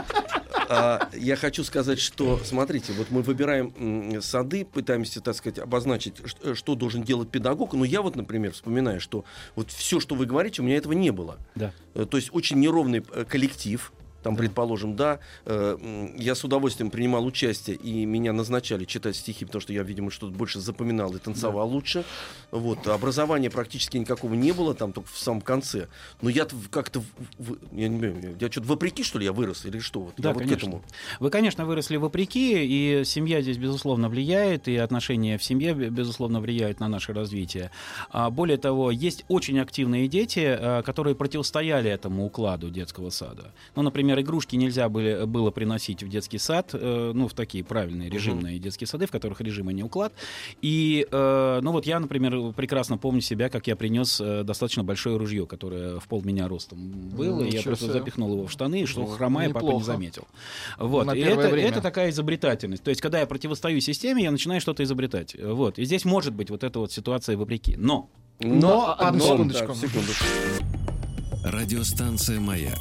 А, 0.68 1.08
Я 1.14 1.36
хочу 1.36 1.64
сказать, 1.64 1.98
что, 2.00 2.38
смотрите, 2.44 2.92
вот 2.94 3.10
мы 3.10 3.22
выбираем 3.22 4.20
сады, 4.22 4.64
пытаемся, 4.64 5.20
так 5.20 5.34
сказать, 5.36 5.58
обозначить, 5.58 6.14
э, 6.42 6.54
что 6.54 6.74
должен 6.74 7.02
делать 7.02 7.30
педагог. 7.30 7.74
Но 7.74 7.84
я 7.84 8.00
вот, 8.00 8.16
например, 8.16 8.52
вспоминаю, 8.52 9.00
что 9.00 9.24
вот 9.54 9.70
все, 9.70 10.00
что 10.00 10.14
вы 10.14 10.24
говорите, 10.26 10.62
у 10.62 10.64
меня 10.64 10.76
этого 10.76 10.92
не 10.94 11.10
было. 11.10 11.36
Да. 11.54 11.72
Э, 11.94 12.06
То 12.06 12.16
есть 12.16 12.30
очень 12.32 12.58
неровный 12.60 13.04
э, 13.12 13.24
коллектив. 13.28 13.92
Там, 14.22 14.36
предположим, 14.36 14.96
да, 14.96 15.18
э, 15.46 16.08
я 16.16 16.34
с 16.34 16.44
удовольствием 16.44 16.90
принимал 16.90 17.24
участие, 17.26 17.76
и 17.76 18.04
меня 18.04 18.32
назначали 18.32 18.84
читать 18.84 19.16
стихи, 19.16 19.44
потому 19.44 19.60
что 19.60 19.72
я, 19.72 19.82
видимо, 19.82 20.10
что-то 20.10 20.32
больше 20.32 20.60
запоминал 20.60 21.14
и 21.14 21.18
танцевал 21.18 21.68
лучше. 21.68 22.04
Вот. 22.50 22.86
Образования 22.86 23.50
практически 23.50 23.96
никакого 23.96 24.34
не 24.34 24.52
было, 24.52 24.74
там 24.74 24.92
только 24.92 25.08
в 25.10 25.18
самом 25.18 25.40
конце. 25.40 25.88
Но 26.20 26.28
я 26.30 26.46
как-то, 26.70 27.02
я 27.72 27.88
не 27.88 27.98
понимаю, 27.98 28.36
я 28.40 28.50
что-то 28.50 28.68
вопреки, 28.68 29.02
что 29.02 29.18
ли, 29.18 29.24
я 29.24 29.32
вырос, 29.32 29.64
или 29.66 29.78
что? 29.78 30.00
Вот, 30.00 30.14
Да, 30.18 30.28
я 30.30 30.34
вот 30.34 30.44
к 30.44 30.52
этому. 30.52 30.82
Вы, 31.20 31.30
конечно, 31.30 31.64
выросли 31.66 31.96
вопреки, 31.96 32.64
и 32.64 33.04
семья 33.04 33.40
здесь, 33.42 33.56
безусловно, 33.58 34.08
влияет, 34.08 34.68
и 34.68 34.76
отношения 34.76 35.38
в 35.38 35.44
семье, 35.44 35.74
бе- 35.74 35.88
безусловно, 35.90 36.40
влияют 36.40 36.80
на 36.80 36.88
наше 36.88 37.12
развитие. 37.12 37.70
А, 38.10 38.30
более 38.30 38.58
того, 38.58 38.90
есть 38.90 39.24
очень 39.28 39.58
активные 39.58 40.08
дети, 40.08 40.40
а, 40.44 40.82
которые 40.82 41.14
противостояли 41.16 41.90
этому 41.90 42.26
укладу 42.26 42.70
детского 42.70 43.10
сада. 43.10 43.52
Ну, 43.74 43.82
например, 43.82 44.11
игрушки 44.20 44.56
нельзя 44.56 44.88
были, 44.88 45.24
было 45.24 45.50
приносить 45.50 46.02
в 46.02 46.08
детский 46.08 46.38
сад, 46.38 46.70
э, 46.74 47.12
ну, 47.14 47.28
в 47.28 47.34
такие 47.34 47.64
правильные 47.64 48.10
режимные 48.10 48.58
детские 48.58 48.86
сады, 48.86 49.06
в 49.06 49.10
которых 49.10 49.40
режим, 49.40 49.68
а 49.68 49.72
не 49.72 49.82
уклад. 49.82 50.12
И, 50.60 51.06
э, 51.10 51.60
ну, 51.62 51.72
вот 51.72 51.86
я, 51.86 51.98
например, 52.00 52.52
прекрасно 52.52 52.98
помню 52.98 53.20
себя, 53.20 53.48
как 53.48 53.66
я 53.66 53.76
принес 53.76 54.20
э, 54.20 54.42
достаточно 54.44 54.84
большое 54.84 55.16
ружье, 55.16 55.46
которое 55.46 55.98
в 56.00 56.06
пол 56.08 56.22
меня 56.22 56.48
ростом 56.48 56.78
было, 57.10 57.42
и 57.42 57.50
я 57.50 57.62
просто 57.62 57.84
себе. 57.86 57.94
запихнул 57.94 58.32
его 58.34 58.46
в 58.46 58.52
штаны, 58.52 58.82
и 58.82 58.86
что 58.86 59.00
Ну, 59.00 59.06
хромая, 59.06 59.48
папа 59.48 59.60
не 59.62 59.66
неплохо. 59.68 59.84
заметил. 59.86 60.26
Вот. 60.78 61.06
На 61.06 61.12
И 61.12 61.20
это, 61.20 61.48
время. 61.48 61.68
это 61.68 61.80
такая 61.80 62.10
изобретательность. 62.10 62.82
То 62.82 62.90
есть, 62.90 63.00
когда 63.00 63.20
я 63.20 63.26
противостою 63.26 63.80
системе, 63.80 64.22
я 64.24 64.30
начинаю 64.30 64.60
что-то 64.60 64.82
изобретать. 64.84 65.36
Вот. 65.40 65.78
И 65.78 65.84
здесь 65.84 66.04
может 66.04 66.34
быть 66.34 66.50
вот 66.50 66.64
эта 66.64 66.78
вот 66.78 66.92
ситуация 66.92 67.36
вопреки. 67.36 67.76
Но 67.76 68.08
Но, 68.40 68.94
одну 68.98 69.18
но- 69.18 69.24
секундочку. 69.24 69.66
да, 69.68 69.74
секундочку. 69.74 70.24
Радиостанция 71.44 72.38
«Маяк» 72.40 72.78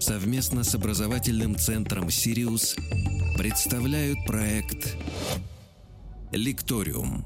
совместно 0.00 0.64
с 0.64 0.74
образовательным 0.74 1.56
центром 1.56 2.10
«Сириус» 2.10 2.76
представляют 3.36 4.18
проект 4.26 4.96
«Лекториум». 6.32 7.24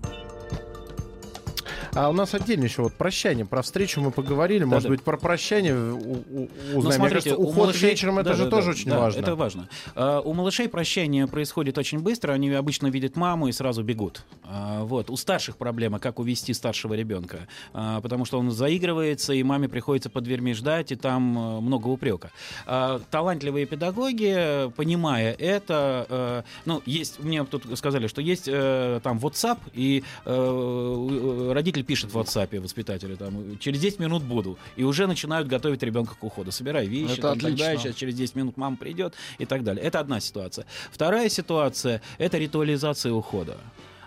А 1.94 2.08
у 2.08 2.12
нас 2.12 2.34
отдельно 2.34 2.64
еще 2.64 2.82
вот 2.82 2.94
прощание. 2.94 3.44
Про 3.44 3.62
встречу 3.62 4.00
мы 4.00 4.10
поговорили. 4.10 4.64
Может 4.64 4.84
Да-да. 4.84 4.94
быть, 4.94 5.02
про 5.02 5.16
прощание 5.16 5.74
узнаем. 5.74 6.48
Ну, 6.72 6.80
Мне 6.82 6.92
смотрите, 6.92 7.30
кажется, 7.30 7.36
у 7.36 7.48
уход 7.48 7.70
малышей- 7.70 7.90
вечером 7.90 8.18
это 8.18 8.30
да, 8.30 8.34
же 8.36 8.44
да, 8.44 8.50
тоже 8.50 8.66
да, 8.66 8.70
очень 8.70 8.90
да, 8.90 8.98
важно. 8.98 9.20
Это 9.20 9.34
важно. 9.34 9.68
А, 9.94 10.20
у 10.20 10.32
малышей 10.32 10.68
прощение 10.68 11.26
происходит 11.26 11.78
очень 11.78 12.00
быстро. 12.00 12.32
Они 12.32 12.50
обычно 12.50 12.88
видят 12.88 13.16
маму 13.16 13.48
и 13.48 13.52
сразу 13.52 13.82
бегут. 13.82 14.24
А, 14.44 14.84
вот. 14.84 15.10
У 15.10 15.16
старших 15.16 15.56
проблема, 15.56 15.98
как 15.98 16.18
увести 16.18 16.54
старшего 16.54 16.94
ребенка. 16.94 17.48
А, 17.72 18.00
потому 18.00 18.24
что 18.24 18.38
он 18.38 18.50
заигрывается, 18.50 19.32
и 19.32 19.42
маме 19.42 19.68
приходится 19.68 20.10
под 20.10 20.24
дверьми 20.24 20.54
ждать, 20.54 20.92
и 20.92 20.96
там 20.96 21.38
э, 21.38 21.60
много 21.60 21.88
упрека. 21.88 22.30
А, 22.66 23.00
талантливые 23.10 23.66
педагоги, 23.66 24.70
понимая 24.76 25.32
это, 25.34 26.06
э, 26.08 26.42
ну, 26.64 26.82
есть, 26.86 27.20
мне 27.20 27.44
тут 27.44 27.64
сказали, 27.78 28.06
что 28.06 28.20
есть 28.20 28.44
э, 28.46 29.00
там 29.02 29.18
WhatsApp, 29.18 29.58
и 29.72 30.02
э, 30.24 30.30
э, 30.32 31.52
родитель 31.70 31.84
пишет 31.84 32.12
в 32.12 32.18
WhatsApp 32.18 32.60
воспитателю, 32.60 33.16
там, 33.16 33.58
через 33.58 33.80
10 33.80 34.00
минут 34.00 34.22
буду, 34.22 34.58
и 34.76 34.84
уже 34.84 35.06
начинают 35.06 35.48
готовить 35.48 35.82
ребенка 35.82 36.14
к 36.14 36.24
уходу. 36.24 36.50
Собирай 36.52 36.86
вещи, 36.86 37.12
Это 37.12 37.22
там, 37.22 37.38
отлично. 37.38 37.56
далее, 37.58 37.78
сейчас 37.78 37.94
через 37.94 38.14
10 38.14 38.34
минут 38.36 38.56
мама 38.56 38.76
придет 38.76 39.14
и 39.38 39.46
так 39.46 39.62
далее. 39.62 39.84
Это 39.84 40.00
одна 40.00 40.20
ситуация. 40.20 40.66
Вторая 40.90 41.28
ситуация— 41.28 42.02
это 42.18 42.38
ритуализация 42.38 43.12
ухода. 43.12 43.56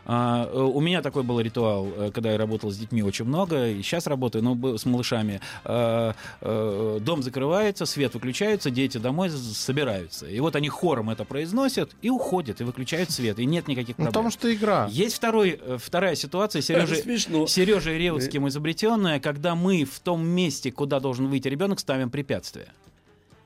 А, 0.06 0.50
э, 0.52 0.60
у 0.60 0.80
меня 0.82 1.02
такой 1.02 1.24
был 1.24 1.40
ритуал, 1.40 1.88
э, 1.96 2.12
когда 2.14 2.32
я 2.32 2.38
работал 2.38 2.72
с 2.72 2.78
детьми 2.78 3.02
очень 3.04 3.26
много, 3.26 3.70
и 3.70 3.82
сейчас 3.82 4.08
работаю, 4.08 4.44
но 4.44 4.78
с 4.78 4.86
малышами. 4.86 5.40
А, 5.64 6.14
э, 6.42 7.00
Дом 7.02 7.24
закрывается, 7.24 7.86
свет 7.86 8.14
выключается, 8.14 8.70
дети 8.70 8.98
домой 8.98 9.30
собираются. 9.30 10.28
И 10.28 10.40
вот 10.40 10.56
они 10.56 10.70
хором 10.70 11.10
это 11.10 11.24
произносят 11.26 11.92
и 12.02 12.10
уходят, 12.10 12.62
и 12.62 12.64
выключают 12.64 13.12
свет, 13.12 13.40
и 13.40 13.46
нет 13.46 13.68
никаких 13.68 13.98
Ну, 13.98 14.06
проблем. 14.06 14.12
потому 14.12 14.32
что 14.32 14.54
игра. 14.54 14.88
Есть 14.92 15.16
второй, 15.16 15.60
вторая 15.78 16.16
ситуация, 16.16 16.62
Сережа. 16.62 16.96
Сережей 17.48 17.98
Реутским 17.98 18.48
изобретенная, 18.48 19.20
когда 19.20 19.56
мы 19.56 19.86
в 19.86 20.00
том 20.00 20.26
месте, 20.26 20.72
куда 20.72 21.00
должен 21.00 21.28
выйти 21.28 21.48
ребенок, 21.48 21.80
ставим 21.80 22.10
препятствия. 22.10 22.68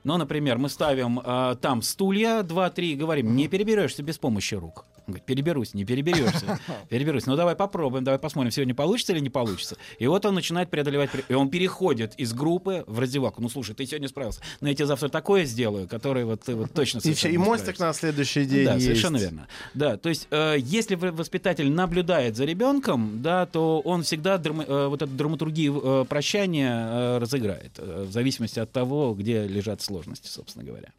Ну, 0.04 0.18
например, 0.18 0.58
мы 0.58 0.70
ставим 0.70 1.20
э, 1.24 1.56
там 1.62 1.82
стулья 1.82 2.42
2-3 2.42 2.86
и 2.86 2.96
говорим, 2.96 3.36
не 3.36 3.48
переберешься 3.48 4.04
без 4.04 4.18
помощи 4.18 4.56
рук. 4.56 4.86
Он 5.08 5.14
говорит, 5.14 5.26
переберусь, 5.26 5.74
не 5.74 5.86
переберешься. 5.86 6.60
Переберусь. 6.90 7.26
Ну 7.26 7.38
давай 7.38 7.56
попробуем, 7.56 8.04
давай 8.04 8.20
посмотрим, 8.20 8.52
сегодня 8.52 8.76
получится 8.76 9.14
или 9.14 9.22
не 9.22 9.30
получится. 9.30 9.78
И 10.00 10.06
вот 10.08 10.26
он 10.26 10.36
начинает 10.36 10.70
преодолевать, 10.70 11.10
и 11.30 11.34
он 11.34 11.50
переходит 11.50 12.14
из 12.18 12.34
группы 12.34 12.84
в 12.88 13.00
раздевалку. 13.00 13.42
Ну 13.42 13.48
слушай, 13.48 13.74
ты 13.74 13.86
сегодня 13.86 14.10
справился. 14.10 14.42
Но 14.60 14.68
я 14.68 14.76
тебе 14.76 14.86
завтра 14.86 15.08
такое 15.08 15.46
сделаю, 15.46 15.88
которое 15.88 16.26
вот 16.26 16.42
ты 16.42 16.56
вот 16.56 16.74
точно 16.74 17.00
И, 17.06 17.14
всё, 17.14 17.30
и 17.30 17.38
мостик 17.38 17.80
на 17.80 17.94
следующий 17.94 18.44
день 18.44 18.66
Да, 18.66 18.74
есть. 18.74 18.86
совершенно 18.86 19.16
верно. 19.18 19.48
Да, 19.74 19.96
то 19.96 20.10
есть, 20.10 20.28
э, 20.30 20.56
если 20.60 20.96
воспитатель 20.96 21.72
наблюдает 21.72 22.36
за 22.36 22.44
ребенком, 22.44 23.22
да, 23.22 23.46
то 23.46 23.80
он 23.80 24.04
всегда 24.04 24.38
драма- 24.38 24.66
э, 24.68 24.88
вот 24.88 25.02
эту 25.02 25.12
драматургию 25.14 25.82
э, 26.02 26.06
прощания 26.10 26.86
э, 26.90 27.18
разыграет, 27.20 27.72
э, 27.78 28.04
в 28.10 28.12
зависимости 28.12 28.60
от 28.60 28.74
того, 28.74 29.14
где 29.18 29.48
лежат 29.48 29.82
сложности, 29.82 30.28
собственно 30.28 30.66
говоря. 30.66 30.90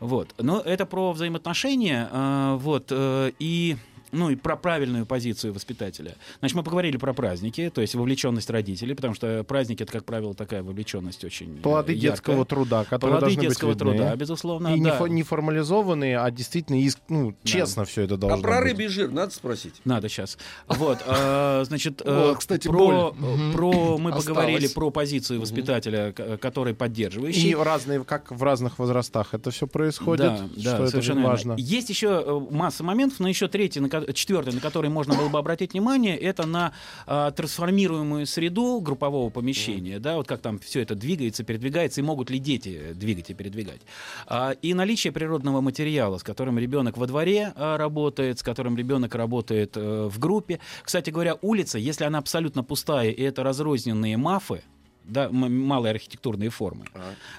Вот. 0.00 0.34
Но 0.38 0.60
это 0.60 0.84
про 0.84 1.12
взаимоотношения, 1.12 2.08
э, 2.10 2.56
вот, 2.60 2.86
э, 2.90 3.21
и 3.28 3.76
ну 4.12 4.30
и 4.30 4.36
про 4.36 4.56
правильную 4.56 5.06
позицию 5.06 5.52
воспитателя. 5.54 6.14
Значит, 6.40 6.56
мы 6.56 6.62
поговорили 6.62 6.96
про 6.98 7.12
праздники, 7.14 7.70
то 7.74 7.80
есть 7.80 7.94
вовлеченность 7.94 8.48
родителей, 8.50 8.94
потому 8.94 9.14
что 9.14 9.42
праздники 9.44 9.82
это, 9.82 9.92
как 9.92 10.04
правило, 10.04 10.34
такая 10.34 10.62
вовлеченность 10.62 11.24
очень 11.24 11.58
э, 11.58 11.62
Плоды 11.62 11.92
яркая. 11.92 12.10
детского 12.10 12.44
труда, 12.44 12.84
которые 12.84 13.18
Плоды 13.18 13.26
должны 13.34 13.42
детского 13.48 13.70
быть 13.70 13.80
видны. 13.80 13.96
труда, 13.98 14.16
безусловно. 14.16 14.68
И 14.74 14.78
не, 14.80 14.90
да. 14.90 14.98
фо- 14.98 15.08
не 15.08 15.22
формализованные, 15.22 16.18
а 16.18 16.30
действительно 16.30 16.76
иск- 16.76 17.00
ну, 17.08 17.34
честно 17.44 17.84
все 17.84 18.02
это 18.02 18.16
должно 18.16 18.38
А 18.38 18.42
про 18.42 18.60
рыбий 18.60 18.88
жир 18.88 19.10
надо 19.10 19.32
спросить. 19.34 19.74
Надо 19.84 20.08
сейчас. 20.08 20.36
Вот, 20.68 20.98
э, 21.06 21.64
значит, 21.66 22.02
э, 22.04 22.34
кстати, 22.38 22.68
про, 22.68 23.14
про 23.52 23.98
мы 23.98 24.12
поговорили 24.12 24.66
про 24.68 24.90
позицию 24.90 25.40
воспитателя, 25.40 26.12
который 26.40 26.74
поддерживающий. 26.74 27.50
И 27.50 27.54
разные, 27.54 28.04
как 28.04 28.30
в 28.30 28.42
разных 28.42 28.78
возрастах 28.78 29.34
это 29.34 29.50
все 29.50 29.66
происходит, 29.66 30.26
Да, 30.26 30.48
да, 30.56 30.60
что 30.60 30.70
это 30.82 30.86
совершенно 30.88 31.26
важно. 31.26 31.54
Есть 31.58 31.88
еще 31.90 32.46
масса 32.50 32.84
моментов, 32.84 33.20
но 33.20 33.28
еще 33.28 33.48
третий, 33.48 33.80
на 33.80 33.88
ко- 33.88 34.01
четвертый, 34.12 34.54
на 34.54 34.60
который 34.60 34.90
можно 34.90 35.14
было 35.14 35.28
бы 35.28 35.38
обратить 35.38 35.72
внимание, 35.72 36.16
это 36.16 36.46
на 36.46 36.72
а, 37.06 37.30
трансформируемую 37.30 38.26
среду 38.26 38.80
группового 38.80 39.30
помещения, 39.30 39.98
да, 39.98 40.16
вот 40.16 40.26
как 40.26 40.40
там 40.40 40.58
все 40.58 40.80
это 40.80 40.94
двигается, 40.94 41.44
передвигается, 41.44 42.00
и 42.00 42.04
могут 42.04 42.30
ли 42.30 42.38
дети 42.38 42.92
двигать 42.94 43.30
и 43.30 43.34
передвигать. 43.34 43.80
А, 44.26 44.52
и 44.62 44.74
наличие 44.74 45.12
природного 45.12 45.60
материала, 45.60 46.18
с 46.18 46.22
которым 46.22 46.58
ребенок 46.58 46.96
во 46.96 47.06
дворе 47.06 47.52
а, 47.56 47.76
работает, 47.76 48.38
с 48.38 48.42
которым 48.42 48.76
ребенок 48.76 49.14
работает 49.14 49.76
э, 49.76 50.08
в 50.10 50.18
группе. 50.18 50.60
Кстати 50.82 51.10
говоря, 51.10 51.36
улица, 51.42 51.78
если 51.78 52.04
она 52.04 52.18
абсолютно 52.18 52.64
пустая, 52.64 53.10
и 53.10 53.22
это 53.22 53.42
разрозненные 53.42 54.16
мафы, 54.16 54.62
да, 55.04 55.28
малые 55.30 55.90
архитектурные 55.92 56.50
формы. 56.50 56.86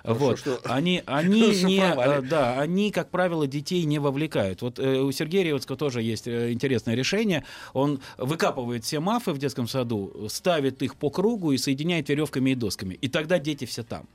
Хорошо, 0.04 0.26
Вот. 0.26 0.40
что- 0.40 0.60
Они, 0.66 1.02
они 1.06 1.42
не, 1.64 1.80
э, 1.80 2.22
да, 2.22 2.60
они, 2.60 2.92
как 2.92 3.10
правило, 3.10 3.48
детей 3.48 3.84
не 3.86 4.00
вовлекают. 4.00 4.62
Вот 4.62 4.80
э, 4.80 5.00
у 5.02 5.12
Сергея 5.12 5.44
Ревицкого 5.44 5.78
тоже 5.78 6.02
есть 6.02 6.28
э, 6.28 6.52
интересное 6.52 6.96
решение. 6.96 7.44
Он 7.74 8.00
выкапывает 8.18 8.84
все 8.84 9.00
мафы 9.00 9.32
в 9.32 9.38
детском 9.38 9.68
саду, 9.68 10.28
ставит 10.30 10.82
их 10.84 10.96
по 10.96 11.10
кругу 11.10 11.52
и 11.52 11.58
соединяет 11.58 12.10
веревками 12.10 12.52
и 12.52 12.56
досками. 12.56 12.94
И 12.96 13.08
тогда 13.08 13.40
дети 13.40 13.66
все 13.66 13.84
там. 13.84 14.08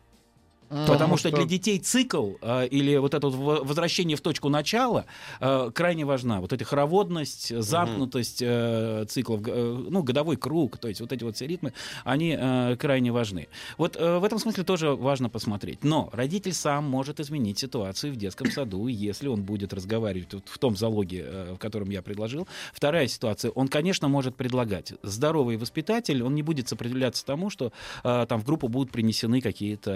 Потому 0.69 1.17
что 1.17 1.31
для 1.31 1.45
детей 1.45 1.79
цикл 1.79 2.33
э, 2.41 2.67
или 2.69 2.97
вот 2.97 3.15
это 3.15 3.29
вот 3.29 3.37
во- 3.37 3.65
возвращение 3.65 4.17
в 4.17 4.21
точку 4.21 4.49
начала 4.49 5.05
э, 5.41 5.71
крайне 5.75 6.05
важна. 6.05 6.41
Вот 6.41 6.53
эта 6.53 6.65
хороводность, 6.65 7.53
замкнутость 7.63 8.43
э, 8.43 9.05
циклов, 9.09 9.41
э, 9.47 9.85
ну, 9.91 10.03
годовой 10.03 10.37
круг, 10.37 10.79
то 10.79 10.89
есть 10.89 11.01
вот 11.01 11.13
эти 11.13 11.25
вот 11.25 11.37
все 11.37 11.47
ритмы, 11.47 11.73
они 12.05 12.37
э, 12.39 12.77
крайне 12.79 13.13
важны. 13.13 13.49
Вот 13.77 13.97
э, 13.97 14.19
в 14.19 14.25
этом 14.25 14.39
смысле 14.39 14.65
тоже 14.65 14.91
важно 14.95 15.29
посмотреть. 15.29 15.85
Но 15.85 16.11
родитель 16.13 16.53
сам 16.53 16.85
может 16.85 17.21
изменить 17.21 17.59
ситуацию 17.59 18.13
в 18.13 18.17
детском 18.17 18.51
саду, 18.51 18.87
если 18.87 19.29
он 19.29 19.43
будет 19.43 19.73
разговаривать 19.73 20.35
вот 20.35 20.49
в 20.49 20.59
том 20.59 20.77
залоге, 20.77 21.25
э, 21.27 21.53
в 21.55 21.59
котором 21.59 21.91
я 21.91 22.03
предложил. 22.03 22.47
Вторая 22.73 23.09
ситуация, 23.09 23.51
он, 23.53 23.69
конечно, 23.69 24.09
может 24.09 24.37
предлагать. 24.37 24.93
Здоровый 25.03 25.57
воспитатель, 25.57 26.23
он 26.23 26.35
не 26.35 26.43
будет 26.43 26.69
сопротивляться 26.69 27.25
тому, 27.25 27.51
что 27.51 27.73
э, 28.05 28.27
там 28.29 28.41
в 28.41 28.45
группу 28.45 28.69
будут 28.69 28.93
принесены 28.93 29.41
какие-то 29.41 29.91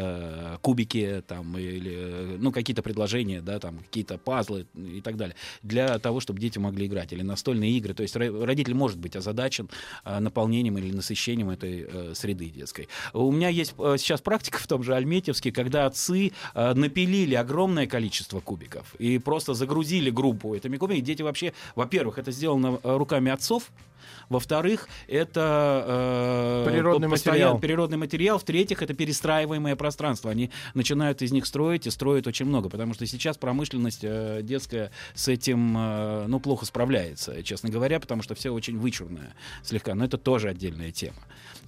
э, 0.55 0.59
кубики 0.63 1.23
там 1.27 1.59
или 1.59 2.37
ну 2.39 2.53
какие-то 2.53 2.83
предложения, 2.83 3.43
да, 3.43 3.59
там 3.59 3.79
какие-то 3.79 4.17
пазлы 4.17 4.67
и 4.75 5.01
так 5.01 5.17
далее 5.17 5.37
для 5.63 5.99
того, 5.99 6.21
чтобы 6.21 6.41
дети 6.41 6.59
могли 6.59 6.87
играть 6.87 7.13
или 7.13 7.23
настольные 7.23 7.73
игры. 7.73 7.95
То 7.95 8.03
есть 8.03 8.17
ро- 8.17 8.45
родитель 8.45 8.75
может 8.75 8.99
быть 8.99 9.17
озадачен 9.17 9.69
э, 10.05 10.19
наполнением 10.21 10.79
или 10.79 10.93
насыщением 10.93 11.51
этой 11.51 11.87
э, 11.87 12.13
среды 12.15 12.49
детской. 12.49 12.89
У 13.13 13.31
меня 13.33 13.49
есть 13.49 13.75
э, 13.79 13.97
сейчас 13.99 14.21
практика 14.21 14.59
в 14.59 14.67
том 14.67 14.83
же 14.83 14.95
Альметьевске, 14.95 15.53
когда 15.53 15.87
отцы 15.87 16.33
э, 16.55 16.75
напилили 16.75 17.35
огромное 17.35 17.87
количество 17.87 18.41
кубиков 18.41 18.95
и 18.99 19.19
просто 19.19 19.55
загрузили 19.55 20.11
группу 20.11 20.55
этими 20.55 20.77
кубиками. 20.77 21.05
Дети 21.05 21.23
вообще, 21.23 21.53
во-первых, 21.75 22.19
это 22.19 22.31
сделано 22.31 22.79
руками 22.83 23.31
отцов, 23.31 23.71
во-вторых, 24.29 24.89
это 25.09 26.65
э, 26.67 26.71
Природный 26.71 27.09
материал. 27.09 27.59
природный 27.59 27.99
материал. 27.99 28.39
В-третьих, 28.39 28.83
это 28.83 28.95
перестраиваемое 28.95 29.77
пространство. 29.77 30.31
Они 30.31 30.51
начинают 30.75 31.23
из 31.23 31.33
них 31.33 31.47
строить 31.47 31.87
и 31.87 31.91
строят 31.91 32.27
очень 32.27 32.47
много, 32.47 32.69
потому 32.69 32.95
что 32.95 33.07
сейчас 33.07 33.37
промышленность 33.37 34.01
э, 34.03 34.41
детская 34.43 34.91
с 35.15 35.29
этим 35.29 35.77
э, 35.77 36.27
ну, 36.29 36.41
плохо 36.41 36.65
справляется, 36.65 37.43
честно 37.43 37.69
говоря, 37.69 38.01
потому 38.01 38.23
что 38.23 38.35
все 38.35 38.51
очень 38.51 38.79
вычурное 38.79 39.35
слегка. 39.63 39.95
Но 39.95 40.05
это 40.05 40.19
тоже 40.19 40.49
отдельная 40.49 40.93
тема. 40.93 41.19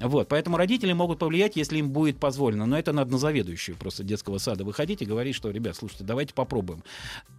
Вот, 0.00 0.28
поэтому 0.28 0.56
родители 0.56 0.92
могут 0.92 1.18
повлиять, 1.18 1.56
если 1.56 1.78
им 1.78 1.90
будет 1.90 2.18
позволено. 2.18 2.66
Но 2.66 2.78
это 2.78 2.92
надо 2.92 3.12
на 3.12 3.18
заведующую 3.18 3.76
просто 3.76 4.02
детского 4.02 4.38
сада 4.38 4.64
выходить 4.64 5.02
и 5.02 5.04
говорить, 5.04 5.34
что, 5.36 5.50
ребят, 5.50 5.76
слушайте, 5.76 6.04
давайте 6.04 6.34
попробуем. 6.34 6.82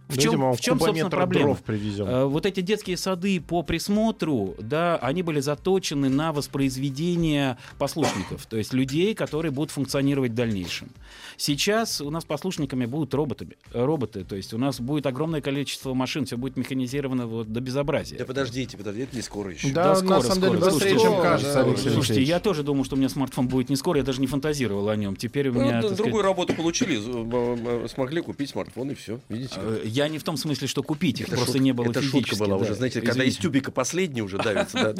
В 0.08 0.18
чем, 0.18 0.40
вам 0.40 0.54
в 0.54 0.60
чем 0.60 0.78
собственно, 0.78 1.10
проблема? 1.10 1.46
дров 1.46 1.62
привезем. 1.62 2.06
Э, 2.06 2.24
Вот 2.26 2.46
эти 2.46 2.60
детские 2.60 2.96
сады 2.96 3.40
по 3.40 3.62
присмотру, 3.62 4.54
да, 4.58 4.96
они 4.98 5.22
были 5.22 5.40
заточены 5.40 6.08
на 6.08 6.32
воспроизведение 6.32 7.58
послушников, 7.78 8.46
то 8.46 8.56
есть 8.56 8.72
людей, 8.72 9.14
которые 9.14 9.50
будут 9.50 9.70
функционировать 9.70 10.32
в 10.32 10.34
дальнейшем. 10.34 10.88
Сейчас 11.36 12.00
у 12.00 12.10
нас 12.10 12.24
послушниками 12.24 12.86
будут 12.86 13.14
роботами, 13.14 13.56
э, 13.72 13.84
роботы, 13.84 14.24
то 14.24 14.36
есть 14.36 14.54
у 14.54 14.58
нас 14.58 14.80
будет 14.80 15.06
огромное 15.06 15.40
количество 15.40 15.92
машин, 15.94 16.24
все 16.24 16.36
будет 16.36 16.56
механизировано 16.56 17.26
вот 17.26 17.52
до 17.52 17.60
безобразия. 17.60 18.18
Да 18.18 18.24
подождите, 18.24 18.76
подождите, 18.76 19.06
это 19.08 19.16
не 19.16 19.22
скоро 19.22 19.50
еще. 19.52 19.68
да, 19.72 19.94
да, 19.94 20.02
на 20.02 20.20
скоро, 20.20 20.20
самом 20.20 20.40
деле 20.42 20.56
скоро. 20.58 20.70
быстрее, 20.72 20.90
Слушайте, 20.90 21.14
чем 21.14 21.22
кажется, 21.22 21.54
да, 21.54 21.60
Алексей 21.64 21.90
Слушайте, 21.90 22.22
я 22.22 22.40
тоже 22.40 22.62
думал, 22.62 22.84
что 22.84 22.94
у 22.94 22.98
меня 22.98 23.08
смартфон 23.08 23.48
будет 23.48 23.68
не 23.70 23.76
скоро, 23.76 23.98
я 23.98 24.04
даже 24.04 24.20
не 24.20 24.26
фантазировал 24.26 24.88
о 24.88 24.96
нем. 24.96 25.16
Теперь 25.16 25.48
у 25.48 25.52
Ну, 25.54 25.60
меня... 25.62 25.82
так 25.82 25.94
другую 25.94 26.22
сказать, 26.22 26.24
работу 26.24 26.54
получили, 26.54 26.96
э, 26.96 27.84
э, 27.84 27.88
смогли 27.88 28.20
купить 28.22 28.50
смартфон 28.50 28.90
и 28.90 28.94
все. 28.94 29.20
Видите? 29.28 29.56
Я 29.96 30.08
не 30.08 30.18
в 30.18 30.24
том 30.24 30.36
смысле, 30.36 30.68
что 30.68 30.82
купить 30.82 31.20
их, 31.20 31.28
Это 31.28 31.36
просто 31.36 31.52
шутка- 31.54 31.64
не 31.64 31.72
было 31.72 31.86
Это 31.86 32.02
физически, 32.02 32.28
шутка 32.30 32.44
была 32.44 32.58
да. 32.58 32.64
уже, 32.64 32.74
знаете, 32.74 33.00
когда 33.00 33.24
из 33.24 33.28
Извините. 33.30 33.42
тюбика 33.42 33.72
последний 33.72 34.20
уже 34.20 34.36
давится. 34.36 34.94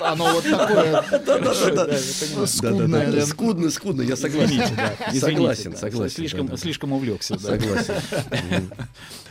Оно 0.00 0.32
вот 0.32 0.42
такое. 0.42 1.04
Скудно, 3.26 3.70
скудно, 3.70 4.02
я 4.02 4.16
согласен. 4.16 4.60
Извините, 5.12 5.20
Согласен, 5.20 5.76
согласен. 5.76 6.56
Слишком, 6.58 6.92
увлекся. 6.92 7.38
Согласен. 7.38 7.94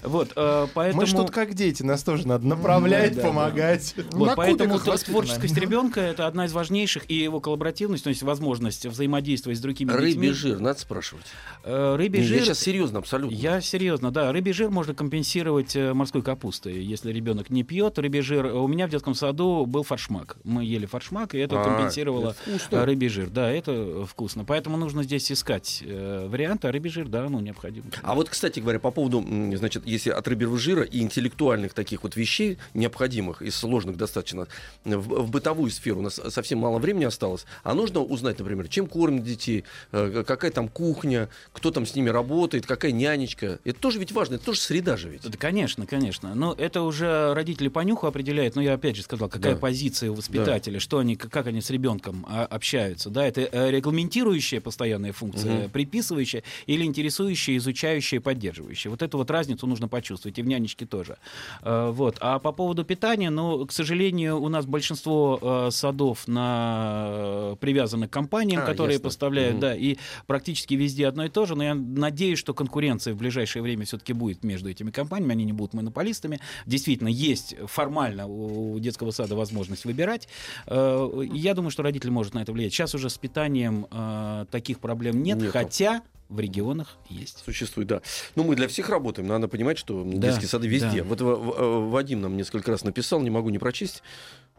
Вот, 0.01 0.31
э, 0.35 0.67
поэтому... 0.73 1.01
Мы 1.01 1.07
тут 1.07 1.31
как 1.31 1.53
дети, 1.53 1.83
нас 1.83 2.03
тоже 2.03 2.27
надо 2.27 2.47
направлять, 2.47 3.21
помогать. 3.21 3.95
Вот, 4.11 4.35
поэтому 4.35 4.79
творческость 4.79 5.57
ребенка 5.57 5.99
это 5.99 6.27
одна 6.27 6.45
из 6.45 6.53
важнейших, 6.53 7.03
и 7.09 7.15
его 7.15 7.41
коллаборативность, 7.41 8.03
то 8.05 8.09
есть 8.09 8.23
возможность 8.23 8.85
взаимодействовать 8.85 9.57
с 9.57 9.61
другими 9.61 9.89
детьми. 9.91 10.05
Рыбий 10.05 10.31
жир, 10.31 10.59
надо 10.59 10.79
спрашивать. 10.79 11.25
Э, 11.63 11.95
рыбий 11.97 12.23
жир. 12.23 12.37
Я 12.39 12.45
сейчас 12.45 12.59
серьезно, 12.59 12.99
абсолютно. 12.99 13.35
Я 13.35 13.61
серьезно, 13.61 14.11
да. 14.11 14.28
Рыбий 14.31 14.53
жир 14.53 14.69
можно 14.69 14.93
компенсировать 14.93 15.75
э, 15.75 15.93
морской 15.93 16.21
капустой, 16.21 16.83
если 16.83 17.11
ребенок 17.11 17.49
не 17.49 17.63
пьет. 17.63 17.97
Рыбий 17.99 18.21
жир. 18.21 18.45
У 18.47 18.67
меня 18.67 18.87
в 18.87 18.89
детском 18.89 19.15
саду 19.15 19.65
был 19.65 19.83
форшмак. 19.83 20.37
Мы 20.43 20.63
ели 20.63 20.85
форшмак, 20.85 21.35
и 21.35 21.39
это 21.39 21.61
А, 21.61 21.63
компенсировало 21.63 22.35
это 22.45 22.85
рыбий 22.85 23.09
жир. 23.09 23.29
Да, 23.29 23.49
это 23.49 23.71
э, 23.71 24.05
вкусно. 24.07 24.45
Поэтому 24.45 24.77
нужно 24.77 25.03
здесь 25.03 25.31
искать 25.31 25.83
э, 25.85 26.27
варианты, 26.27 26.67
а 26.67 26.71
рыбий 26.71 26.89
жир, 26.89 27.07
да, 27.07 27.27
ну, 27.29 27.39
необходим. 27.39 27.83
А 28.03 28.15
вот, 28.15 28.29
кстати 28.29 28.59
говоря, 28.59 28.79
по 28.79 28.91
поводу, 28.91 29.23
значит, 29.55 29.85
если 29.85 30.09
от 30.09 30.27
рыбьего 30.27 30.57
жира 30.57 30.83
и 30.83 31.01
интеллектуальных 31.01 31.73
таких 31.73 32.03
вот 32.03 32.15
вещей, 32.15 32.57
необходимых 32.73 33.41
и 33.41 33.49
сложных 33.49 33.97
достаточно, 33.97 34.47
в, 34.85 34.97
в 34.97 35.31
бытовую 35.31 35.71
сферу 35.71 35.99
у 35.99 36.03
нас 36.03 36.19
совсем 36.29 36.59
мало 36.59 36.79
времени 36.79 37.05
осталось, 37.05 37.45
а 37.63 37.73
нужно 37.73 38.01
узнать, 38.01 38.39
например, 38.39 38.67
чем 38.67 38.87
кормят 38.87 39.23
детей, 39.23 39.63
э, 39.91 40.23
какая 40.25 40.51
там 40.51 40.69
кухня, 40.69 41.29
кто 41.53 41.71
там 41.71 41.85
с 41.85 41.95
ними 41.95 42.09
работает, 42.09 42.65
какая 42.65 42.91
нянечка. 42.91 43.59
Это 43.63 43.79
тоже 43.79 43.99
ведь 43.99 44.11
важно, 44.19 44.35
это 44.35 44.45
тоже 44.45 44.59
среда 44.59 44.95
же 44.97 45.09
ведь. 45.09 45.21
Да, 45.23 45.37
конечно, 45.37 45.85
конечно. 45.85 46.35
Но 46.35 46.53
это 46.57 46.81
уже 46.83 47.33
родители 47.33 47.67
по 47.69 47.79
нюху 47.79 48.05
определяют. 48.07 48.55
Но 48.55 48.61
я 48.61 48.73
опять 48.73 48.95
же 48.95 49.01
сказал, 49.03 49.27
какая 49.29 49.55
Да. 49.55 49.59
позиция 49.59 50.11
у 50.11 50.13
воспитателя, 50.13 50.79
что 50.79 50.99
они, 50.99 51.15
как 51.15 51.47
они 51.47 51.61
с 51.61 51.69
ребенком 51.69 52.25
а, 52.29 52.45
общаются. 52.45 53.09
Да, 53.09 53.25
это 53.25 53.41
э, 53.41 53.71
регламентирующая 53.71 54.61
постоянная 54.61 55.13
функция, 55.13 55.61
Мгм. 55.63 55.69
приписывающая 55.71 56.43
или 56.67 56.83
интересующая, 56.85 57.57
изучающая, 57.57 58.19
поддерживающая. 58.21 58.91
Вот 58.91 59.01
эту 59.01 59.17
вот 59.17 59.31
разницу 59.31 59.65
нужно 59.67 59.87
почувствовать. 59.87 60.37
И 60.37 60.41
в 60.41 60.47
нянечке 60.47 60.85
тоже. 60.85 61.17
Э, 61.63 61.89
Вот. 61.91 62.17
А 62.21 62.39
по 62.39 62.51
поводу 62.51 62.83
питания, 62.83 63.29
ну, 63.29 63.65
к 63.65 63.71
сожалению, 63.71 64.39
у 64.39 64.49
нас 64.49 64.65
большинство 64.65 65.39
э, 65.41 65.71
садов 65.71 66.27
на, 66.27 67.55
привязаны 67.59 68.07
к 68.07 68.11
компаниям, 68.11 68.61
А, 68.61 68.65
которые 68.65 68.93
ясно. 68.93 69.03
поставляют, 69.05 69.53
Мгм. 69.53 69.61
да, 69.61 69.75
и 69.75 69.97
практически 70.27 70.73
везде 70.75 71.07
одно 71.07 71.25
и 71.25 71.29
то 71.29 71.45
же. 71.45 71.55
Но 71.55 71.63
я 71.63 71.73
надеюсь, 71.75 72.39
что 72.39 72.53
конкуренция 72.53 73.13
в 73.13 73.17
ближайшее 73.17 73.63
время 73.63 73.85
все-таки 73.85 74.08
все-таки 74.09 74.13
будет 74.13 74.43
между 74.43 74.69
этими 74.69 74.91
компаниями, 74.91 75.33
они 75.33 75.45
не 75.45 75.53
будут 75.53 75.73
монополистами. 75.73 76.39
Действительно, 76.65 77.09
есть 77.09 77.55
формально 77.67 78.27
у 78.27 78.79
детского 78.79 79.11
сада 79.11 79.35
возможность 79.35 79.85
выбирать. 79.85 80.27
Э, 80.67 81.09
Я 81.31 81.53
думаю, 81.53 81.71
что 81.71 81.83
родитель 81.83 82.11
может 82.11 82.33
на 82.33 82.41
это 82.41 82.51
влиять. 82.51 82.73
Сейчас 82.73 82.95
уже 82.95 83.09
с 83.09 83.17
питанием 83.17 83.85
э, 83.91 84.45
таких 84.51 84.79
проблем 84.79 85.21
нет, 85.23 85.37
Нету. 85.37 85.51
хотя 85.51 86.01
в 86.29 86.39
регионах 86.39 86.97
есть. 87.09 87.43
Существует, 87.45 87.87
да. 87.87 88.01
Ну, 88.35 88.43
мы 88.43 88.55
для 88.55 88.67
всех 88.67 88.89
работаем. 88.89 89.27
Надо 89.27 89.47
понимать, 89.47 89.77
что 89.77 90.03
детские 90.05 90.47
сады 90.47 90.67
везде. 90.67 91.01
да. 91.01 91.03
Вот 91.03 91.21
В- 91.21 91.89
Вадим 91.89 92.21
нам 92.21 92.37
несколько 92.37 92.71
раз 92.71 92.83
написал, 92.83 93.19
не 93.21 93.29
могу 93.29 93.49
не 93.49 93.57
прочесть. 93.59 94.03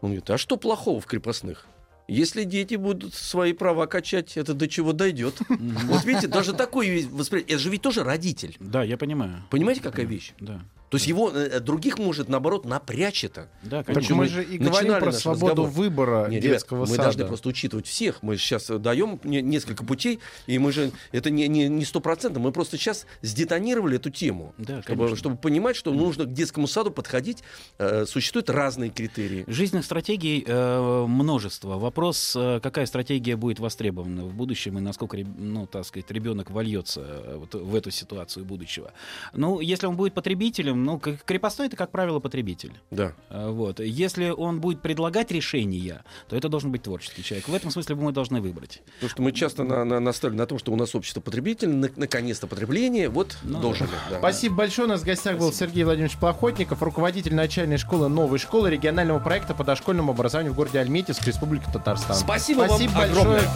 Он 0.01 0.09
говорит, 0.09 0.29
а 0.29 0.37
что 0.37 0.57
плохого 0.57 0.99
в 0.99 1.05
крепостных? 1.05 1.65
Если 2.11 2.43
дети 2.43 2.75
будут 2.75 3.13
свои 3.13 3.53
права 3.53 3.87
качать, 3.87 4.35
это 4.35 4.53
до 4.53 4.67
чего 4.67 4.91
дойдет. 4.91 5.35
Вот 5.47 6.03
видите, 6.03 6.27
даже 6.27 6.53
такой 6.53 7.07
восприятие. 7.09 7.55
Это 7.55 7.63
же 7.63 7.69
ведь 7.69 7.81
тоже 7.81 8.03
родитель. 8.03 8.57
Да, 8.59 8.83
я 8.83 8.97
понимаю. 8.97 9.43
Понимаете, 9.49 9.81
какая 9.81 10.05
вещь? 10.05 10.33
Да, 10.39 10.61
То 10.91 10.97
есть 10.97 11.07
его 11.07 11.31
э, 11.31 11.59
других 11.61 11.97
может, 11.97 12.27
наоборот, 12.29 12.65
напрячь 12.65 13.23
это. 13.23 13.47
да, 13.63 13.77
Так 13.77 13.87
конечно. 13.95 14.13
мы 14.15 14.23
мы 14.25 14.27
же 14.29 14.43
и 14.43 14.57
говорим 14.59 14.99
про 14.99 15.11
свободу 15.13 15.63
разговор. 15.63 15.69
выбора 15.71 16.27
Не, 16.27 16.35
ребят, 16.39 16.51
детского 16.51 16.81
мы 16.81 16.87
сада. 16.87 17.03
должны 17.03 17.25
просто 17.25 17.49
учитывать 17.49 17.87
всех. 17.87 18.21
Мы 18.21 18.37
сейчас 18.37 18.67
даем 18.67 19.19
не- 19.23 19.41
несколько 19.41 19.83
путей, 19.85 20.19
и 20.47 20.59
мы 20.59 20.71
же 20.73 20.91
это 21.13 21.29
не 21.29 21.47
не 21.47 21.69
не 21.69 21.85
стопроцентно. 21.85 22.39
Мы 22.41 22.51
просто 22.51 22.77
сейчас 22.77 23.05
сдетонировали 23.21 23.95
эту 23.95 24.09
тему, 24.09 24.53
Да, 24.57 24.81
чтобы, 24.81 24.97
конечно. 24.97 25.15
чтобы 25.15 25.37
понимать, 25.37 25.75
что 25.77 25.93
нужно 25.93 26.25
к 26.25 26.33
детскому 26.33 26.67
саду 26.67 26.91
подходить. 26.91 27.41
э, 27.79 28.05
существуют 28.05 28.49
разные 28.49 28.89
критерии. 28.91 29.45
Жизненных 29.47 29.85
стратегий 29.85 30.43
э, 30.45 31.05
множество. 31.07 31.77
Вопрос, 31.79 32.35
э, 32.35 32.59
какая 32.61 32.85
стратегия 32.85 33.37
будет 33.37 33.59
востребована 33.59 34.25
в 34.25 34.33
будущем 34.33 34.77
и 34.77 34.81
насколько, 34.81 35.17
ну, 35.17 35.67
так 35.67 35.85
сказать, 35.85 36.11
ребенок 36.11 36.51
вольется 36.51 37.01
э, 37.01 37.37
вот 37.37 37.55
в 37.55 37.73
эту 37.75 37.91
ситуацию 37.91 38.45
будущего. 38.45 38.91
Ну, 39.33 39.61
если 39.61 39.87
он 39.87 39.95
будет 39.95 40.13
потребителем, 40.13 40.80
ну, 40.83 40.99
крепостной 40.99 41.67
это, 41.67 41.77
как 41.77 41.91
правило, 41.91 42.19
потребитель. 42.19 42.73
Да. 42.91 43.13
Э, 43.29 43.49
Вот. 43.49 43.79
Если 43.79 44.29
он 44.29 44.59
будет 44.61 44.81
предлагать 44.81 45.31
решения, 45.31 46.03
то 46.29 46.35
это 46.35 46.49
должен 46.49 46.71
быть 46.71 46.83
творческий 46.83 47.23
человек. 47.23 47.47
В 47.47 47.53
этом 47.53 47.71
смысле 47.71 47.95
мы 47.95 48.11
должны 48.11 48.41
выбрать. 48.41 48.81
Потому 48.95 49.09
что 49.09 49.21
мы 49.21 49.31
часто 49.31 49.63
на, 49.63 49.83
на, 49.85 49.99
настроены 49.99 50.37
на 50.37 50.45
том, 50.45 50.59
что 50.59 50.71
у 50.71 50.75
нас 50.75 50.93
общество 50.95 51.21
потребителей, 51.21 51.71
на- 51.73 51.89
наконец-то 51.95 52.47
потребление, 52.47 53.09
вот 53.09 53.37
Ну, 53.43 53.59
дожили. 53.61 53.89
да. 54.09 54.19
Спасибо 54.19 54.55
большое. 54.55 54.87
У 54.87 54.91
нас 54.91 55.01
в 55.01 55.05
гостях 55.05 55.37
был 55.37 55.51
Сергей 55.53 55.83
Владимирович 55.83 56.17
Плохотников, 56.17 56.81
руководитель 56.81 57.35
начальной 57.35 57.77
школы 57.77 58.09
«Новой 58.09 58.39
школы» 58.39 58.69
регионального 58.69 59.19
проекта 59.19 59.53
по 59.53 59.63
дошкольному 59.63 60.11
образованию 60.11 60.53
в 60.53 60.55
городе 60.55 60.79
Альметьевск, 60.79 61.25
Республика 61.25 61.71
Татарстан. 61.71 62.15
Спасибо 62.15 62.59
вам 62.61 62.69
Спасибо 62.69 63.01
огромное. 63.03 63.33
большое. 63.41 63.51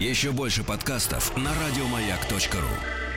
Еще 0.00 0.30
больше 0.30 0.64
подкастов 0.64 1.36
на 1.36 1.50
радиомаяк.ру. 1.66 3.09